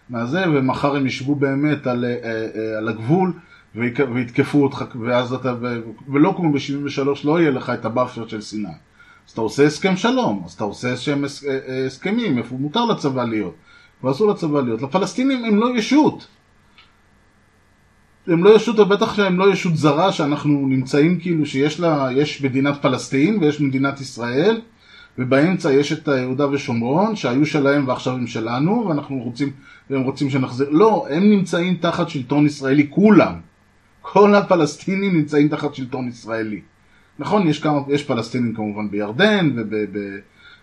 מהזה, 0.10 0.44
ומחר 0.54 0.96
הם 0.96 1.06
ישבו 1.08 1.36
באמת 1.36 1.88
על, 1.88 2.06
אה, 2.06 2.10
אה, 2.24 2.78
על 2.78 2.88
הגבול 2.90 3.34
ויתקפו 3.76 4.64
אותך, 4.64 4.86
ואז 5.02 5.34
אתה, 5.34 5.56
ולא 6.08 6.34
כמו 6.38 6.52
ב-73 6.52 7.10
לא 7.24 7.40
יהיה 7.40 7.52
לך 7.52 7.70
את 7.70 7.86
ה 7.86 7.92
buffer 7.92 8.28
של 8.28 8.42
סיני. 8.42 8.68
אז 9.28 9.32
אתה 9.32 9.42
עושה 9.42 9.66
הסכם 9.66 9.96
שלום, 9.96 10.44
אז 10.46 10.52
אתה 10.54 10.64
עושה 10.64 10.88
איזשהם 10.88 11.26
אה, 11.26 11.86
הסכמים, 11.86 12.38
איפה 12.38 12.56
מותר 12.56 12.86
לצבא 12.86 13.24
להיות, 13.24 13.56
ואסור 14.04 14.32
לצבא 14.32 14.62
להיות. 14.62 14.82
לפלסטינים 14.82 15.46
הם 15.46 15.60
לא 15.60 15.78
ישות. 15.78 16.28
הם 18.28 18.44
לא 18.44 18.56
ישות, 18.56 18.80
ובטח 18.80 19.16
שהם 19.16 19.40
לא 19.40 19.52
ישות 19.52 19.78
זרה, 19.78 20.12
שאנחנו 20.12 20.68
נמצאים 20.68 21.20
כאילו 21.20 21.46
שיש 21.46 21.80
לה, 21.80 22.10
יש 22.16 22.42
מדינת 22.42 22.82
פלסטין 22.82 23.38
ויש 23.42 23.62
מדינת 23.62 24.02
ישראל, 24.02 24.62
ובאמצע 25.18 25.72
יש 25.74 25.92
את 25.92 26.08
יהודה 26.08 26.50
ושומרון, 26.50 27.16
שהיו 27.16 27.46
שלהם 27.46 27.88
ועכשיו 27.88 28.14
הם 28.14 28.28
שלנו, 28.28 28.86
ואנחנו 28.88 29.18
רוצים, 29.18 29.52
והם 29.92 30.02
רוצים 30.02 30.30
שנחזיר. 30.30 30.70
לא, 30.70 31.08
הם 31.10 31.30
נמצאים 31.30 31.76
תחת 31.76 32.10
שלטון 32.10 32.46
ישראלי, 32.46 32.88
כולם. 32.90 33.34
כל 34.02 34.36
הפלסטינים 34.36 35.18
נמצאים 35.18 35.48
תחת 35.48 35.76
שלטון 35.76 36.08
ישראלי. 36.08 36.62
נכון, 37.20 37.48
יש, 37.48 37.60
כמה, 37.60 37.80
יש 37.88 38.04
פלסטינים 38.04 38.54
כמובן 38.54 38.90
בירדן 38.92 39.50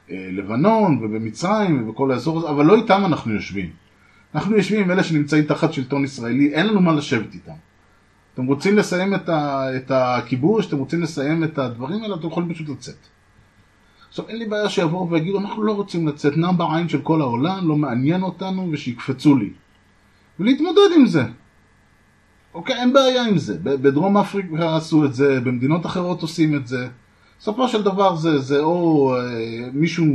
ובלבנון 0.09 0.99
אה, 0.99 1.05
ובמצרים 1.05 1.83
ובכל 1.83 2.13
האזור 2.13 2.39
הזה, 2.39 2.49
אבל 2.49 2.65
לא 2.65 2.77
איתם 2.77 3.03
אנחנו 3.05 3.35
יושבים. 3.35 3.71
אנחנו 4.35 4.57
יושבים 4.57 4.81
עם 4.81 4.91
אלה 4.91 5.03
שנמצאים 5.03 5.45
תחת 5.45 5.73
שלטון 5.73 6.05
ישראלי, 6.05 6.55
אין 6.55 6.67
לנו 6.67 6.81
מה 6.81 6.93
לשבת 6.93 7.35
איתם. 7.35 7.53
אתם 8.35 8.47
רוצים 8.47 8.77
לסיים 8.77 9.15
את, 9.15 9.29
ה, 9.29 9.67
את 9.77 9.91
הכיבוש, 9.95 10.67
אתם 10.67 10.79
רוצים 10.79 11.03
לסיים 11.03 11.45
את 11.45 11.59
הדברים 11.59 12.03
האלה, 12.03 12.15
אתם 12.15 12.27
יכולים 12.27 12.55
פשוט 12.55 12.69
לצאת. 12.69 12.97
עכשיו 14.09 14.29
אין 14.29 14.39
לי 14.39 14.47
בעיה 14.47 14.69
שיבואו 14.69 15.11
ויגידו, 15.11 15.39
אנחנו 15.39 15.63
לא 15.63 15.73
רוצים 15.73 16.09
לצאת, 16.09 16.37
נע 16.37 16.53
בעין 16.53 16.89
של 16.89 17.01
כל 17.01 17.21
העולם, 17.21 17.69
לא 17.69 17.77
מעניין 17.77 18.23
אותנו, 18.23 18.69
ושיקפצו 18.73 19.37
לי. 19.37 19.51
ולהתמודד 20.41 20.91
עם 20.97 21.07
זה. 21.07 21.23
אוקיי, 22.55 22.77
אין 22.77 22.93
בעיה 22.93 23.27
עם 23.27 23.39
זה. 23.39 23.59
בדרום 23.63 24.17
אפריקה 24.17 24.77
עשו 24.77 25.05
את 25.05 25.15
זה, 25.15 25.41
במדינות 25.41 25.87
אחרות 25.87 26.23
עושים 26.23 26.55
את 26.55 26.67
זה. 26.67 26.89
בסופו 27.41 27.69
של 27.69 27.83
דבר 27.83 28.17
זה, 28.17 28.39
זה 28.39 28.61
או 28.61 29.15
אה, 29.17 29.69
מישהו, 29.73 30.07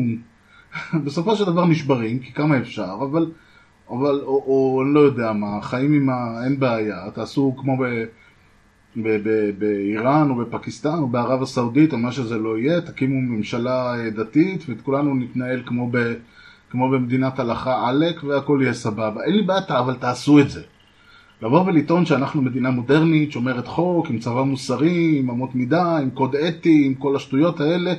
בסופו 1.06 1.36
של 1.36 1.46
דבר 1.46 1.66
נשברים, 1.66 2.20
כי 2.20 2.34
כמה 2.34 2.58
אפשר, 2.58 2.98
אבל, 3.02 3.32
אבל 3.90 4.22
או, 4.22 4.44
או 4.48 4.84
לא 4.84 5.00
יודע 5.00 5.34
מה, 5.34 5.62
חיים 5.62 5.94
עם 5.94 6.10
ה... 6.10 6.44
אין 6.46 6.60
בעיה, 6.60 7.12
תעשו 7.14 7.56
כמו 7.58 7.78
ב... 7.78 7.84
באיראן 9.58 10.30
או 10.30 10.36
בפקיסטן 10.36 10.98
או 10.98 11.08
בערב 11.08 11.42
הסעודית 11.42 11.94
או 11.94 11.98
מה 11.98 12.12
שזה 12.12 12.38
לא 12.38 12.58
יהיה, 12.58 12.82
תקימו 12.82 13.22
ממשלה 13.22 13.96
אה, 13.96 14.10
דתית 14.10 14.64
ואת 14.70 14.82
כולנו 14.82 15.16
נתנהל 15.16 15.62
כמו, 15.66 15.90
ב, 15.92 16.14
כמו 16.70 16.90
במדינת 16.90 17.40
הלכה 17.40 17.90
עלק 17.90 18.24
והכל 18.24 18.60
יהיה 18.62 18.74
סבבה. 18.74 19.24
אין 19.24 19.36
לי 19.36 19.44
בעיה, 19.44 19.80
אבל 19.80 19.94
תעשו 19.94 20.40
את 20.40 20.50
זה. 20.50 20.62
לבוא 21.42 21.66
ולטעון 21.66 22.06
שאנחנו 22.06 22.42
מדינה 22.42 22.70
מודרנית, 22.72 23.32
שומרת 23.32 23.68
חוק, 23.68 24.10
עם 24.10 24.20
צבא 24.20 24.44
מוסרי, 24.44 25.20
עם 25.20 25.30
אמות 25.30 25.56
מידה, 25.56 25.98
עם 25.98 26.10
קוד 26.10 26.36
אתי, 26.36 26.84
עם 26.86 26.94
כל 26.94 27.16
השטויות 27.16 27.60
האלה, 27.60 27.94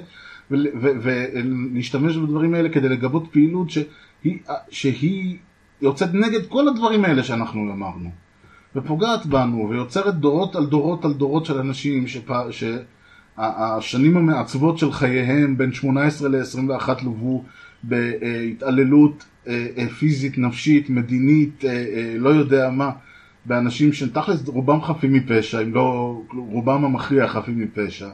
ולהשתמש 0.51 2.16
בדברים 2.16 2.55
האלה 2.55 2.68
כדי 2.68 2.88
לגבות 2.88 3.24
פעילות 3.32 3.70
שהיא, 3.70 4.38
שהיא 4.70 5.36
יוצאת 5.82 6.14
נגד 6.14 6.47
כל 6.47 6.68
הדברים 6.68 7.05
האלה 7.05 7.22
שאנחנו 7.22 7.72
אמרנו. 7.72 8.23
ופוגעת 8.76 9.26
בנו, 9.26 9.68
ויוצרת 9.70 10.14
דורות 10.14 10.56
על 10.56 10.66
דורות 10.66 11.04
על 11.04 11.12
דורות 11.12 11.46
של 11.46 11.58
אנשים 11.58 12.06
שפ... 12.06 12.30
שהשנים 12.50 14.16
המעצבות 14.16 14.78
של 14.78 14.92
חייהם 14.92 15.58
בין 15.58 15.72
18 15.72 16.28
ל-21 16.28 17.04
לוו 17.04 17.44
בהתעללות 17.82 19.24
אה, 19.48 19.66
אה, 19.78 19.88
פיזית, 19.88 20.38
נפשית, 20.38 20.90
מדינית, 20.90 21.64
אה, 21.64 22.14
לא 22.18 22.28
יודע 22.28 22.70
מה, 22.70 22.90
באנשים 23.44 23.92
שתכלס 23.92 24.48
רובם 24.48 24.82
חפים 24.82 25.12
מפשע, 25.12 25.62
אם 25.62 25.74
לא, 25.74 26.20
רובם 26.36 26.84
המכריע 26.84 27.28
חפים 27.28 27.58
מפשע, 27.60 28.08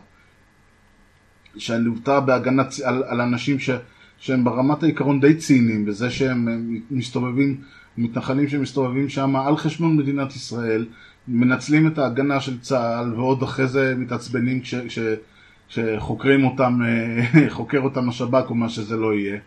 שלוותה 1.57 2.21
בהגנה 2.21 2.63
על, 2.85 3.03
על 3.07 3.21
אנשים 3.21 3.59
ש, 3.59 3.71
שהם 4.19 4.45
ברמת 4.45 4.83
העיקרון 4.83 5.21
די 5.21 5.35
ציניים, 5.35 5.85
בזה 5.85 6.11
שהם 6.11 6.49
מסתובבים 6.91 7.61
מתנחלים 8.01 8.49
שמסתובבים 8.49 9.09
שם 9.09 9.37
על 9.37 9.57
חשבון 9.57 9.97
מדינת 9.97 10.37
ישראל, 10.37 10.87
מנצלים 11.29 11.87
את 11.87 11.99
ההגנה 11.99 12.41
של 12.41 12.61
צה"ל 12.61 13.15
ועוד 13.15 13.43
אחרי 13.43 13.67
זה 13.67 13.95
מתעצבנים 13.99 14.61
כש, 14.61 14.75
כש, 14.75 14.99
כשחוקרים 15.69 16.45
אותם, 16.45 16.81
אה, 16.85 17.51
חוקר 17.57 17.81
אותם 17.81 18.09
השב"כ 18.09 18.51
או 18.51 18.55
מה 18.55 18.69
שזה 18.69 18.97
לא 18.97 19.15
יהיה. 19.15 19.39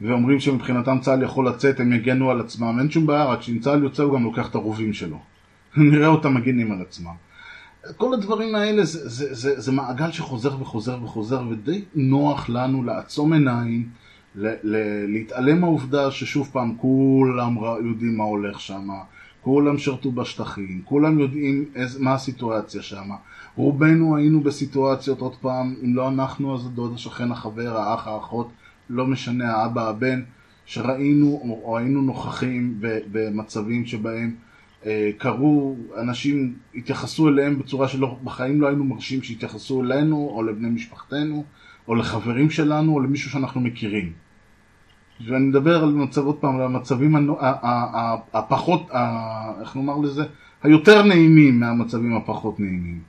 ואומרים 0.00 0.40
שמבחינתם 0.40 0.98
צה"ל 1.00 1.22
יכול 1.22 1.48
לצאת, 1.48 1.80
הם 1.80 1.92
יגנו 1.92 2.30
על 2.30 2.40
עצמם, 2.40 2.76
אין 2.78 2.90
שום 2.90 3.06
בעיה, 3.06 3.24
רק 3.24 3.42
שאם 3.42 3.58
צה"ל 3.58 3.82
יוצא 3.82 4.02
הוא 4.02 4.14
גם 4.14 4.24
לוקח 4.24 4.48
את 4.48 4.54
הרובים 4.54 4.92
שלו. 4.92 5.18
נראה 5.76 6.06
אותם 6.06 6.34
מגינים 6.34 6.72
על 6.72 6.80
עצמם. 6.80 7.14
כל 7.96 8.14
הדברים 8.14 8.54
האלה 8.54 8.84
זה, 8.84 9.08
זה, 9.08 9.34
זה, 9.34 9.60
זה 9.60 9.72
מעגל 9.72 10.10
שחוזר 10.10 10.62
וחוזר 10.62 10.98
וחוזר, 11.04 11.42
ודי 11.50 11.82
נוח 11.94 12.48
לנו 12.48 12.84
לעצום 12.84 13.32
עיניים. 13.32 13.88
להתעלם 14.34 15.60
מהעובדה 15.60 16.10
ששוב 16.10 16.48
פעם 16.52 16.74
כולם 16.76 17.56
יודעים 17.84 18.16
מה 18.16 18.24
הולך 18.24 18.60
שם, 18.60 18.88
כולם 19.40 19.78
שרתו 19.78 20.12
בשטחים, 20.12 20.82
כולם 20.84 21.18
יודעים 21.18 21.64
איז, 21.74 21.98
מה 21.98 22.14
הסיטואציה 22.14 22.82
שם, 22.82 23.10
רובנו 23.56 24.16
היינו 24.16 24.40
בסיטואציות, 24.40 25.20
עוד 25.20 25.36
פעם, 25.36 25.74
אם 25.84 25.94
לא 25.94 26.08
אנחנו, 26.08 26.54
אז 26.54 26.66
הדוד, 26.66 26.94
השכן, 26.94 27.32
החבר, 27.32 27.76
האח, 27.76 28.06
האחות, 28.06 28.48
לא 28.90 29.06
משנה, 29.06 29.52
האבא, 29.52 29.88
הבן, 29.88 30.22
שראינו 30.66 31.60
או, 31.64 31.78
היינו 31.78 32.02
נוכחים 32.02 32.74
במצבים 33.12 33.86
שבהם 33.86 34.34
אה, 34.86 35.10
קרו, 35.18 35.76
אנשים 36.00 36.54
התייחסו 36.74 37.28
אליהם 37.28 37.58
בצורה 37.58 37.88
שלא, 37.88 38.18
בחיים 38.24 38.60
לא 38.60 38.66
היינו 38.66 38.84
מרשים 38.84 39.22
שיתייחסו 39.22 39.82
אלינו, 39.82 40.16
או 40.16 40.42
לבני 40.42 40.68
משפחתנו, 40.68 41.44
או 41.88 41.94
לחברים 41.94 42.50
שלנו, 42.50 42.94
או 42.94 43.00
למישהו 43.00 43.30
שאנחנו 43.30 43.60
מכירים. 43.60 44.23
ואני 45.20 45.44
מדבר 45.44 45.82
על 45.82 45.90
מצב, 45.90 46.26
עוד 46.26 46.36
פעם, 46.36 46.56
על 46.56 46.62
המצבים 46.62 47.34
הפחות, 48.34 48.90
איך 49.60 49.76
נאמר 49.76 49.96
לזה, 49.98 50.24
היותר 50.62 51.02
נעימים 51.02 51.60
מהמצבים 51.60 52.16
הפחות 52.16 52.60
נעימים. 52.60 53.00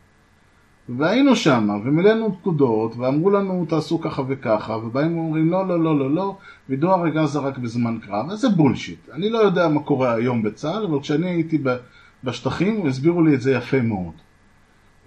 והיינו 0.89 1.35
שם, 1.35 1.69
ומילאנו 1.83 2.37
פקודות, 2.41 2.97
ואמרו 2.97 3.29
לנו 3.29 3.65
תעשו 3.69 4.01
ככה 4.01 4.21
וככה, 4.27 4.77
ובאים 4.77 5.17
ואומרים 5.17 5.51
לא, 5.51 5.67
לא, 5.67 5.83
לא, 5.83 5.99
לא, 5.99 6.11
לא, 6.11 6.37
וידוע 6.69 6.93
הרגע 6.93 7.25
זה 7.25 7.39
רק 7.39 7.57
בזמן 7.57 7.97
קרב, 8.01 8.29
איזה 8.31 8.49
בולשיט. 8.49 9.09
אני 9.13 9.29
לא 9.29 9.37
יודע 9.37 9.67
מה 9.67 9.81
קורה 9.81 10.13
היום 10.13 10.43
בצה"ל, 10.43 10.85
אבל 10.85 10.99
כשאני 10.99 11.29
הייתי 11.29 11.63
בשטחים, 12.23 12.87
הסבירו 12.87 13.21
לי 13.21 13.35
את 13.35 13.41
זה 13.41 13.51
יפה 13.51 13.81
מאוד. 13.81 14.13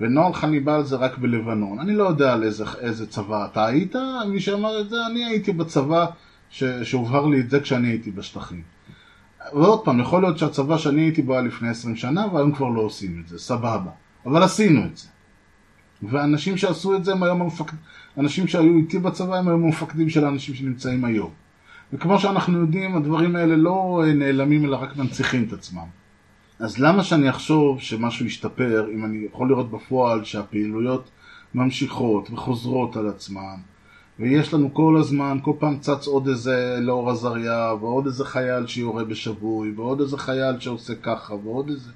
ונוהל 0.00 0.32
חניבל 0.32 0.82
זה 0.82 0.96
רק 0.96 1.18
בלבנון. 1.18 1.78
אני 1.78 1.94
לא 1.94 2.04
יודע 2.04 2.32
על 2.32 2.42
איזה, 2.42 2.64
איזה 2.80 3.06
צבא 3.06 3.46
אתה 3.52 3.66
היית, 3.66 3.96
מי 4.28 4.40
שאמר 4.40 4.80
את 4.80 4.88
זה, 4.88 4.96
אני 5.10 5.24
הייתי 5.24 5.52
בצבא 5.52 6.06
שהובהר 6.50 7.26
לי 7.26 7.40
את 7.40 7.50
זה 7.50 7.60
כשאני 7.60 7.88
הייתי 7.88 8.10
בשטחים. 8.10 8.62
ועוד 9.52 9.84
פעם, 9.84 10.00
יכול 10.00 10.22
להיות 10.22 10.38
שהצבא 10.38 10.78
שאני 10.78 11.00
הייתי 11.00 11.22
בו 11.22 11.32
היה 11.32 11.42
לפני 11.42 11.68
20 11.68 11.96
שנה, 11.96 12.26
והיום 12.32 12.52
כבר 12.52 12.68
לא 12.68 12.80
עושים 12.80 13.22
את 13.22 13.28
זה, 13.28 13.38
סבבה. 13.38 13.90
אבל 14.26 14.42
עשינו 14.42 14.84
את 14.84 14.96
זה. 14.96 15.08
ואנשים 16.02 16.56
שעשו 16.56 16.96
את 16.96 17.04
זה 17.04 17.12
הם 17.12 17.22
היום 17.22 17.42
המפקדים, 17.42 17.78
אנשים 18.18 18.46
שהיו 18.46 18.76
איתי 18.76 18.98
בצבא 18.98 19.36
הם 19.36 19.48
היום 19.48 19.64
המפקדים 19.64 20.10
של 20.10 20.24
האנשים 20.24 20.54
שנמצאים 20.54 21.04
היום. 21.04 21.30
וכמו 21.92 22.18
שאנחנו 22.18 22.60
יודעים, 22.60 22.96
הדברים 22.96 23.36
האלה 23.36 23.56
לא 23.56 24.02
אה, 24.04 24.12
נעלמים 24.12 24.64
אלא 24.64 24.76
רק 24.76 24.96
מנציחים 24.96 25.44
את 25.48 25.52
עצמם. 25.52 25.86
אז 26.58 26.78
למה 26.78 27.04
שאני 27.04 27.30
אחשוב 27.30 27.80
שמשהו 27.80 28.26
ישתפר 28.26 28.86
אם 28.94 29.04
אני 29.04 29.26
יכול 29.32 29.48
לראות 29.48 29.70
בפועל 29.70 30.24
שהפעילויות 30.24 31.10
ממשיכות 31.54 32.30
וחוזרות 32.30 32.96
על 32.96 33.08
עצמן 33.08 33.56
ויש 34.18 34.54
לנו 34.54 34.74
כל 34.74 34.96
הזמן, 35.00 35.38
כל 35.42 35.52
פעם 35.58 35.78
צץ 35.78 36.06
עוד 36.06 36.28
איזה 36.28 36.78
לאור 36.80 37.10
עזריה 37.10 37.74
ועוד 37.80 38.06
איזה 38.06 38.24
חייל 38.24 38.66
שיורה 38.66 39.04
בשבוי 39.04 39.72
ועוד 39.76 40.00
איזה 40.00 40.18
חייל 40.18 40.60
שעושה 40.60 40.94
ככה 40.94 41.34
ועוד 41.34 41.68
איזה... 41.68 41.90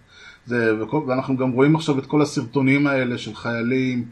זה, 0.47 0.83
וכל, 0.83 1.03
ואנחנו 1.07 1.37
גם 1.37 1.51
רואים 1.51 1.77
עכשיו 1.77 1.99
את 1.99 2.07
כל 2.07 2.23
הסרטונים 2.23 2.87
האלה 2.87 3.19
של 3.19 3.35
חיילים 3.35 4.05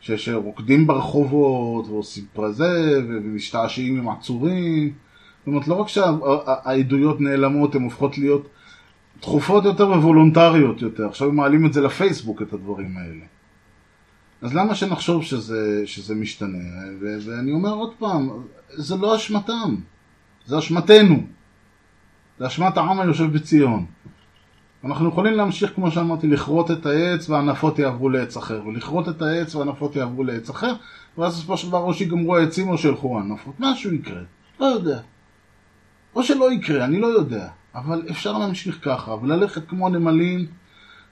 ש, 0.00 0.10
שרוקדים 0.10 0.86
ברחובות 0.86 1.88
ועושים 1.88 2.24
פרזה 2.32 3.02
ומשתעשעים 3.08 3.98
עם 3.98 4.08
עצורים. 4.08 4.92
זאת 5.38 5.46
אומרת, 5.46 5.68
לא 5.68 5.74
רק 5.74 5.88
שהעדויות 5.88 7.20
נעלמות, 7.20 7.74
הן 7.74 7.82
הופכות 7.82 8.18
להיות 8.18 8.48
דחופות 9.20 9.64
יותר 9.64 9.88
וולונטריות 9.88 10.82
יותר. 10.82 11.06
עכשיו 11.08 11.28
הם 11.28 11.36
מעלים 11.36 11.66
את 11.66 11.72
זה 11.72 11.80
לפייסבוק, 11.80 12.42
את 12.42 12.52
הדברים 12.52 12.96
האלה. 12.96 13.24
אז 14.44 14.54
למה 14.54 14.74
שנחשוב 14.74 15.22
שזה, 15.22 15.82
שזה 15.86 16.14
משתנה? 16.14 16.58
ו- 17.00 17.16
ואני 17.26 17.52
אומר 17.52 17.72
עוד 17.72 17.92
פעם, 17.98 18.30
זה 18.70 18.96
לא 18.96 19.16
אשמתם, 19.16 19.76
זה 20.46 20.58
אשמתנו. 20.58 21.22
זה 22.38 22.46
אשמת 22.46 22.76
העם 22.76 23.00
היושב 23.00 23.32
בציון. 23.32 23.86
אנחנו 24.84 25.08
יכולים 25.08 25.34
להמשיך, 25.34 25.74
כמו 25.74 25.90
שאמרתי, 25.90 26.26
לכרות 26.26 26.70
את 26.70 26.86
העץ 26.86 27.30
והענפות 27.30 27.78
יעברו 27.78 28.08
לעץ 28.08 28.36
אחר, 28.36 28.62
ולכרות 28.66 29.08
את 29.08 29.22
העץ 29.22 29.54
והענפות 29.54 29.96
יעברו 29.96 30.24
לעץ 30.24 30.50
אחר, 30.50 30.74
ואז 31.18 31.34
בסופו 31.34 31.56
של 31.56 31.68
דבר 31.68 31.78
או 31.78 31.94
שיגמרו 31.94 32.36
העצים 32.36 32.68
או 32.68 32.78
שילכו 32.78 33.18
הענפות. 33.18 33.54
משהו 33.58 33.92
יקרה, 33.92 34.22
לא 34.60 34.66
יודע. 34.66 35.00
או 36.14 36.22
שלא 36.22 36.52
יקרה, 36.52 36.84
אני 36.84 37.00
לא 37.00 37.06
יודע. 37.06 37.48
אבל 37.74 38.02
אפשר 38.10 38.38
להמשיך 38.38 38.78
ככה, 38.82 39.10
וללכת 39.10 39.68
כמו 39.68 39.88
נמלים, 39.88 40.46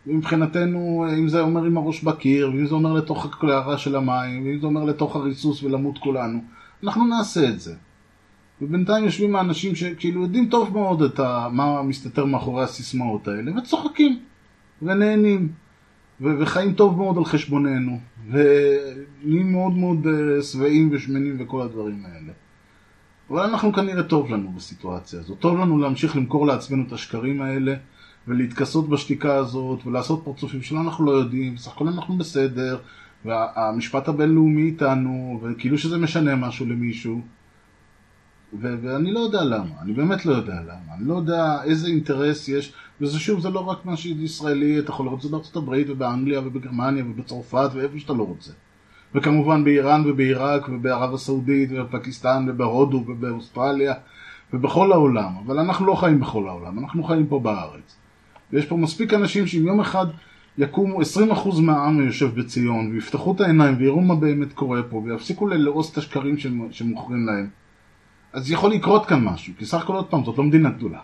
ומבחינתנו, 0.07 1.05
אם 1.19 1.29
זה 1.29 1.41
אומר 1.41 1.65
עם 1.65 1.77
הראש 1.77 2.03
בקיר, 2.05 2.51
ואם 2.51 2.67
זה 2.67 2.75
אומר 2.75 2.93
לתוך 2.93 3.25
הקלערה 3.25 3.79
של 3.79 3.97
המים, 3.97 4.45
ואם 4.45 4.61
זה 4.61 4.67
אומר 4.67 4.85
לתוך 4.85 5.17
הריסוס 5.17 5.63
ולמות 5.63 5.99
כולנו, 5.99 6.39
אנחנו 6.85 7.07
נעשה 7.07 7.49
את 7.49 7.61
זה. 7.61 7.75
ובינתיים 8.63 9.05
יושבים 9.05 9.37
האנשים 9.37 9.75
שכאילו 9.75 10.23
יודעים 10.23 10.49
טוב 10.49 10.73
מאוד 10.73 11.03
את 11.03 11.21
ה... 11.21 11.49
מה 11.53 11.83
מסתתר 11.83 12.25
מאחורי 12.25 12.65
הסיסמאות 12.65 13.29
האלה, 13.29 13.59
וצוחקים, 13.59 14.21
ונהנים, 14.83 15.49
ו- 16.21 16.39
וחיים 16.41 16.75
טוב 16.75 16.99
מאוד 16.99 17.19
על 17.19 17.25
חשבוננו, 17.25 17.99
ונהיים 18.31 19.53
מאוד 19.53 19.73
מאוד 19.73 20.07
uh, 20.07 20.43
שבעים 20.43 20.91
ושמנים 20.93 21.37
וכל 21.41 21.63
הדברים 21.63 22.05
האלה. 22.05 22.33
אבל 23.31 23.43
אנחנו 23.43 23.73
כנראה 23.73 24.03
טוב 24.03 24.31
לנו 24.31 24.53
בסיטואציה 24.57 25.21
הזאת. 25.21 25.39
טוב 25.39 25.59
לנו 25.59 25.79
להמשיך 25.79 26.17
למכור 26.17 26.47
לעצמנו 26.47 26.85
את 26.87 26.93
השקרים 26.93 27.43
האלה, 27.43 27.75
ולהתכסות 28.29 28.89
בשתיקה 28.89 29.35
הזאת, 29.35 29.87
ולעשות 29.87 30.23
פרצופים 30.25 30.63
שלא 30.63 30.81
אנחנו 30.81 31.05
לא 31.05 31.11
יודעים, 31.11 31.55
בסך 31.55 31.73
הכל 31.73 31.89
אנחנו 31.89 32.19
בסדר, 32.19 32.79
והמשפט 33.25 34.09
הבינלאומי 34.09 34.63
איתנו, 34.63 35.41
וכאילו 35.43 35.79
שזה 35.79 35.99
משנה 35.99 36.37
משהו 36.37 36.67
למישהו. 36.67 37.21
ו- 38.61 38.75
ואני 38.83 39.13
לא 39.13 39.21
יודע 39.21 39.45
למה, 39.45 39.75
אני 39.83 39.93
באמת 39.93 40.27
לא 40.27 40.33
יודע 40.33 40.55
למה, 40.55 40.95
אני 40.99 41.09
לא 41.09 41.15
יודע 41.15 41.63
איזה 41.65 41.87
אינטרס 41.89 42.49
יש, 42.49 42.73
וזה 43.01 43.19
שוב, 43.19 43.41
זה 43.41 43.51
לא 43.51 43.61
רק 43.61 43.87
מה 43.87 43.97
שישראלי, 43.97 44.79
אתה 44.79 44.91
יכול 44.91 45.07
לראות 45.07 45.19
את 45.19 45.23
זה 45.23 45.29
בארצות 45.29 45.57
הברית 45.57 45.91
ובאנגליה 45.91 46.41
ובגרמניה 46.41 47.05
ובצרפת 47.05 47.71
ואיפה 47.75 47.99
שאתה 47.99 48.13
לא 48.13 48.23
רוצה. 48.23 48.53
וכמובן 49.15 49.65
באיראן 49.65 50.11
ובעיראק 50.11 50.69
ובערב 50.69 51.15
הסעודית 51.15 51.71
ובפקיסטן 51.73 52.47
ובהודו 52.49 53.05
ובאוסטרליה 53.09 53.95
ובכל 54.53 54.93
העולם, 54.93 55.33
אבל 55.47 55.59
אנחנו 55.59 55.87
לא 55.87 55.95
חיים 55.95 56.21
בכל 56.21 56.49
העולם, 56.49 56.79
אנחנו 56.79 57.05
חיים 57.05 57.27
פה 57.27 57.41
בארץ. 57.41 57.97
ויש 58.53 58.67
פה 58.67 58.77
מספיק 58.77 59.15
אנשים 59.15 59.47
שאם 59.47 59.67
יום 59.67 59.81
אחד 59.81 60.07
יקומו 60.59 61.01
20% 61.01 61.61
מהעם 61.63 62.01
היושב 62.01 62.41
בציון 62.41 62.91
ויפתחו 62.93 63.35
את 63.35 63.41
העיניים 63.41 63.77
ויראו 63.79 64.01
מה 64.01 64.15
באמת 64.15 64.53
קורה 64.53 64.83
פה 64.83 64.97
ויפסיקו 64.97 65.47
ללעוס 65.47 65.93
את 65.93 65.99
השקרים 65.99 66.37
שמוכרים 66.71 67.27
להם 67.27 67.49
אז 68.33 68.51
יכול 68.51 68.73
לקרות 68.73 69.07
כאן 69.07 69.25
משהו, 69.25 69.53
כי 69.59 69.67
סך 69.67 69.83
הכל 69.83 69.95
עוד 69.95 70.07
פעם 70.07 70.25
זאת 70.25 70.39
לא 70.39 70.45
מדינה 70.45 70.71
גדולה. 70.71 71.01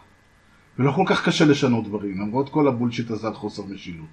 ולא 0.79 0.93
כל 0.93 1.05
כך 1.07 1.25
קשה 1.25 1.45
לשנות 1.45 1.85
דברים, 1.85 2.21
למרות 2.21 2.49
כל 2.49 2.69
הבולשיט 2.69 3.11
הזה 3.11 3.27
על 3.27 3.35
חוסר 3.35 3.63
משילות. 3.65 4.07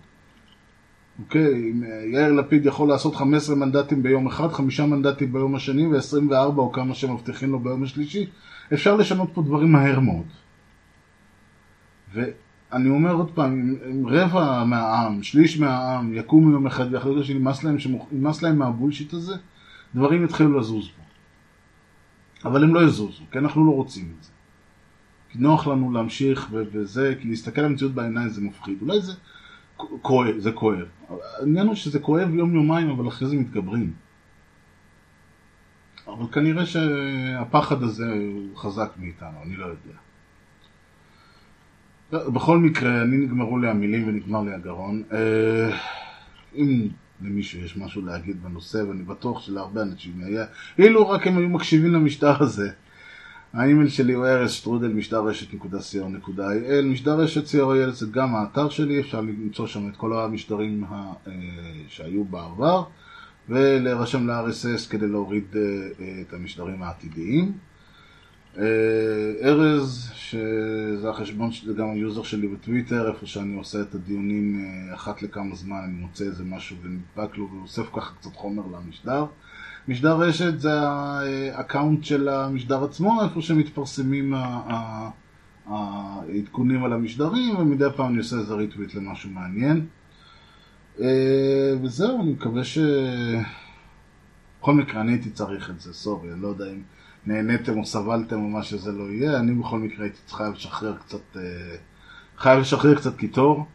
אוקיי, 1.19 1.71
אם 1.71 1.83
יאיר 2.13 2.31
לפיד 2.31 2.65
יכול 2.65 2.89
לעשות 2.89 3.15
15 3.15 3.55
מנדטים 3.55 4.03
ביום 4.03 4.27
אחד, 4.27 4.47
5 4.51 4.79
מנדטים 4.79 5.33
ביום 5.33 5.55
השני 5.55 5.87
ו-24 5.87 6.57
או 6.57 6.71
כמה 6.71 6.93
שמבטיחים 6.93 7.51
לו 7.51 7.59
ביום 7.59 7.83
השלישי, 7.83 8.25
אפשר 8.73 8.95
לשנות 8.95 9.29
פה 9.33 9.41
דברים 9.41 9.71
מהר 9.71 9.99
מאוד. 9.99 10.25
ואני 12.71 12.89
אומר 12.89 13.13
עוד 13.13 13.31
פעם, 13.31 13.77
אם, 13.91 14.07
רבע 14.07 14.63
מהעם, 14.63 15.23
שליש 15.23 15.59
מהעם, 15.59 16.13
יקומו 16.13 16.51
יום 16.51 16.67
אחד 16.67 16.93
ויחליטו 16.93 17.23
שנמאס 17.23 17.63
להם, 17.63 17.79
שמוכ... 17.79 18.07
להם 18.41 18.59
מהבולשיט 18.59 19.13
הזה, 19.13 19.35
דברים 19.95 20.23
יתחילו 20.23 20.59
לזוז 20.59 20.87
פה. 20.87 21.03
אבל 22.49 22.63
הם 22.63 22.73
לא 22.73 22.83
יזוזו, 22.83 23.23
כי 23.31 23.37
אנחנו 23.37 23.65
לא 23.65 23.71
רוצים 23.71 24.13
את 24.17 24.23
זה. 24.23 24.31
כי 25.29 25.39
נוח 25.39 25.67
לנו 25.67 25.91
להמשיך 25.91 26.49
וזה, 26.51 27.15
כי 27.21 27.27
להסתכל 27.27 27.61
על 27.61 27.67
המציאות 27.67 27.93
בעיניים 27.93 28.29
זה 28.29 28.41
מפחיד. 28.41 28.77
אולי 28.81 29.01
זה 29.01 29.13
כואב, 30.01 30.37
זה 30.37 30.51
כואב. 30.51 30.87
העניין 31.39 31.67
הוא 31.67 31.75
שזה 31.75 31.99
כואב 31.99 32.33
יום 32.33 32.55
יומיים, 32.55 32.89
אבל 32.89 33.07
אחרי 33.07 33.27
זה 33.27 33.35
מתגברים. 33.35 33.93
אבל 36.07 36.25
כנראה 36.31 36.65
שהפחד 36.65 37.83
הזה 37.83 38.11
הוא 38.11 38.57
חזק 38.57 38.91
מאיתנו, 38.97 39.37
אני 39.43 39.55
לא 39.55 39.65
יודע. 39.65 40.04
בכל 42.33 42.57
מקרה, 42.57 43.01
אני 43.01 43.17
נגמרו 43.17 43.57
לי 43.57 43.69
המילים 43.69 44.07
ונגמר 44.07 44.41
לי 44.43 44.53
הגרון. 44.53 45.03
אם 46.55 46.87
למישהו 47.21 47.59
יש 47.59 47.77
משהו 47.77 48.01
להגיד 48.05 48.43
בנושא, 48.43 48.77
ואני 48.77 49.03
בטוח 49.03 49.41
שלהרבה 49.41 49.81
אנשים 49.81 50.13
יהיה, 50.21 50.45
אילו 50.79 51.09
רק 51.09 51.27
הם 51.27 51.37
היו 51.37 51.49
מקשיבים 51.49 51.93
למשדר 51.93 52.43
הזה. 52.43 52.69
האימייל 53.53 53.89
שלי 53.89 54.13
הוא 54.13 54.25
ארז 54.25 54.51
שטרודל 54.51 54.87
משדר 54.87 55.25
רשת.co.il 55.25 56.85
משדר 56.85 57.19
רשת 57.19 57.45
co.il 57.45 57.91
זה 57.91 58.05
גם 58.11 58.35
האתר 58.35 58.69
שלי, 58.69 58.99
אפשר 58.99 59.21
למצוא 59.21 59.67
שם 59.67 59.89
את 59.89 59.97
כל 59.97 60.19
המשדרים 60.19 60.83
שהיו 61.87 62.23
בעבר 62.23 62.83
ולהירשם 63.49 64.29
ל-RSS 64.29 64.89
כדי 64.89 65.07
להוריד 65.07 65.55
את 66.21 66.33
המשדרים 66.33 66.83
העתידיים. 66.83 67.51
ארז, 69.43 70.11
שזה 70.15 71.09
החשבון, 71.09 71.49
זה 71.65 71.73
גם 71.73 71.89
ה 71.89 71.96
user 71.96 72.23
שלי 72.23 72.47
בטוויטר, 72.47 73.07
איפה 73.07 73.25
שאני 73.25 73.57
עושה 73.57 73.81
את 73.81 73.95
הדיונים 73.95 74.65
אחת 74.93 75.21
לכמה 75.21 75.55
זמן, 75.55 75.77
אני 75.83 75.93
מוצא 75.93 76.23
איזה 76.23 76.43
משהו 76.43 76.77
ונדבק 76.81 77.37
לו 77.37 77.49
ואוסף 77.51 77.89
ככה 77.93 78.15
קצת 78.15 78.35
חומר 78.35 78.63
למשדר. 78.77 79.25
משדר 79.87 80.17
רשת 80.17 80.59
זה 80.59 80.81
ה 80.81 80.96
account 80.96 82.03
של 82.03 82.29
המשדר 82.29 82.83
עצמו, 82.83 83.23
איפה 83.23 83.41
שמתפרסמים 83.41 84.33
העדכונים 85.67 86.83
על 86.83 86.93
המשדרים, 86.93 87.55
ומדי 87.57 87.85
פעם 87.95 88.11
אני 88.11 88.17
עושה 88.17 88.35
איזה 88.35 88.53
retweet 88.53 88.95
למשהו 88.95 89.29
מעניין. 89.29 89.85
אה, 91.01 91.73
וזהו, 91.81 92.21
אני 92.21 92.31
מקווה 92.31 92.63
ש... 92.63 92.77
בכל 94.61 94.73
מקרה, 94.73 95.01
אני 95.01 95.11
הייתי 95.11 95.29
צריך 95.29 95.69
את 95.69 95.79
זה, 95.79 95.93
סורי, 95.93 96.33
אני 96.33 96.41
לא 96.41 96.47
יודע 96.47 96.65
אם 96.65 96.81
נהניתם 97.27 97.77
או 97.77 97.85
סבלתם 97.85 98.35
או 98.35 98.49
מה 98.49 98.63
שזה 98.63 98.91
לא 98.91 99.03
יהיה, 99.03 99.39
אני 99.39 99.53
בכל 99.53 99.79
מקרה 99.79 100.05
הייתי 100.05 100.17
חייב 100.29 100.53
לשחרר 100.53 100.95
קצת, 100.97 101.37
אה, 101.37 101.41
חייב 102.37 102.59
לשחרר 102.59 102.95
קצת 102.95 103.17
קיטור. 103.17 103.65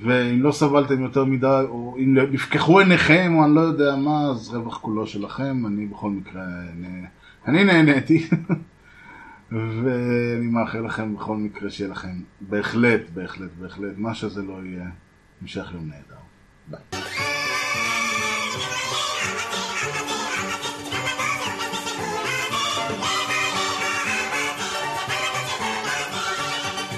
ואם 0.00 0.42
לא 0.42 0.52
סבלתם 0.52 1.02
יותר 1.02 1.24
מדי, 1.24 1.64
או 1.68 1.96
אם 1.98 2.18
נפקחו 2.32 2.78
עיניכם, 2.78 3.34
או 3.34 3.44
אני 3.44 3.54
לא 3.54 3.60
יודע 3.60 3.96
מה, 3.96 4.30
אז 4.30 4.54
רווח 4.54 4.78
כולו 4.78 5.06
שלכם, 5.06 5.66
אני 5.66 5.86
בכל 5.86 6.10
מקרה, 6.10 6.42
נה... 6.76 7.06
אני 7.46 7.64
נהניתי. 7.64 8.28
ואני 9.52 10.46
מאחל 10.46 10.80
לכם 10.80 11.14
בכל 11.14 11.36
מקרה 11.36 11.70
שיהיה 11.70 11.90
לכם 11.90 12.20
בהחלט, 12.40 13.00
בהחלט, 13.14 13.50
בהחלט, 13.60 13.92
מה 13.96 14.14
שזה 14.14 14.42
לא 14.42 14.58
יהיה, 14.64 14.88
המשך 15.42 15.70
יום 15.74 15.88
נהדר. 15.88 16.20
ביי. 16.68 17.11